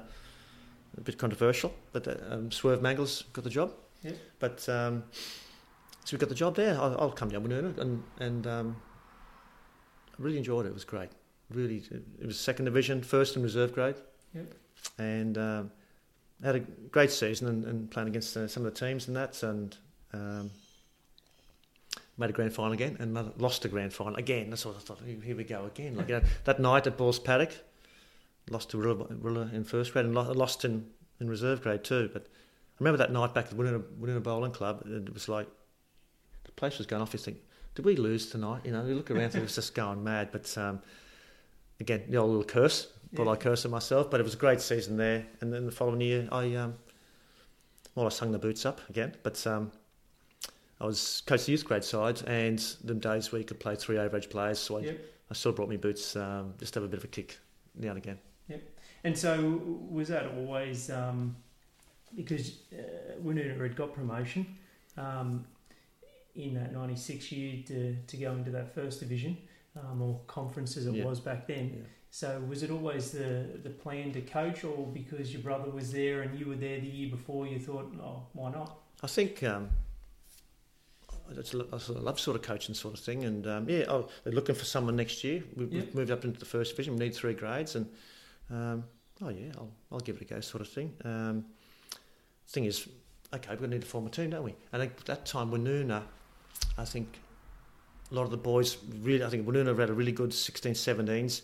[0.97, 1.75] a bit controversial.
[1.93, 3.73] But uh, um, Swerve Mangles got the job.
[4.03, 4.17] Yep.
[4.39, 5.05] But um,
[6.05, 6.75] so we got the job there.
[6.75, 8.77] I'll, I'll come down Woonona, and and um,
[10.11, 10.71] I really enjoyed it.
[10.71, 11.11] It was great.
[11.51, 11.83] Really,
[12.21, 13.97] it was second division, first and reserve grade.
[14.35, 14.55] Yep.
[14.99, 15.71] And um,
[16.43, 19.43] had a great season and, and playing against uh, some of the teams and that,
[19.43, 19.77] and
[20.13, 20.51] um,
[22.19, 24.51] made a grand final again and lost a grand final again.
[24.51, 25.01] That's what I thought.
[25.25, 25.97] Here we go again.
[25.97, 27.53] Like uh, that night at Balls Paddock,
[28.51, 30.87] lost to Rilla, Rilla in first grade and lost in,
[31.21, 32.11] in reserve grade too.
[32.13, 34.83] But I remember that night back at Woonona, Woonona Bowling Club.
[34.87, 35.47] It was like
[36.45, 37.13] the place was going off.
[37.13, 37.39] You think,
[37.75, 38.63] did we lose tonight?
[38.65, 40.29] You know, you look around, it was just going mad.
[40.33, 40.81] But um,
[41.81, 42.89] again, the old little curse.
[43.15, 43.31] But Yeah.
[43.33, 44.11] I curse at myself.
[44.11, 45.27] But it was a great season there.
[45.41, 46.75] And then the following year, I um,
[47.95, 49.15] well, I sung the boots up again.
[49.23, 49.71] But um,
[50.83, 53.99] I was coached the youth grade side, and them days where you could play three
[53.99, 55.01] average players, so I, Yep.
[55.31, 57.39] I still brought me boots um, just to have a bit of a kick
[57.77, 58.19] now and again.
[58.49, 58.63] Yep.
[59.05, 61.37] And so was that always um,
[62.17, 64.45] because uh, Woonona had got promotion
[64.99, 65.45] um,
[66.35, 69.37] in that '96 year to, to go into that first division
[69.81, 71.05] um, or conference as it Yeah.
[71.05, 71.73] was back then.
[71.77, 71.83] Yeah.
[72.11, 76.23] So was it always the the plan to coach, or because your brother was there
[76.23, 78.79] and you were there the year before, you thought, oh, why not?
[79.03, 79.71] I think um,
[81.53, 84.55] Lo- I love sort of coaching sort of thing, and um, yeah, oh, they're looking
[84.55, 85.43] for someone next year.
[85.57, 85.81] We, Yeah.
[85.81, 86.95] We've moved up into the first division.
[86.95, 87.87] We need three grades, and
[88.51, 88.85] um,
[89.23, 90.93] oh yeah, I'll I'll give it a go, sort of thing.
[91.05, 91.45] Um,
[92.49, 92.87] thing is,
[93.35, 94.55] okay, we're going to need to form a team, don't we?
[94.73, 96.03] And at that time, Woonona,
[96.77, 97.19] I think
[98.11, 101.43] a lot of the boys really, I think Woonona had a really good 16, 17s.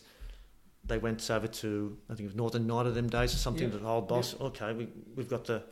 [0.85, 3.71] They went over to, I think it was Northern Night of them days or something.
[3.73, 3.79] Yeah.
[3.79, 5.63] The old boss, okay, we, we've got the,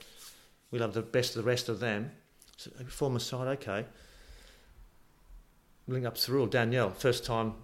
[0.70, 2.10] we'll have the best of the rest of them.
[2.56, 3.84] So they form a side, okay.
[5.86, 7.54] Link up Thirroul, Danielle, first time.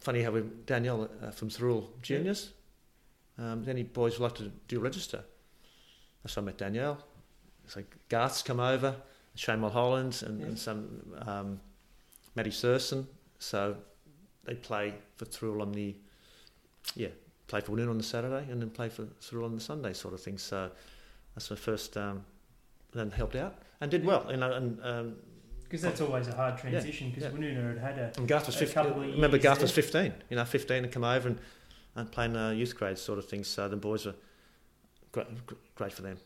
[0.00, 2.52] Funny how we Danielle uh, from Thirroul Juniors.
[3.38, 5.22] Um, any boys would like to do register.
[6.22, 6.98] That's how I met Danielle.
[7.68, 8.96] So Garth's come over,
[9.36, 10.46] Shane Mulholland, and, Yeah.
[10.46, 10.88] and some
[11.26, 11.60] um,
[12.34, 13.06] Matty Surson.
[13.38, 13.76] So
[14.44, 15.94] they play for Thirroul on the,
[16.96, 17.08] yeah,
[17.46, 20.14] play for Woonona on the Saturday, and then play for Thirroul on the Sunday, sort
[20.14, 20.38] of thing.
[20.38, 20.70] So
[21.34, 21.96] that's my first.
[21.96, 22.24] Um,
[22.92, 25.16] then helped out and did well, you know, and um,
[25.64, 27.10] Because that's always a hard transition.
[27.10, 27.30] Because yeah.
[27.30, 28.74] Woonona had had a and Garth was A 15.
[28.74, 30.14] couple of Remember, years Garth was 15.
[30.30, 31.38] You know, 15 and come over and,
[31.96, 33.48] and playing uh, youth grades sort of things.
[33.48, 34.14] So the boys were
[35.10, 35.26] great,
[35.74, 36.16] great for them.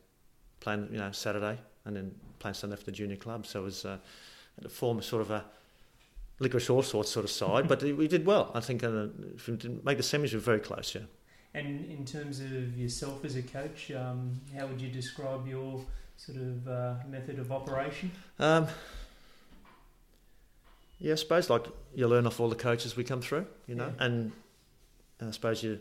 [0.60, 3.46] Playing, you know, Saturday and then playing Sunday for the junior club.
[3.46, 3.96] So it was uh,
[4.64, 5.44] a form of sort of a
[6.38, 7.66] licorice all sorts sort of side.
[7.68, 8.50] but we did well.
[8.54, 11.02] I think uh, if we didn't make the semis, we were very close, yeah.
[11.54, 15.80] And in terms of yourself as a coach, um, how would you describe your
[16.16, 18.10] sort of uh, method of operation?
[18.38, 18.66] Um,
[20.98, 23.92] yeah, I suppose like you learn off all the coaches we come through, you know,
[23.98, 24.04] Yeah.
[24.06, 24.32] and
[25.20, 25.78] I suppose you,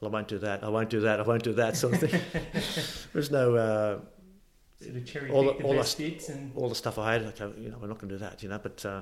[0.00, 2.00] well, I won't do that, I won't do that, I won't do that sort of
[2.10, 2.20] thing.
[3.12, 3.98] There's no uh,
[4.82, 7.22] Sort of cherry All the- the, all the and all the stuff I had.
[7.22, 8.58] Okay, you know, we're not going to do that, you know.
[8.62, 9.00] But uh,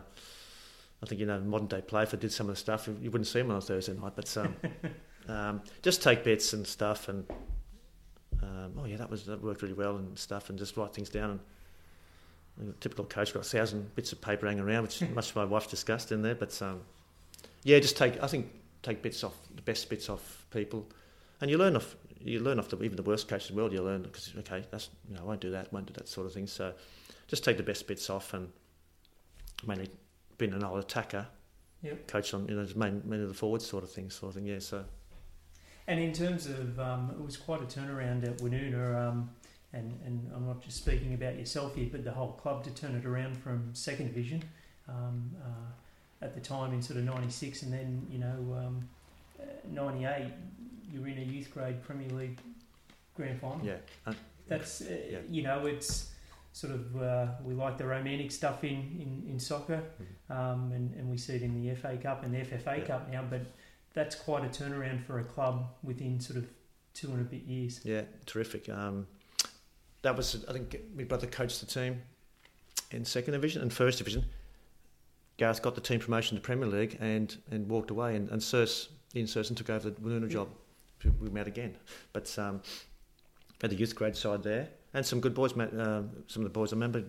[1.02, 3.10] I think you know, modern day play, if I did some of the stuff, you
[3.10, 4.12] wouldn't see them on a Thursday night.
[4.14, 4.54] But um,
[5.28, 7.24] um, just take bits and stuff, and
[8.42, 11.08] um, oh yeah, that was that worked really well and stuff, and just write things
[11.08, 11.40] down.
[12.58, 15.36] And a typical coach got a thousand bits of paper hanging around, which much of
[15.36, 16.34] my wife discussed in there.
[16.34, 16.80] But um,
[17.62, 18.22] yeah, just take.
[18.22, 18.50] I think
[18.82, 20.86] take bits off the best bits off people,
[21.40, 21.96] and you learn off.
[22.24, 23.72] You learn off the, even the worst coaches in the world.
[23.72, 26.26] You learn because okay, that's you know I won't do that, won't do that sort
[26.26, 26.46] of thing.
[26.46, 26.72] So
[27.26, 28.48] just take the best bits off, and
[29.66, 29.88] mainly
[30.38, 31.26] being an old attacker,
[31.82, 32.06] Yep.
[32.08, 34.46] coach on you know main, mainly the forward sort of thing, sort of thing.
[34.46, 34.84] Yeah, so
[35.88, 39.30] And in terms of, um, it was quite a turnaround at Woonona, um,
[39.72, 42.94] and, and I'm not just speaking about yourself here, but the whole club to turn
[42.94, 44.42] it around from second division
[44.88, 48.88] um, uh, at the time in sort of 96, and then, you know, um,
[49.40, 50.26] uh, 98,
[50.92, 52.38] you were in a youth grade Premier League
[53.16, 53.60] grand final.
[53.64, 53.74] yeah,
[54.06, 54.12] uh,
[54.46, 55.18] That's, uh, Yeah.
[55.28, 56.10] you know, it's
[56.52, 59.82] sort of, uh, we like the romantic stuff in, in, in soccer,
[60.30, 62.80] um, and, and we see it in the FA Cup and the FFA Mm-hmm.
[62.82, 62.86] Yeah.
[62.86, 63.40] Cup now, but
[63.94, 66.46] that's quite a turnaround for a club within sort of
[66.94, 67.80] two and a bit years.
[67.84, 68.68] yeah, terrific.
[68.68, 69.06] Um,
[70.02, 72.02] that was I think my brother coached the team
[72.90, 74.24] in second division and first division.
[75.38, 78.14] Gareth got the team promotion to Premier League and, and walked away.
[78.16, 80.28] And, and Sirs Ian Surson took over the Yeah.
[80.28, 80.48] job.
[81.20, 81.76] We met again,
[82.12, 82.62] but um,
[83.60, 85.56] had the youth grade side there, and some good boys.
[85.56, 87.02] Met, uh, some of the boys I remember: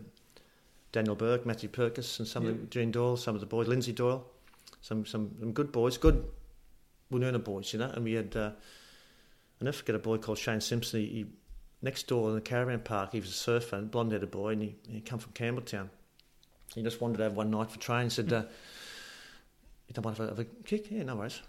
[0.91, 3.91] Daniel Burke, Matthew Perkis, and some of the Gene Doyle, some of the boys, Lindsay
[3.91, 4.25] Doyle,
[4.81, 6.25] some some, some good boys, good
[7.11, 7.89] Woonona boys, you know.
[7.89, 8.51] And we had, uh,
[9.61, 10.99] I never forget a boy called Shane Simpson.
[11.01, 11.25] He, he
[11.81, 14.75] next door in the caravan park, he was a surfer, and blonde-headed boy, and he
[14.89, 15.89] he come from Campbelltown.
[16.75, 18.03] He just wandered over one night for training.
[18.05, 18.43] And said, uh,
[19.87, 21.41] "You don't mind if I have a kick?" Yeah, no worries.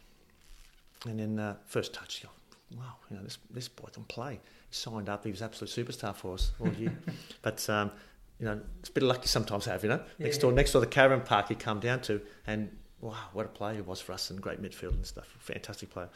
[1.06, 4.34] And then uh, first touch, you go, wow, you know this this boy can play.
[4.68, 5.24] He signed up.
[5.24, 6.92] He was absolute superstar for us all year.
[7.42, 7.90] but um,
[8.38, 9.82] you know, it's a bit of luck you sometimes have.
[9.82, 10.42] You know, next Yeah.
[10.42, 13.74] door, next door, the caravan park he come down to, and wow, what a player
[13.74, 15.26] he was for us, and great midfield and stuff.
[15.38, 16.08] Fantastic player.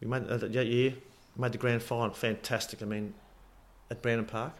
[0.00, 0.94] We made uh, that year,
[1.36, 2.10] made the grand final.
[2.14, 2.82] Fantastic.
[2.82, 3.14] I mean,
[3.90, 4.52] at Brandon Park.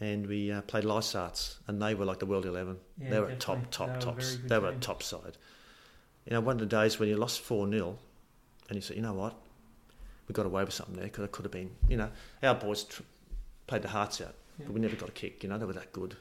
[0.00, 2.78] And we uh, played Lysarts, and they were like the world eleven.
[3.00, 3.66] Yeah, they were definitely.
[3.70, 4.34] top, top, They tops.
[4.36, 5.36] good They were a top side.
[6.26, 7.96] You know, one of the days when you lost 4 0,
[8.68, 9.36] and you said, you know what,
[10.26, 12.10] we got away with something there because it could have been, you know,
[12.42, 13.02] our boys tr-
[13.68, 14.64] played their hearts out, Yeah.
[14.66, 16.16] but we never got a kick, you know, they were that good.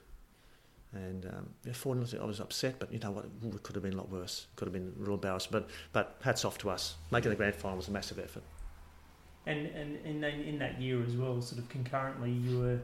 [0.94, 3.76] And um, yeah, 4 0, I was upset, but you know what, Ooh, it could
[3.76, 4.48] have been a lot worse.
[4.56, 5.52] Could have been real embarrassed.
[5.52, 6.96] But, but hats off to us.
[7.12, 8.44] Making the grand final was a massive effort.
[9.46, 12.80] And and then in that year as well, sort of concurrently, you were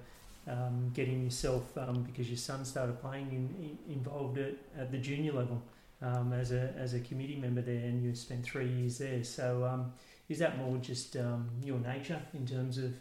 [0.47, 4.97] um, getting yourself um, because your son started playing in, in, involved at, at the
[4.97, 5.61] junior level
[6.01, 9.23] um, as a as a committee member there, and you spent three years there.
[9.23, 9.93] So um,
[10.27, 12.93] is that more just um, your nature in terms of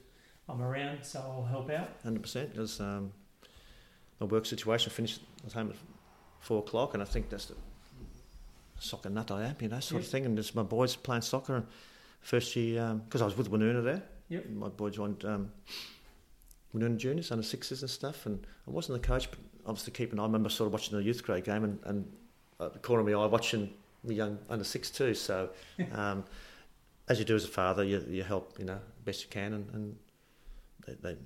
[0.49, 1.91] I'm around, so I'll help out?
[2.03, 2.53] Hundred percent.
[2.53, 3.13] Because um,
[4.21, 5.21] my work situation finished.
[5.43, 5.77] I was home at
[6.41, 7.55] four o'clock, and I think that's the
[8.79, 10.27] soccer nut I am, you know, sort of thing.
[10.27, 11.57] And just my boys playing soccer.
[11.57, 11.67] And
[12.21, 14.03] first year, because I was with Woonona there.
[14.29, 14.51] Yep.
[14.51, 15.51] My boy joined um,
[16.75, 20.19] Woonona Juniors under sixes and stuff, and I wasn't the coach, but obviously keeping.
[20.19, 22.13] I remember sort of watching the youth grade game, and, and
[22.61, 23.73] at the corner of my eye watching
[24.05, 25.15] the young under six too.
[25.15, 25.51] So.
[25.93, 26.25] Um,
[27.09, 29.71] as you do as a father, you, you help, you know, best you can, and,
[29.73, 29.97] and
[30.87, 31.17] they, they,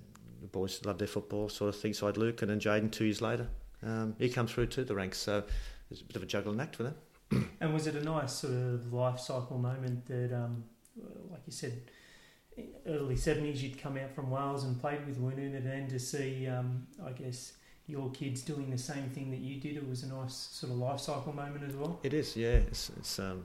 [0.42, 1.94] the boys love their football, sort of thing.
[1.94, 3.48] So I had Luke, and then Jaden two years later,
[3.82, 5.18] um, he come through to the ranks.
[5.18, 5.44] So
[5.90, 6.94] it's a bit of a juggling act for them.
[7.60, 10.64] And was it a nice sort of life cycle moment that, um,
[11.30, 11.80] like you said,
[12.86, 16.46] early seventies, you'd come out from Wales and played with Woonona, and then to see,
[16.48, 17.52] um, I guess,
[17.86, 20.78] your kids doing the same thing that you did, it was a nice sort of
[20.78, 22.00] life cycle moment as well.
[22.02, 22.60] It is, yeah.
[22.70, 23.44] It's it's um,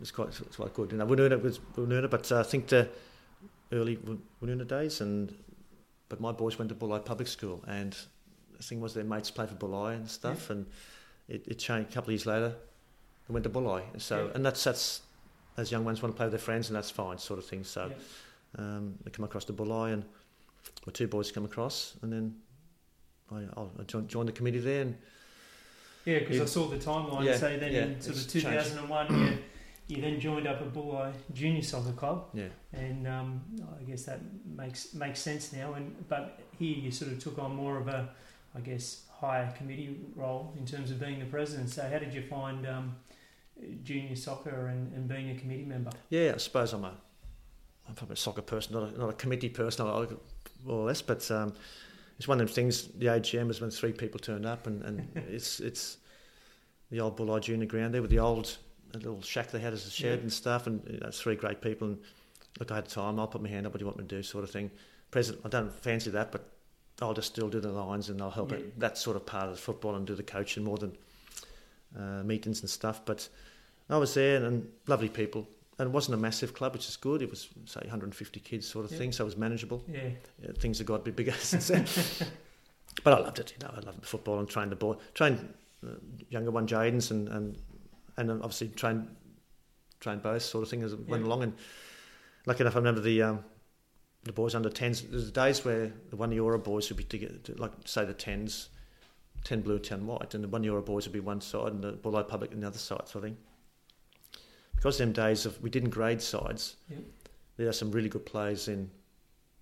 [0.00, 0.92] it's quite it's quite good.
[0.92, 2.88] You know, Woonona was Woonona, but uh, I think the
[3.70, 3.98] early
[4.42, 5.34] Woonona days, and
[6.10, 7.96] but my boys went to Bulli Public School, and
[8.56, 10.66] the thing was their mates played for Bulli and stuff, and
[11.28, 12.54] it, it changed a couple of years later.
[13.28, 14.32] They went to Bulli, so Yeah.
[14.34, 15.00] and that's that's
[15.56, 17.64] as young ones want to play with their friends, and that's fine, sort of thing.
[17.64, 17.96] So Yeah.
[18.62, 20.04] um, they come across to Bulli, and
[20.86, 22.36] my two boys come across, and then
[23.32, 24.98] I, I'll- joined, the committee there, and
[26.04, 27.24] Yeah, because I saw the timeline.
[27.24, 29.38] Yeah, so then yeah, in sort of 2001, you,
[29.90, 33.42] you then joined up at Bulli Junior Soccer Club, yeah, and um,
[33.78, 35.74] I guess that makes makes sense now.
[35.74, 38.08] And but here you sort of took on more of a,
[38.54, 41.70] I guess, higher committee role in terms of being the president.
[41.70, 42.96] So how did you find um,
[43.82, 45.90] junior soccer and, and being a committee member?
[46.08, 46.94] Yeah, I suppose I'm a
[47.88, 50.16] I'm probably a soccer person, not a, not a committee person, more
[50.66, 51.02] or less.
[51.02, 51.54] But um,
[52.18, 52.86] it's one of them things.
[52.86, 55.98] The AGM is when three people turned up, and, and it's it's
[56.90, 58.56] the old Bulli Junior ground there with the old
[58.94, 60.22] a little shack they had as a shed Yeah.
[60.22, 61.88] and stuff, and you know, three great people.
[61.88, 61.98] And
[62.58, 63.18] look, I had time.
[63.20, 63.72] I'll put my hand up.
[63.72, 64.22] What do you want me to do?
[64.22, 64.70] Sort of thing.
[65.10, 66.44] President, I don't fancy that, but
[67.02, 68.58] I'll just still do the lines and I'll help Yeah.
[68.58, 68.78] it.
[68.80, 70.96] That sort of part of the football and do the coaching more than
[71.98, 73.04] uh, meetings and stuff.
[73.04, 73.28] But
[73.88, 75.48] I was there and, and lovely people.
[75.78, 77.22] And it wasn't a massive club, which is good.
[77.22, 78.98] It was, say, 150 kids sort of Yeah.
[78.98, 79.82] thing, so it was manageable.
[79.90, 80.10] Yeah,
[80.42, 81.86] Yeah, things have got a bit bigger since then.
[83.02, 83.72] but I loved it, you know.
[83.74, 85.54] I loved the football and trained the boy, trained
[85.86, 85.92] uh,
[86.28, 87.56] younger one, Jaden's, and, and
[88.28, 89.08] and obviously trained
[90.00, 91.42] trained both sort of thing as it went along.
[91.42, 91.52] And
[92.46, 93.44] lucky enough, I remember the um,
[94.24, 95.02] the boys under tens.
[95.02, 98.68] There's days where the one Euro boys would be together, like say the tens,
[99.44, 101.92] ten blue, ten white, and the one Euro boys would be one side and the
[101.92, 103.36] Bulli Public on the other side, sort of thing.
[104.74, 107.00] Because them days of we didn't grade sides, Yep.
[107.58, 108.90] there are some really good players in,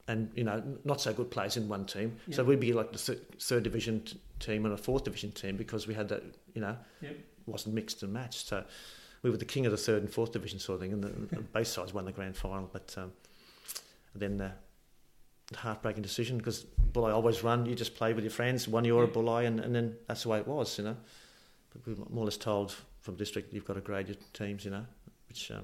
[0.07, 2.17] and you know not so good players in one team.
[2.31, 5.57] So we'd be like the th- third division t- team and a fourth division team
[5.57, 6.23] because we had that
[6.55, 6.77] you know.
[7.49, 8.49] Wasn't mixed and matched.
[8.49, 8.65] So
[9.23, 11.09] we were the king of the third and fourth division sort of thing, and the,
[11.37, 12.69] the base sides won the grand final.
[12.73, 13.13] But um,
[14.15, 14.53] then the,
[15.57, 17.65] heartbreaking decision because Bulli always run.
[17.67, 19.13] You just play with your friends, one euro Yeah.
[19.15, 20.97] Bulli, and, and then that's the way it was, you know.
[21.73, 24.65] But we were more or less told from district you've got to grade your teams,
[24.65, 24.85] you know,
[25.29, 25.59] which um,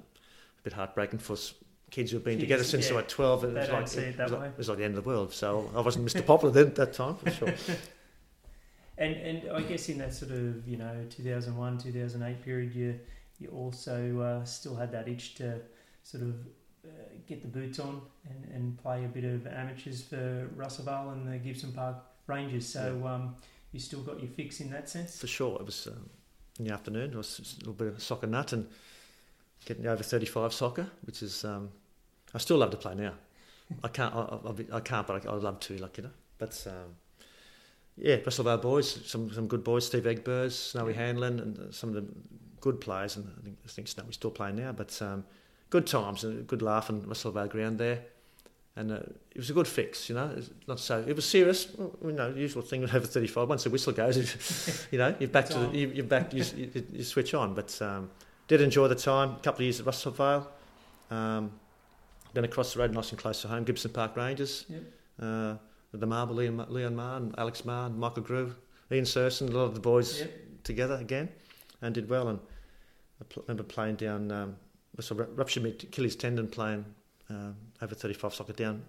[0.58, 1.52] a bit heartbreaking for s-
[1.90, 3.44] kids who've been Kids, together since they were twelve.
[3.44, 5.32] it was like see it was like- it was like the end of the world.
[5.34, 6.24] So I wasn't Mr.
[6.24, 7.54] Popular then at that time for sure.
[8.98, 12.98] And and I guess in that sort of you know 2001 2008 period, you
[13.38, 15.60] you also uh, still had that itch to
[16.02, 16.34] sort of
[16.84, 16.90] uh,
[17.26, 21.38] get the boots on and, and play a bit of amateurs for Russellvale and the
[21.38, 21.96] Gibson Park
[22.26, 22.66] Rangers.
[22.66, 23.36] So um,
[23.72, 25.18] you still got your fix in that sense.
[25.18, 26.08] For sure, it was um,
[26.58, 27.10] in the afternoon.
[27.10, 28.68] It was a little bit of a soccer nut and
[29.64, 31.70] getting over thirty-five soccer, which is um,
[32.32, 33.14] I still love to play now.
[33.82, 36.10] I can't, I, I, I can't, but I, would love to, like you know.
[36.38, 36.94] But um,
[37.96, 41.06] yeah, Russellvale boys, some some good boys, Steve Egbers, Snowy yeah.
[41.06, 42.04] Hanlon, and some of the
[42.60, 43.16] good players.
[43.16, 45.24] And I think I think Snowy's still playing now, but um,
[45.70, 48.00] good times and good laugh in Russellvale ground there.
[48.76, 48.96] And uh,
[49.30, 50.32] it was a good fix, you know.
[50.36, 51.04] It's not so.
[51.06, 51.68] It was serious,
[52.04, 52.30] you know.
[52.30, 53.48] Usual thing with over thirty-five.
[53.48, 56.34] Once the whistle goes, you know, you're back to the, you, are back.
[56.34, 57.54] You, you, you, switch on.
[57.54, 58.10] But um,
[58.48, 59.30] did enjoy the time.
[59.30, 60.50] A couple of years at Russellvale.
[61.10, 61.52] Um,
[62.32, 64.64] then across the road, nice and close to home, Gibson Park Rangers.
[64.68, 64.82] Yep.
[65.22, 65.54] Uh,
[66.00, 68.56] the Marble, Leon, Leon Marr, Alex Marr, Michael Groove,
[68.90, 70.32] Ian Serson, a lot of the boys yep.
[70.64, 71.28] together again,
[71.82, 72.28] and did well.
[72.28, 72.38] And
[73.20, 74.56] I pl- remember playing down, um,
[75.00, 76.84] so ruptured my Achilles tendon playing
[77.30, 78.82] uh, over 35 soccer down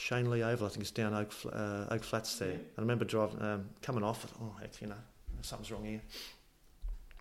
[0.00, 2.52] Shane Lee Oval, I think it's down Oak, uh, Oak Flats there.
[2.52, 4.94] And I remember driving, um, coming off, oh heck, you know,
[5.42, 6.00] something's wrong here.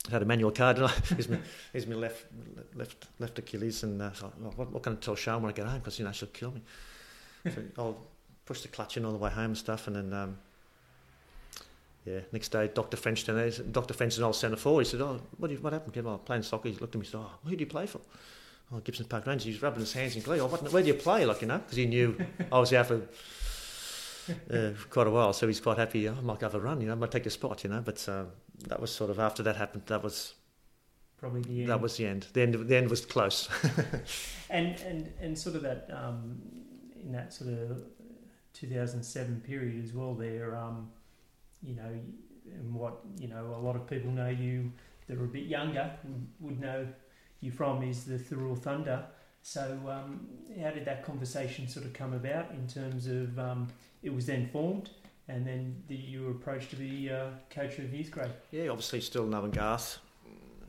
[0.07, 1.39] I had a manual card, and I, here's, my,
[1.73, 2.27] here's my left,
[2.73, 5.53] left, left Achilles, and uh, so, oh, what, what, can I tell Sean when I
[5.53, 5.79] get home?
[5.79, 6.61] Because, you know, she'll kill me.
[7.53, 7.97] so I'll
[8.49, 10.37] push the clutch in all the way home and stuff, and then, um,
[12.03, 12.97] yeah, next day, Dr.
[12.97, 13.93] French, Dr.
[13.93, 15.93] French, is an old centre forward, he said, oh, what, you, what happened?
[15.93, 16.05] Kid?
[16.05, 16.67] Oh, playing soccer.
[16.67, 18.01] He looked at me and said, oh, who do you play for?
[18.73, 19.45] oh, Gibson Park Rangers.
[19.45, 20.39] He was rubbing his hands in glee.
[20.39, 21.25] Oh, what, where do you play?
[21.25, 22.17] Like, you know, because he knew
[22.51, 23.01] I was out for,
[24.51, 25.33] uh, quite a while.
[25.33, 26.07] So he's quite happy.
[26.07, 27.81] Oh, I might have a run, you know, I might take a spot, you know.
[27.81, 28.27] But um,
[28.67, 29.83] that was sort of after that happened.
[29.87, 30.33] That was
[31.17, 31.69] probably the end.
[31.69, 32.27] That was the end.
[32.33, 32.67] The end.
[32.67, 33.49] The end was close.
[34.49, 36.41] and and and sort of that um,
[37.03, 37.83] in that sort of
[38.59, 40.13] 2007 period as well.
[40.13, 40.89] There, um,
[41.61, 41.89] you know,
[42.53, 44.71] and what you know, a lot of people know you
[45.07, 46.87] that are a bit younger would, would know
[47.41, 49.05] you from is the Thirroul Thunder.
[49.41, 50.27] So, um,
[50.61, 53.67] how did that conversation sort of come about in terms of um,
[54.03, 54.89] it was then formed
[55.29, 58.31] and then the, you were approached to be uh, coach of youth grade?
[58.51, 59.99] Yeah, obviously still knowing Garth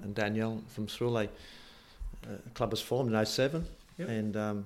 [0.02, 1.28] and Danielle from Thirroul.
[2.24, 3.66] uh, club was formed in 07
[3.98, 4.08] yep.
[4.08, 4.64] and um,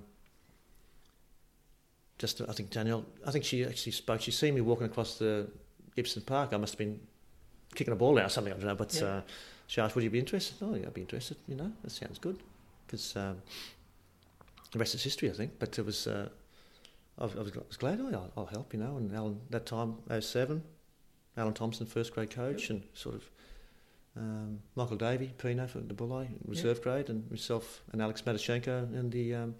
[2.19, 4.21] just I think Danielle, I think she actually spoke.
[4.21, 5.49] She seen me walking across the
[5.97, 6.53] Gibson Park.
[6.53, 7.01] I must have been
[7.75, 8.53] kicking a ball out or something.
[8.53, 8.95] I don't know, but.
[8.95, 9.03] Yep.
[9.03, 9.21] Uh,
[9.67, 11.37] she asked, "Would you be interested?" Oh, yeah, I'd be interested.
[11.49, 12.39] You know, that sounds good.
[12.87, 13.43] Because um,
[14.73, 15.53] the rest is history, I think.
[15.59, 16.29] But it was, uh,
[17.19, 18.01] I, was, I was glad.
[18.01, 18.73] Oh, I'll, I'll, help.
[18.73, 20.63] You know, and Alan that time, 07,
[21.37, 23.31] Alan Thompson, first grade coach, and sort of
[24.17, 29.11] um, Michael Davey, Pino for the Bulli, reserve grade, and myself and Alex Matashenko in
[29.11, 29.55] the um,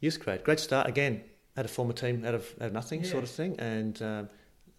[0.00, 0.42] youth grade.
[0.42, 1.22] Great start again.
[1.56, 3.10] Had a former team out of, out of nothing, yeah.
[3.10, 4.28] sort of thing, and um,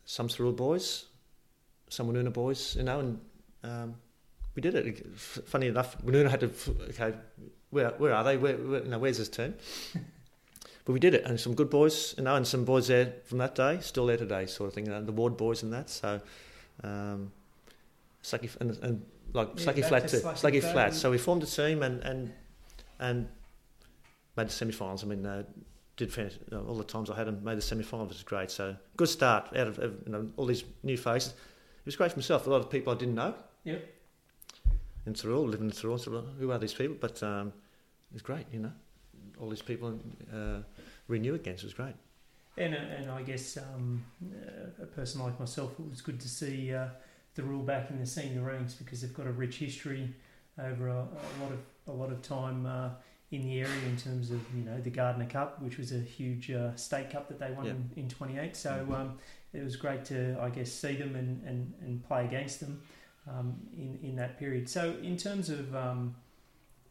[0.06, 1.06] some Thirroul boys,
[1.90, 3.20] some Woonona boys, you know, and
[3.64, 3.96] um,
[4.56, 5.08] we did it.
[5.16, 6.52] Funny enough, we had to.
[6.90, 7.14] Okay,
[7.70, 8.38] where where are they?
[8.38, 9.54] Where, where you know, where's this team?
[10.86, 13.38] but we did it, and some good boys, you know, and some boys there from
[13.38, 14.88] that day, still there today, sort of thing.
[14.88, 15.90] And the ward boys and that.
[15.90, 16.22] So,
[16.84, 17.32] um,
[18.24, 20.94] Slacky and, and like yeah, Flat too, Slacky Flat.
[20.94, 22.34] So we formed a team and and
[23.00, 23.28] and
[24.38, 25.04] made the semi-finals.
[25.04, 25.44] I mean, uh,
[25.96, 28.50] did finish you know, all the times I had him made the semi-finals was great.
[28.52, 31.34] So good start out of, you know, all these new faces.
[31.34, 32.48] It was great for myself.
[32.48, 33.36] A lot of people I didn't know.
[33.64, 33.84] Yep
[35.06, 36.00] in Thirroul, living in Thirroul.
[36.00, 36.98] So who are these people?
[37.00, 37.54] But um,
[38.12, 38.72] was great, you know.
[39.40, 40.00] All these people
[40.34, 40.60] uh,
[41.08, 41.96] renew again, so it was great.
[42.58, 46.30] And, uh, and I guess um, uh, a person like myself, it was good to
[46.30, 46.88] see uh,
[47.38, 50.14] rule back in the senior ranks because they've got a rich history
[50.60, 52.90] over a, a lot of a lot of time uh,
[53.34, 56.52] in the area in terms of you know the Gardiner Cup, which was a huge
[56.52, 58.56] uh, state cup that they won in, in 28.
[58.56, 58.94] So mm-hmm.
[58.94, 59.18] um,
[59.54, 62.82] it was great to I guess see them and, and, and play against them
[63.28, 64.70] um, in in that period.
[64.70, 66.16] So in terms of, um,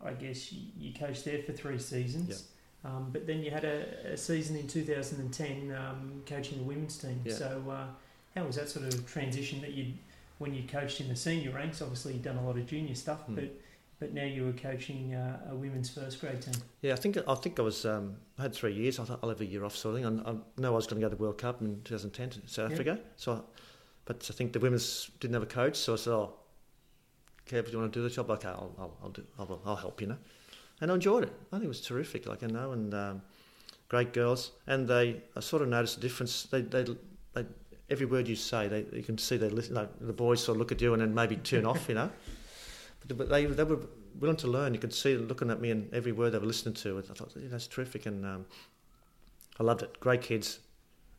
[0.04, 2.38] I guess you, you, coached there for three seasons, yep.
[2.84, 7.20] Um, but then you had a, a season in 2010 um, coaching the women's team.
[7.24, 7.36] Yep.
[7.36, 7.86] So uh,
[8.34, 9.92] how was that sort of transition that you
[10.38, 11.80] when you coached in the senior ranks?
[11.80, 13.36] Obviously, you've done a lot of junior stuff, mm.
[13.36, 13.54] but
[14.02, 16.54] but now you were coaching uh, a women's first grade team.
[16.80, 18.98] Yeah, I think I think I was um, I had three years.
[18.98, 20.22] I thought I'll have a year off sort of thing.
[20.26, 22.48] I, I know I was going to go to the World Cup in 2010 to
[22.48, 22.72] South yep.
[22.72, 23.44] Africa, so
[24.04, 26.34] but I think the women's didn't have a coach, so I said, "Oh,
[27.48, 29.76] Kev, do you want to do the job?" Like, I'll, I'll, I'll do, I'll, I'll
[29.76, 30.18] help you know.
[30.80, 31.32] And I enjoyed it.
[31.52, 32.26] I think it was terrific.
[32.26, 33.22] Like I know, and um,
[33.88, 34.50] great girls.
[34.66, 36.42] And they, I sort of noticed the difference.
[36.42, 36.86] They, they,
[37.34, 37.46] they
[37.88, 39.76] every word you say, they, you can see they listen.
[39.76, 42.10] Like, the boys sort of look at you and then maybe turn off, you know.
[43.08, 43.80] But, they, they were
[44.18, 44.74] willing to learn.
[44.74, 46.98] You could see them looking at me and every word they were listening to.
[46.98, 48.46] I thought, yeah, that's terrific, and um,
[49.58, 49.98] I loved it.
[50.00, 50.60] Great kids,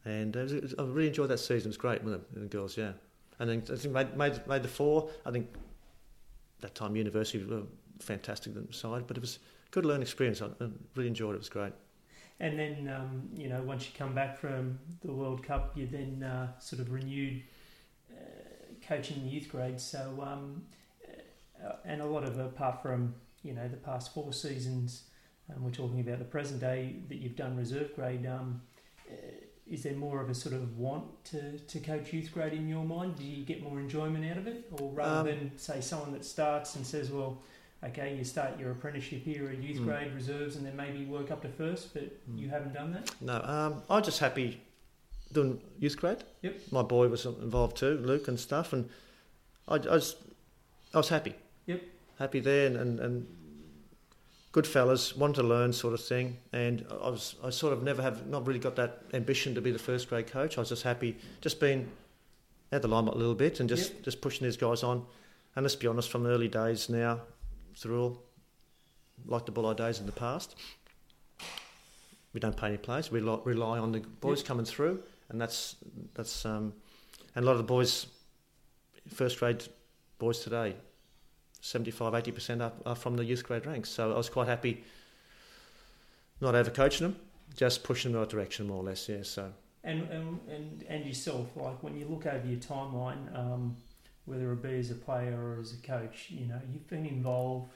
[0.05, 1.67] and was, was, I really enjoyed that season.
[1.67, 2.93] It was great with the girls, yeah.
[3.39, 5.09] And then I think made, made, made the four.
[5.25, 5.47] I think
[6.61, 7.63] that time university were
[7.99, 10.41] fantastic side, but it was a good learning experience.
[10.41, 11.35] I, I really enjoyed it.
[11.35, 11.73] It was great.
[12.39, 16.23] And then, um, you know, once you come back from the World Cup, you then
[16.23, 17.43] uh, sort of renewed
[18.11, 18.15] uh,
[18.87, 19.83] coaching the youth grades.
[19.83, 20.82] So, um, uh,
[21.85, 25.03] and a lot of apart from you know the past four seasons,
[25.49, 28.25] um, we're talking about the present day that you've done reserve grade.
[28.25, 28.61] Um,
[29.09, 29.15] uh,
[29.65, 32.83] is there more of a sort of want to, to coach youth grade in your
[32.83, 33.15] mind?
[33.15, 36.25] Do you get more enjoyment out of it, or rather um, than say someone that
[36.25, 37.37] starts and says, well
[37.87, 39.85] okay, you start your apprenticeship here at youth mm.
[39.85, 42.39] grade reserves and then maybe work up to first, but mm.
[42.39, 43.11] you haven't done that?
[43.21, 44.61] No, um, I'm just happy
[45.31, 46.23] doing youth grade.
[46.41, 46.59] Yep.
[46.71, 48.89] My boy was involved too, Luke and stuff, and
[49.67, 50.15] I, I was,
[50.93, 51.35] I was happy.
[52.19, 53.27] Happy there and, and, and
[54.51, 58.01] good fellas, wanted to learn sort of thing, and I was I sort of never
[58.01, 60.57] have not really got that ambition to be the first grade coach.
[60.57, 61.89] I was just happy, just being
[62.71, 64.03] at the limelight a little bit and just, yep.
[64.03, 65.05] just pushing these guys on.
[65.55, 67.21] And let's be honest, from the early days now,
[67.75, 68.23] through all,
[69.25, 70.55] like the Bulli days in the past.
[72.33, 73.11] We don't pay any players.
[73.11, 74.47] We rely on the boys yep.
[74.47, 75.75] coming through, and that's
[76.15, 76.73] that's um,
[77.35, 78.07] and a lot of the boys,
[79.13, 79.63] first grade
[80.17, 80.75] boys today,
[81.63, 83.89] 75 80 percent are, are from the youth grade ranks.
[83.89, 84.83] So I was quite happy,
[86.41, 87.15] not over coaching them,
[87.55, 89.07] just pushing them in the right direction more or less.
[89.07, 89.23] Yeah.
[89.23, 89.51] So.
[89.85, 93.35] And, and and and yourself, like when you look over your timeline.
[93.37, 93.77] Um,
[94.25, 96.27] whether it be as a player or as a coach.
[96.29, 97.71] You know, you've been involved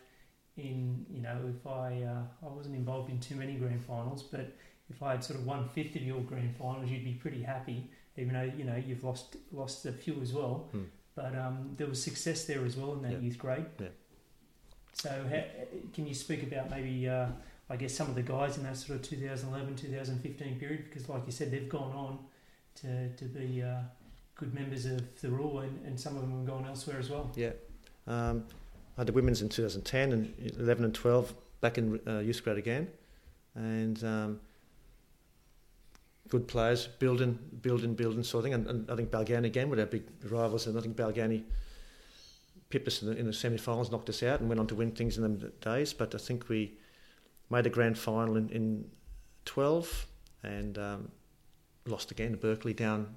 [0.56, 4.56] in, you know, if I uh, I wasn't involved in too many grand finals, but
[4.90, 7.90] if I had sort of one fifth of your grand finals, you'd be pretty happy.
[8.18, 10.84] Even though you know you've lost lost a few as well, hmm.
[11.18, 13.18] But um, there was success there as well in that yeah.
[13.18, 13.66] youth grade.
[13.80, 13.88] Yeah.
[14.94, 15.42] So, how,
[15.92, 17.26] can you speak about maybe, uh,
[17.70, 20.86] I guess, some of the guys in that sort of 2011, 2015 period?
[20.86, 22.20] Because, like you said, they've gone on
[22.82, 23.80] to, to be uh,
[24.36, 27.32] good members of the rule, and, and some of them have gone elsewhere as well.
[27.36, 27.52] Yeah.
[28.06, 28.46] Um,
[28.96, 32.88] I the women's in 2010 and 11 and 12 back in uh, youth grade again,
[33.56, 34.40] and um,
[36.30, 38.54] good players, building, building, building sort of thing.
[38.54, 41.44] And, and I think Balgownie again were our big rivals, and I think Balgownie
[42.70, 44.92] pipped us in the, in the semi-finals, knocked us out, and went on to win
[44.92, 45.94] things in them days.
[45.94, 46.78] But I think we
[47.50, 48.90] made a grand final in, in
[49.46, 50.06] 12
[50.44, 51.12] and um,
[51.86, 53.16] lost again to Berkeley down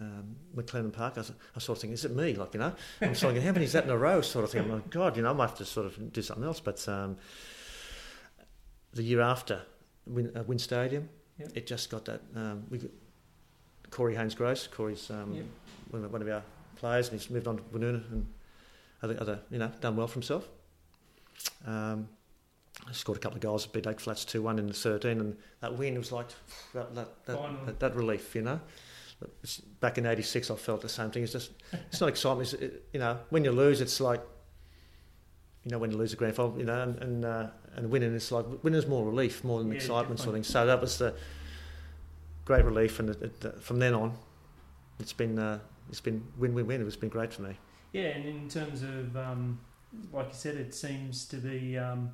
[0.00, 2.34] um, McLennan Park, I, I sort of think, is it me?
[2.34, 2.72] Like, you know,
[3.02, 4.22] I'm sort of how many is that in a row?
[4.22, 4.62] Sort of thing.
[4.62, 6.60] I'm like, God, you know, I might have to sort of do something else.
[6.60, 7.18] But um,
[8.92, 9.62] the year after,
[10.06, 11.08] Win, uh, Win Stadium,
[11.54, 12.22] it just got that.
[12.34, 12.90] Um, we got
[13.90, 15.44] Corey Haynes Gross, Corey's um,
[15.90, 16.42] one, of, one, of, our
[16.76, 18.26] players, and he's moved on to Woonona and
[19.02, 20.48] other, other, you know, done well for himself.
[21.66, 22.08] Um,
[22.92, 25.76] scored a couple of goals, beat Oak Flats 2 1 in the 13, and that
[25.76, 26.28] win was like
[26.74, 28.60] that, that, that, that, that relief, you know
[29.80, 31.22] back in '86, I felt the same thing.
[31.22, 32.52] It's just it's not excitement.
[32.52, 34.20] It's, it, you know, when you lose, it's like
[35.64, 37.46] you know when you lose a grand final, you know, and and, uh,
[37.76, 40.24] and winning it's like winning's more relief more than yeah, excitement definitely.
[40.24, 40.52] sort of thing.
[40.52, 41.14] So that was the
[42.44, 44.14] great relief, and it, it, from then on,
[44.98, 46.86] it's been uh, it's been win win win.
[46.86, 47.56] It's been great for me.
[47.92, 49.60] Yeah, and in terms of um,
[50.12, 51.78] like you said, it seems to be.
[51.78, 52.12] Um,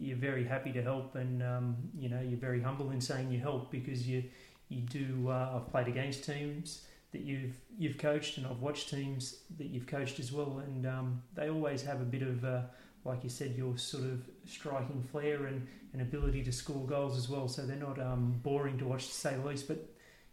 [0.00, 3.40] you're very happy to help, and um, you know you're very humble in saying you
[3.40, 4.24] help because you
[4.68, 5.28] you do.
[5.28, 6.82] Uh, I've played against teams
[7.12, 11.22] that you've you've coached, and I've watched teams that you've coached as well, and um,
[11.34, 12.62] they always have a bit of, uh,
[13.04, 17.28] like you said, your sort of striking flair and an ability to score goals as
[17.28, 17.48] well.
[17.48, 19.68] So they're not um, boring to watch, to say the least.
[19.68, 19.88] But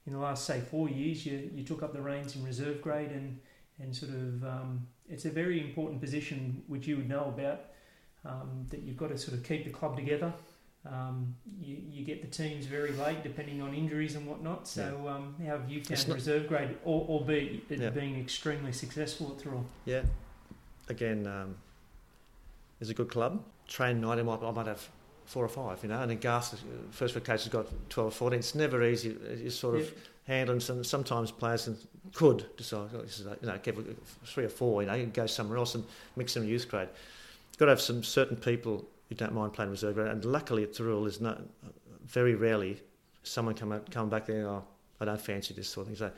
[0.06, 3.12] in the last say four years, you you took up the reins in reserve grade,
[3.12, 3.40] and
[3.80, 7.62] and sort of um, it's a very important position which you would know about.
[8.26, 10.34] Um, that you've got to sort of keep the club together
[10.88, 14.68] um, you, you get the teams very late depending on injuries and whatnot.
[14.68, 15.14] So, yeah.
[15.14, 17.90] um, how have you found not, reserve grade, albeit it yeah.
[17.90, 19.64] being extremely successful at Thirroul?
[19.86, 20.04] Yeah,
[20.88, 21.56] again, um,
[22.80, 23.44] it's a good club.
[23.68, 24.88] Train night, I might, I might have
[25.26, 26.62] four or five, you know, and then Garth,
[26.92, 28.40] first for case, has got 12 or 14.
[28.40, 29.10] It's never easy.
[29.10, 29.92] It's sort of
[30.28, 31.68] handling some, sometimes players
[32.14, 33.04] could decide, oh,
[33.42, 33.96] you know, give
[34.26, 35.84] three or four, you know, you go somewhere else and
[36.16, 36.90] mix them in youth grade.
[37.52, 40.08] You've got to have some certain people you don't mind playing reserve grade.
[40.08, 41.42] And luckily at rule is not
[42.06, 42.82] very rarely
[43.28, 44.48] someone come out, come back there.
[44.48, 44.64] Oh,
[45.00, 45.98] I don't fancy this sort of thing.
[45.98, 46.12] So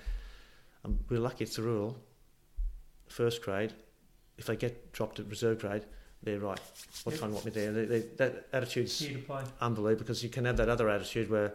[0.86, 1.98] um, we're lucky at rule.
[3.08, 3.74] first grade.
[4.38, 5.86] If they get dropped at reserve grade,
[6.24, 6.60] they're right.
[7.04, 7.22] What yep.
[7.22, 7.72] time want me there?
[7.72, 9.06] They, they, that attitude's
[9.62, 11.54] unbelievable because you can have that other attitude where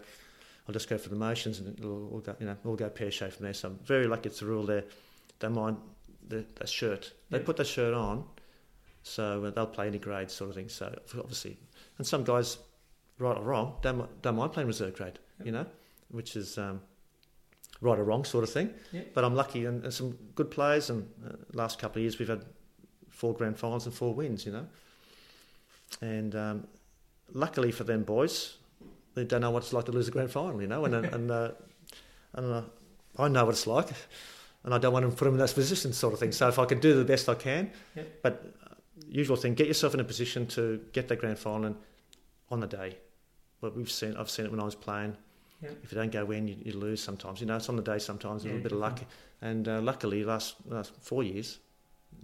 [0.66, 3.10] I'll just go for the motions and it'll all go, you know, all go pear
[3.10, 3.54] shaped from there.
[3.54, 4.84] So I'm very lucky at rule there.
[5.40, 5.76] Don't mind
[6.28, 7.12] the, the shirt.
[7.30, 7.46] They yep.
[7.46, 8.24] put the shirt on
[9.02, 10.68] so uh, they'll play any grade sort of thing.
[10.68, 11.58] So obviously,
[11.98, 12.58] and some guys,
[13.18, 15.46] right or wrong, don't, don't mind playing reserve grade, yep.
[15.46, 15.66] you know,
[16.10, 16.80] which is um,
[17.80, 18.72] right or wrong sort of thing.
[18.92, 19.14] Yep.
[19.14, 20.90] But I'm lucky and, and, some good players.
[20.90, 22.44] And uh, last couple of years we've had
[23.22, 24.66] four grand finals and four wins, you know.
[26.00, 26.66] And um,
[27.32, 28.56] luckily for them boys,
[29.14, 30.84] they don't know what it's like to lose a grand final, you know.
[30.84, 31.50] And and uh,
[32.34, 32.62] and uh,
[33.18, 33.88] I know what it's like,
[34.64, 36.32] and I don't want to put them in that position, sort of thing.
[36.32, 38.06] So if I can do the best I can, Yep.
[38.22, 38.34] but
[38.66, 38.74] uh,
[39.08, 41.76] usual thing, get yourself in a position to get that grand final and
[42.50, 42.96] on the day.
[43.60, 45.16] But we've seen, I've seen it when I was playing.
[45.62, 45.72] Yep.
[45.84, 47.40] If you don't go in, you, you lose sometimes.
[47.40, 48.98] You know, it's on the day sometimes, a little bit of luck.
[49.40, 51.58] And uh, luckily, last last four years,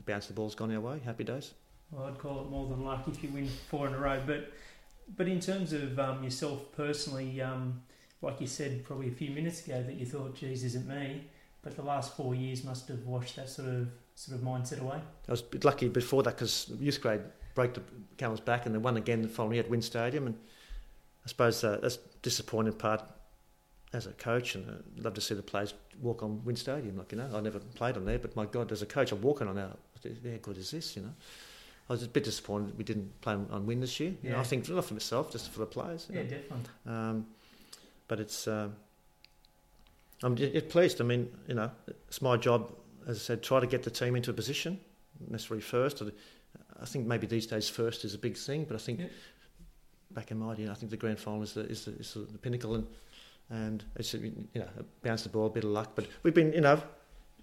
[0.07, 1.01] bounce the ball's gone our way.
[1.05, 1.53] Happy days.
[1.91, 4.21] Well, I'd call it more than luck if you win four in a row.
[4.27, 4.53] But
[5.17, 7.83] but in terms of um, yourself personally, um,
[8.21, 11.25] like you said probably a few minutes ago, that you thought, "Geez, isn't me."
[11.63, 15.01] But the last four years must have washed that sort of sort of mindset away.
[15.29, 17.21] I was a bit lucky before that because youth grade
[17.55, 17.83] broke the
[18.17, 20.27] camel's back and they won again the following year at Win Stadium.
[20.27, 20.37] And
[21.25, 23.03] I suppose uh, that's disappointing part
[23.93, 24.55] as a coach.
[24.55, 26.97] And I'd love to see the players walk on Win Stadium.
[26.99, 29.21] Like, you know, I never played on there, but my God, as a coach, I'm
[29.23, 29.77] walking on that.
[30.05, 31.13] How good is this, you know?
[31.91, 34.13] I was a bit disappointed we didn't play on Win this year.
[34.23, 36.07] You know, I think not for myself, just for the players.
[36.11, 36.29] Yeah, know.
[36.29, 36.65] definitely.
[36.87, 37.27] Um,
[38.09, 38.75] but it's um,
[40.23, 41.01] I'm j- j- pleased.
[41.01, 41.71] I mean, you know,
[42.09, 42.73] it's my job,
[43.07, 44.79] as I said, try to get the team into a position,
[45.29, 46.03] necessarily first.
[46.81, 49.07] I think maybe these days first is a big thing, but I think Yeah.
[50.11, 52.39] back in my day, I think the grand final is the is the, is the
[52.39, 52.87] pinnacle, and
[53.51, 54.69] and it's you know
[55.03, 55.93] bounce the ball, a bit of luck.
[55.95, 56.83] But we've been you know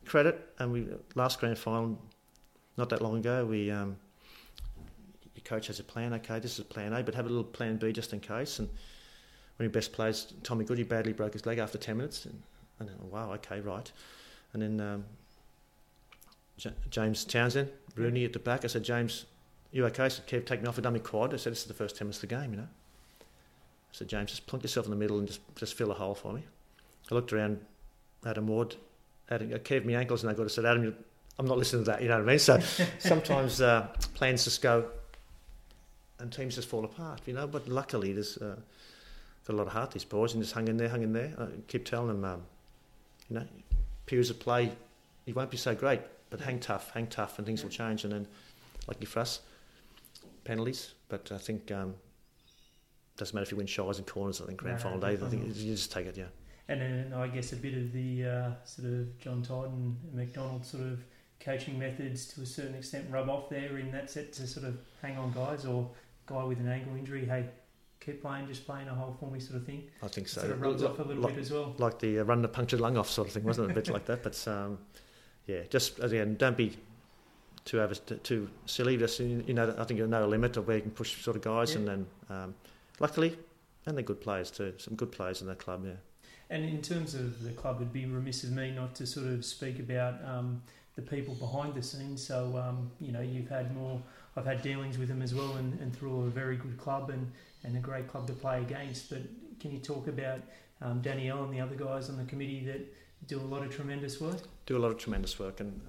[0.05, 1.99] credit, and we last grand final
[2.77, 3.71] not that long ago we.
[3.71, 3.97] Um,
[5.35, 6.13] your coach has a plan.
[6.13, 8.59] Okay, this is plan A, but have a little plan B just in case.
[8.59, 12.25] And one of your best players, Tommy Goody, badly broke his leg after 10 minutes.
[12.25, 12.41] And,
[12.79, 13.91] and then, wow, okay, right.
[14.53, 15.05] And then um,
[16.57, 18.63] J- James Townsend, Rooney at the back.
[18.63, 19.25] I said, James,
[19.71, 20.09] you okay?
[20.09, 20.77] Said, Kev, take me off.
[20.77, 21.33] I've quad.
[21.33, 22.67] I said, this is the first 10 minutes of the game, you know.
[23.95, 26.15] I said, James, just plunk yourself in the middle and just, just fill a hole
[26.15, 26.43] for me.
[27.09, 27.61] I looked around,
[28.25, 28.75] Adam Ward,
[29.29, 30.95] Adam, uh, Kev, my ankle's no got to said, Adam, you,
[31.39, 32.39] I'm not listening to that, you know what I mean?
[32.39, 32.59] So
[32.99, 34.89] sometimes uh, plans just go
[36.19, 37.47] and teams just fall apart, you know.
[37.47, 38.55] But luckily, there's uh,
[39.45, 41.33] got a lot of heart, these boys, and just hung in there, hung in there.
[41.39, 42.43] I keep telling them, um,
[43.29, 43.45] you know,
[44.05, 44.71] periods of play,
[45.25, 48.03] you won't be so great, but hang tough, hang tough, and things will change.
[48.03, 48.27] And then,
[48.87, 49.39] lucky for us,
[50.43, 50.93] penalties.
[51.09, 51.95] But I think um,
[53.17, 54.41] doesn't matter if you win shies and corners.
[54.41, 56.25] I think grand No, final day, I think you just take it, yeah.
[56.67, 60.65] And then I guess a bit of the uh, sort of John Todd and McDonald
[60.65, 61.03] sort of
[61.39, 64.77] coaching methods to a certain extent rub off there in that set to sort of
[65.01, 65.89] hang on guys or
[66.25, 67.45] guy with an ankle injury, hey,
[67.99, 69.83] keep playing, just playing a hole for me sort of thing.
[70.01, 70.41] I think so.
[70.41, 71.75] Sort of rubs off a little like, bit as well.
[71.77, 73.71] like the uh, run the punctured lung off sort of thing, wasn't it?
[73.71, 74.23] A bit like that.
[74.23, 74.79] But um,
[75.45, 76.75] yeah, just again, don't be
[77.63, 78.97] too over, too silly.
[78.97, 81.35] Just you know, I think you know a limit of where you can push sort
[81.35, 81.77] of guys, Yeah.
[81.77, 82.55] and then um,
[82.99, 83.37] luckily,
[83.85, 84.73] and they're good players too.
[84.77, 85.85] Some good players in that club.
[85.85, 85.93] Yeah,
[86.49, 89.45] And in terms of the club, it'd be remiss of me not to sort of
[89.45, 90.61] speak about um,
[90.95, 92.25] the people behind the scenes.
[92.25, 94.01] So, um, you know, you've had more,
[94.35, 97.31] I've had dealings with them as well, and, and through a very good club and,
[97.63, 99.09] and a great club to play against.
[99.09, 99.21] But
[99.59, 100.39] can you talk about
[100.81, 102.81] um, Danielle and the other guys on the committee that
[103.27, 104.41] do a lot of tremendous work?
[104.65, 105.79] do a lot of tremendous work, and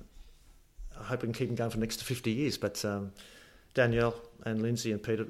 [0.99, 2.59] I hope we can keep them going for the next fifty years.
[2.59, 3.13] But um,
[3.75, 4.15] Danielle
[4.45, 5.27] and Lindsay and Peter.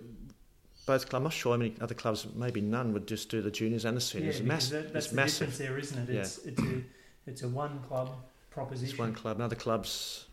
[0.86, 3.50] Both clubs, I'm not sure how many other clubs, maybe none, would just do the
[3.50, 4.36] juniors and the seniors.
[4.40, 5.48] because Mass- that, that's it's the massive.
[5.48, 6.14] difference there, isn't it?
[6.14, 6.20] Yeah.
[6.20, 6.82] It's, it's, a,
[7.26, 8.14] it's a one club
[8.50, 8.90] proposition.
[8.90, 9.36] It's one club.
[9.36, 10.26] And other clubs,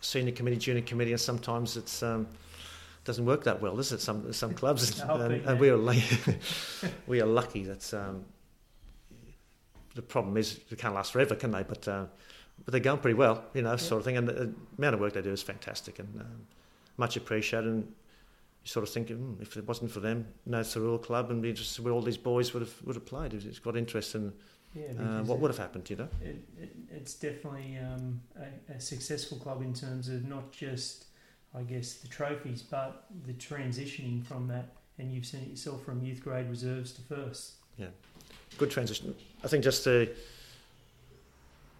[0.00, 2.26] senior committee, junior committee, and sometimes it's um,
[3.04, 4.00] doesn't work that well, does it?
[4.00, 5.78] Some some clubs, I'll and, and we are
[7.06, 8.24] we are lucky that um,
[9.94, 11.62] the problem is they can't last forever, can they?
[11.62, 12.06] But uh,
[12.64, 14.16] but they're going pretty well, you know, sort of thing.
[14.16, 16.46] And the, the amount of work they do is fantastic and um,
[16.96, 17.68] much appreciated.
[17.68, 17.92] And
[18.66, 21.52] you sort of think, mm, if it wasn't for them, no Thirroul club, and be
[21.52, 23.32] just where all these boys would have would have played.
[23.32, 24.32] It's got interest in
[24.74, 26.08] yeah, uh, what it- would have happened, you know.
[26.20, 31.04] it, it, it's definitely um, a, a successful club in terms of not just,
[31.54, 34.66] I guess, the trophies, but the transitioning from that.
[34.98, 37.52] And you've seen it yourself from youth grade reserves to first.
[37.76, 37.86] Yeah,
[38.58, 39.14] good transition.
[39.44, 40.10] I think just the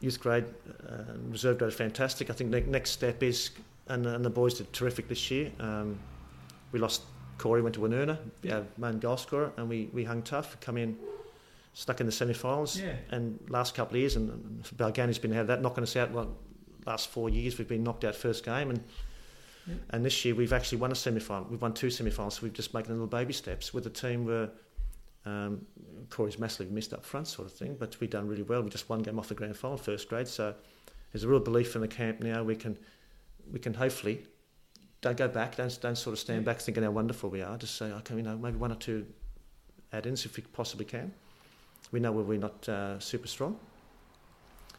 [0.00, 0.44] youth grade,
[0.88, 2.30] uh, reserve grade fantastic.
[2.30, 3.50] I think the next step is,
[3.88, 5.50] and, and the boys did terrific this year.
[5.58, 5.98] Um,
[6.76, 7.02] we lost
[7.38, 8.62] Corey, went to Woonona, Yeah.
[8.76, 10.98] main goal scorer, and we, we hung tough, come in,
[11.72, 12.78] stuck in the semi-finals.
[12.78, 16.10] Yeah, And last couple of years, and, Balgownie's been out of that, knocking us out.
[16.10, 16.36] Well,
[16.84, 18.82] last four years, we've been knocked out first game, and
[19.66, 19.74] Yeah.
[19.90, 21.48] and this year we've actually won a semi-final.
[21.50, 22.34] We've won two semi-finals.
[22.34, 24.50] So we've just making little baby steps with the team where
[25.24, 25.66] um,
[26.10, 27.74] Corey's massively missed up front, sort of thing.
[27.78, 28.62] But we've done really well.
[28.62, 30.28] We just one game off the grand final, first grade.
[30.28, 30.54] So
[31.10, 32.42] there's a real belief in the camp now.
[32.44, 32.78] We can
[33.52, 34.24] we can hopefully
[35.01, 35.56] don't go back.
[35.56, 37.56] Don't don't sort of stand back thinking how wonderful we are.
[37.56, 39.06] Just say, okay, you know, maybe one or two
[39.93, 41.12] add-ins if we possibly can.
[41.93, 43.59] We know where we're not uh, super strong.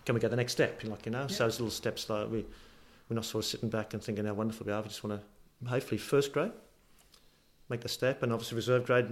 [0.05, 0.83] Can we go the next step?
[0.83, 2.45] Like you know, so those little steps like we
[3.09, 4.81] we're not sort of sitting back and thinking how wonderful we are.
[4.81, 6.51] We just want to, hopefully, first grade,
[7.69, 9.07] make the step, and obviously reserve grade.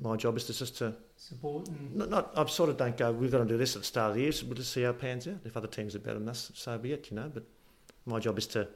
[0.00, 3.10] My job is to just to support and not, not I sort of don't go.
[3.12, 4.32] We've got to do this at the start of the year.
[4.32, 5.40] So we'll just see how it pans out.
[5.44, 7.10] If other teams are better than us, so be it.
[7.10, 7.42] You know, but
[8.06, 8.68] my job is to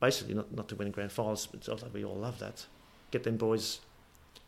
[0.00, 1.46] basically not not to win grand finals.
[1.46, 2.66] But although we all love that,
[3.10, 3.80] get them boys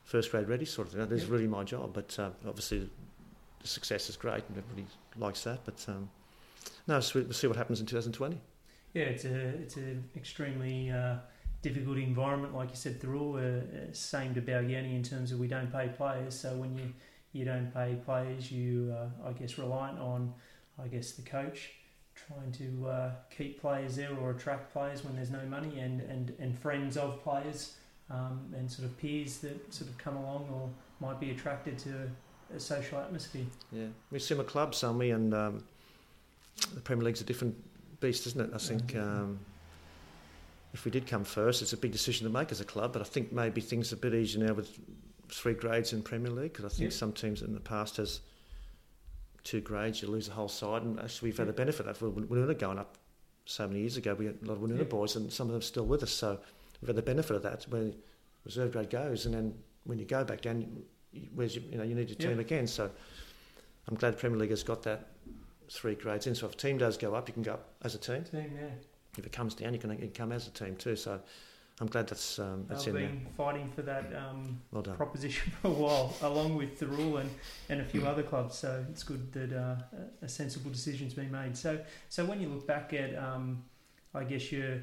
[0.05, 1.07] first grade ready, sort of thing.
[1.07, 1.93] That is really my job.
[1.93, 2.89] But uh, obviously,
[3.61, 4.87] the success is great, and everybody
[5.17, 5.61] likes that.
[5.65, 6.09] But um,
[6.87, 8.41] no, so we'll see what happens in 2020.
[8.95, 11.17] Yeah, it's a it's an extremely uh,
[11.63, 13.39] difficult environment, like you said, through.
[13.39, 16.39] Uh, uh, same to Balgownie in terms of we don't pay players.
[16.39, 16.93] So when you
[17.33, 20.33] you don't pay players, you uh, I guess reliant on
[20.83, 21.73] I guess the coach
[22.27, 26.33] trying to uh, keep players there or attract players when there's no money, and and
[26.39, 27.77] and friends of players
[28.11, 30.71] um, and sort of peers that sort of come along or
[31.01, 32.11] might be attracted to
[32.55, 33.47] a social atmosphere.
[33.73, 35.11] Yeah, we're similar clubs, aren't we?
[35.11, 35.65] And um,
[36.75, 37.55] the Premier League's a different
[38.01, 38.55] beast, isn't it?
[38.55, 39.39] I think um,
[40.73, 42.93] if we did come first, it's a big decision to make as a club.
[42.93, 44.79] But I think maybe things are a bit easier now with
[45.29, 48.21] three grades in Premier League because I think some teams in the past has
[49.47, 50.83] two grades, you lose the whole side.
[50.83, 51.53] And actually, we've had Yeah.
[51.53, 52.59] the benefit of that.
[52.59, 52.99] Going up
[53.47, 54.15] so many years ago.
[54.15, 54.85] We had a lot of Woonona Yeah.
[54.85, 56.11] boys, and some of them are still with us.
[56.11, 56.41] So
[56.81, 57.63] we've had the benefit of that.
[57.71, 57.93] Where
[58.45, 59.55] reserve grade goes, and then
[59.85, 60.61] when you go back down,
[61.13, 62.29] you- where's your, you know you need your Yeah.
[62.31, 62.67] team again.
[62.67, 62.91] So
[63.89, 65.13] I'm glad the Premier League has got that
[65.71, 66.35] three grades in.
[66.35, 68.25] So if a team does go up, you can go up as a team.
[68.25, 68.71] Team, yeah.
[69.17, 70.97] If it comes down, you can, you can come as a team too.
[70.97, 71.21] So
[71.81, 73.11] I'm glad that's um, that's They've in there.
[73.11, 77.31] been fighting for that um, Well proposition for a while, along with the rule and,
[77.69, 78.57] and a few other clubs.
[78.57, 79.77] So it's good that uh,
[80.23, 81.55] a- a sensible decision's been made.
[81.57, 81.79] So
[82.09, 83.63] so when you look back at, um,
[84.15, 84.79] I guess your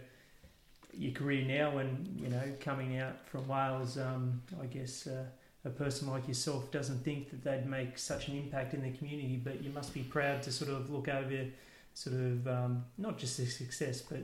[0.96, 5.08] your career now, and you know coming out from Wales, um, I guess.
[5.08, 5.26] Uh,
[5.66, 9.38] a person like yourself doesn't think that they'd make such an impact in the community,
[9.42, 11.46] but you must be proud to sort of look over,
[11.94, 14.24] sort of um, not just the success, but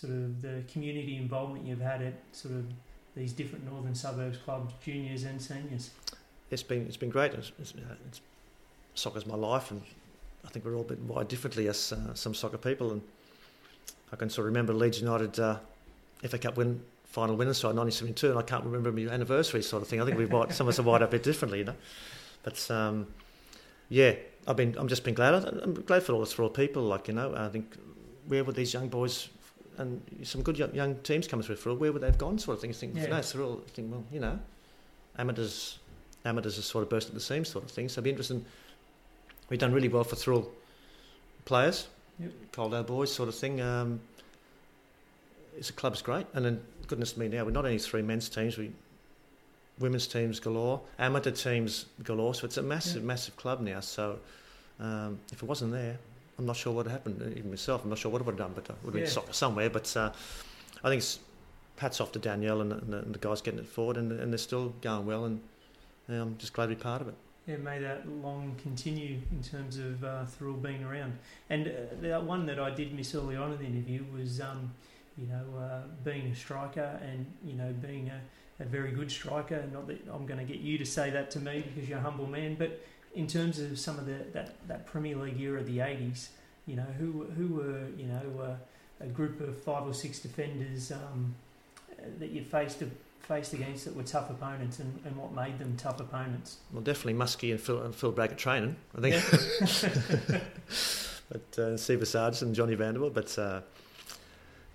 [0.00, 2.66] sort of the community involvement you've had at sort of
[3.16, 5.90] these different northern suburbs clubs, juniors and seniors.
[6.50, 7.32] It's been it's been great.
[7.32, 7.72] It's, it's,
[8.06, 8.20] it's,
[8.94, 9.80] soccer's my life, and
[10.44, 12.92] I think we're all a bit wired differently as uh, some soccer people.
[12.92, 13.00] And
[14.12, 15.58] I can sort of remember Leeds United uh,
[16.28, 19.88] FA Cup win final winners side 1972, and I can't remember my anniversary sort of
[19.88, 20.02] thing.
[20.02, 21.74] I think we've wired, some of us are wired a bit differently, you know.
[22.42, 23.06] But um,
[23.88, 24.14] yeah,
[24.46, 25.42] I've been I'm just been glad.
[25.42, 26.82] I'm glad for all the Thirroul people.
[26.82, 27.78] Like you know, I think
[28.28, 29.30] where would these young boys
[29.78, 32.38] and some good young, young teams coming through for where would they have gone?
[32.38, 32.70] Sort of thing.
[32.70, 33.06] You think, Yeah.
[33.06, 33.60] no, Thirroul.
[33.64, 34.38] I think, well, you know,
[35.18, 35.78] amateurs
[36.24, 37.88] amateurs are sort of burst at the seams, sort of thing.
[37.88, 38.44] So it'd be interesting.
[39.48, 40.48] We've done really well for Thirroul
[41.44, 41.86] players,
[42.18, 42.32] Yep.
[42.52, 43.60] Coledale boys, sort of thing.
[43.60, 44.00] Um,
[45.56, 48.58] it's a club's great, and then goodness me, now we're not only three men's teams,
[48.58, 48.72] we
[49.78, 52.34] women's teams galore, amateur teams galore.
[52.34, 53.06] So it's a massive, Yeah.
[53.08, 53.80] massive club now.
[53.80, 54.18] So
[54.80, 55.98] um, if it wasn't there,
[56.38, 57.22] I'm not sure what happened.
[57.36, 59.22] Even myself, I'm not sure what I would have done, but I would have Yeah.
[59.22, 59.70] been somewhere.
[59.70, 60.12] But uh,
[60.84, 61.18] I think it's
[61.78, 64.32] hats off to Danielle and, and, the, and the guys getting it forward, and, and
[64.32, 65.40] they're still going well, and
[66.08, 67.14] yeah, I'm just glad to be part of it.
[67.46, 71.16] Yeah, may that long continue in terms of uh, Thirroul being around.
[71.48, 74.72] And uh, the one that I did miss early on in the interview was, um,
[75.16, 79.62] you know, uh, being a striker and you know being a, a very good striker.
[79.72, 82.02] Not that I'm going to get you to say that to me because you're a
[82.02, 82.80] humble man, but
[83.16, 86.28] in terms of some of the that, that Premier League era of the '80s,
[86.66, 90.92] you know, who who were you know uh, a group of five or six defenders
[90.92, 91.34] um,
[91.90, 92.82] uh, that you faced
[93.26, 96.58] faced against that were tough opponents, and, and what made them tough opponents.
[96.72, 100.42] Well, definitely Muskie and Phil, and Phil Brackett training, I think.
[101.28, 103.14] but uh, Steve Sargent and Johnny Vanderbilt.
[103.14, 103.62] But uh,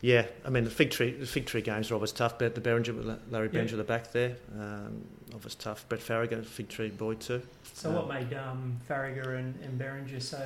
[0.01, 2.39] yeah, I mean the Figtree, the Figtree games are always tough.
[2.39, 3.59] But the Behringer, with Larry Yeah.
[3.61, 5.03] Behringer at the back there, um,
[5.33, 5.87] always tough.
[5.89, 7.41] Brett Farragut, Figtree boy too.
[7.73, 10.41] So Um, what made um, Farragher and, and Berenger so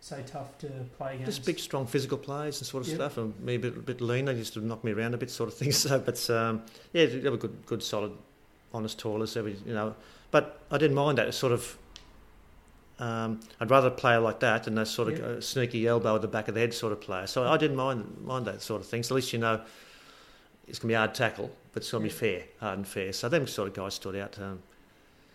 [0.00, 0.66] so tough to
[0.98, 1.26] play against?
[1.36, 2.94] Just big, strong physical players and sort of Yeah.
[2.96, 4.24] stuff, and me a bit, a bit lean.
[4.26, 5.72] They used to knock me around a bit, sort of thing.
[5.72, 6.62] So, but um,
[6.92, 8.12] yeah, they were good, good, solid,
[8.72, 9.36] honest tallers.
[9.36, 9.94] Every, you know,
[10.30, 11.78] but I didn't mind that sort of.
[12.98, 15.24] Um, I'd rather play like that than a sort of Yeah.
[15.26, 17.26] uh, sneaky elbow at the back of the head sort of player.
[17.26, 19.02] So I didn't mind mind that sort of thing.
[19.02, 19.60] So at least you know
[20.68, 22.14] it's going to be hard tackle, but it's going to Yeah.
[22.14, 23.12] be fair, hard and fair.
[23.12, 24.38] So them sort of guys stood out.
[24.38, 24.62] Um,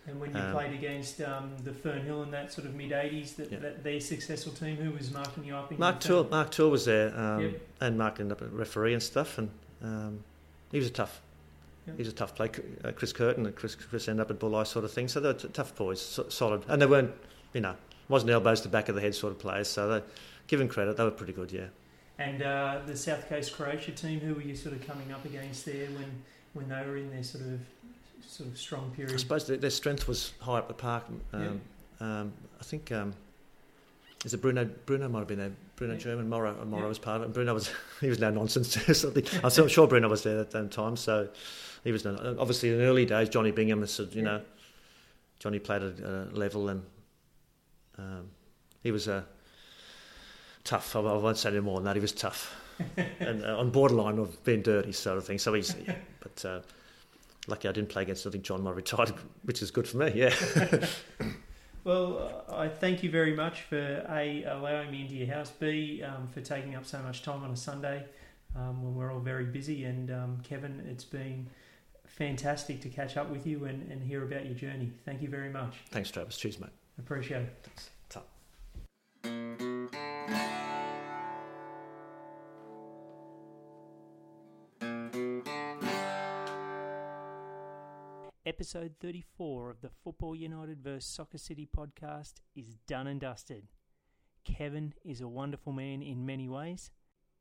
[0.06, 3.36] and when you um, played against um, the Fernhill in that sort of mid '80s,
[3.36, 3.58] that, Yeah.
[3.58, 5.70] that their successful team, who was marking you up?
[5.70, 7.60] In Mark Tour, Mark Tour was there, um, Yep.
[7.82, 9.50] and Mark ended up a referee and stuff, and
[9.82, 10.24] um,
[10.72, 11.20] he was a tough.
[11.86, 11.96] Yep.
[11.96, 12.50] He was a tough play.
[12.82, 15.06] Uh, Chris Curtin and Chris, Chris ended up at Bulli sort of thing.
[15.08, 17.12] So they were t- tough boys, so, solid, and they weren't,
[17.52, 17.74] you know,
[18.08, 19.68] wasn't elbows to back of the head sort of players.
[19.68, 20.02] So they,
[20.46, 21.52] give him credit, they were pretty good.
[21.52, 21.66] Yeah,
[22.18, 25.64] And uh, the South Coast Croatia team, who were you sort of coming up against
[25.64, 26.10] there when,
[26.54, 27.60] when they were in their sort of
[28.26, 29.14] sort of strong period?
[29.14, 31.04] I suppose their, their strength was high up the park.
[31.32, 31.60] Um,
[32.00, 33.14] um, I think um,
[34.24, 34.68] is it Bruno?
[34.86, 35.52] Bruno might have been there.
[35.76, 36.00] Bruno Yeah.
[36.00, 36.88] German, Morrow, and Morrow Yeah.
[36.88, 37.24] was part of it.
[37.26, 37.70] And Bruno was
[38.00, 38.76] he was no nonsense
[39.44, 40.96] I'm sure Bruno was there at that time.
[40.96, 41.28] So
[41.84, 43.28] he was no, obviously in the early days.
[43.28, 44.42] Johnny Bingham, you know,
[45.38, 46.82] Johnny played at a level and
[48.00, 48.30] um,
[48.82, 49.24] he was a
[50.64, 50.96] tough.
[50.96, 51.96] I won't say any more than that.
[51.96, 52.54] He was tough
[53.20, 55.38] and uh, on borderline of being dirty sort of thing.
[55.38, 55.74] So he's,
[56.20, 56.60] but uh,
[57.46, 58.26] lucky I didn't play against.
[58.26, 59.12] I think John might retired,
[59.42, 60.12] which is good for me.
[60.14, 60.34] Yeah.
[61.82, 66.02] Well, uh, I thank you very much for A, allowing me into your house, B,
[66.02, 68.04] um, for taking up so much time on a Sunday
[68.54, 69.84] um, when we're all very busy.
[69.84, 71.48] And um, Kevin, it's been
[72.06, 74.92] fantastic to catch up with you and, and hear about your journey.
[75.06, 75.76] Thank you very much.
[75.90, 76.36] Thanks, Travis.
[76.36, 76.79] Cheers, mate.
[77.00, 77.68] Appreciate it.
[78.10, 78.20] Ta.
[88.44, 93.66] Episode 34 of the Football United vs Soccer City podcast is done and dusted.
[94.44, 96.90] Kevin is a wonderful man in many ways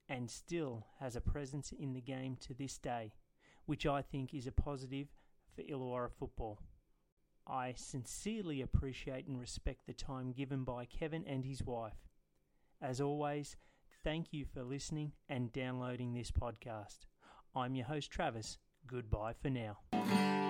[0.08, 3.12] and still has a presence in the game to this day,
[3.66, 5.08] which I think is a positive
[5.54, 6.60] for Illawarra football.
[7.50, 12.08] I sincerely appreciate and respect the time given by Kevin and his wife.
[12.82, 13.58] As always,
[14.04, 17.00] thank you for listening and downloading this podcast.
[17.56, 18.60] I'm your host, Travis.
[18.86, 20.49] Goodbye for now.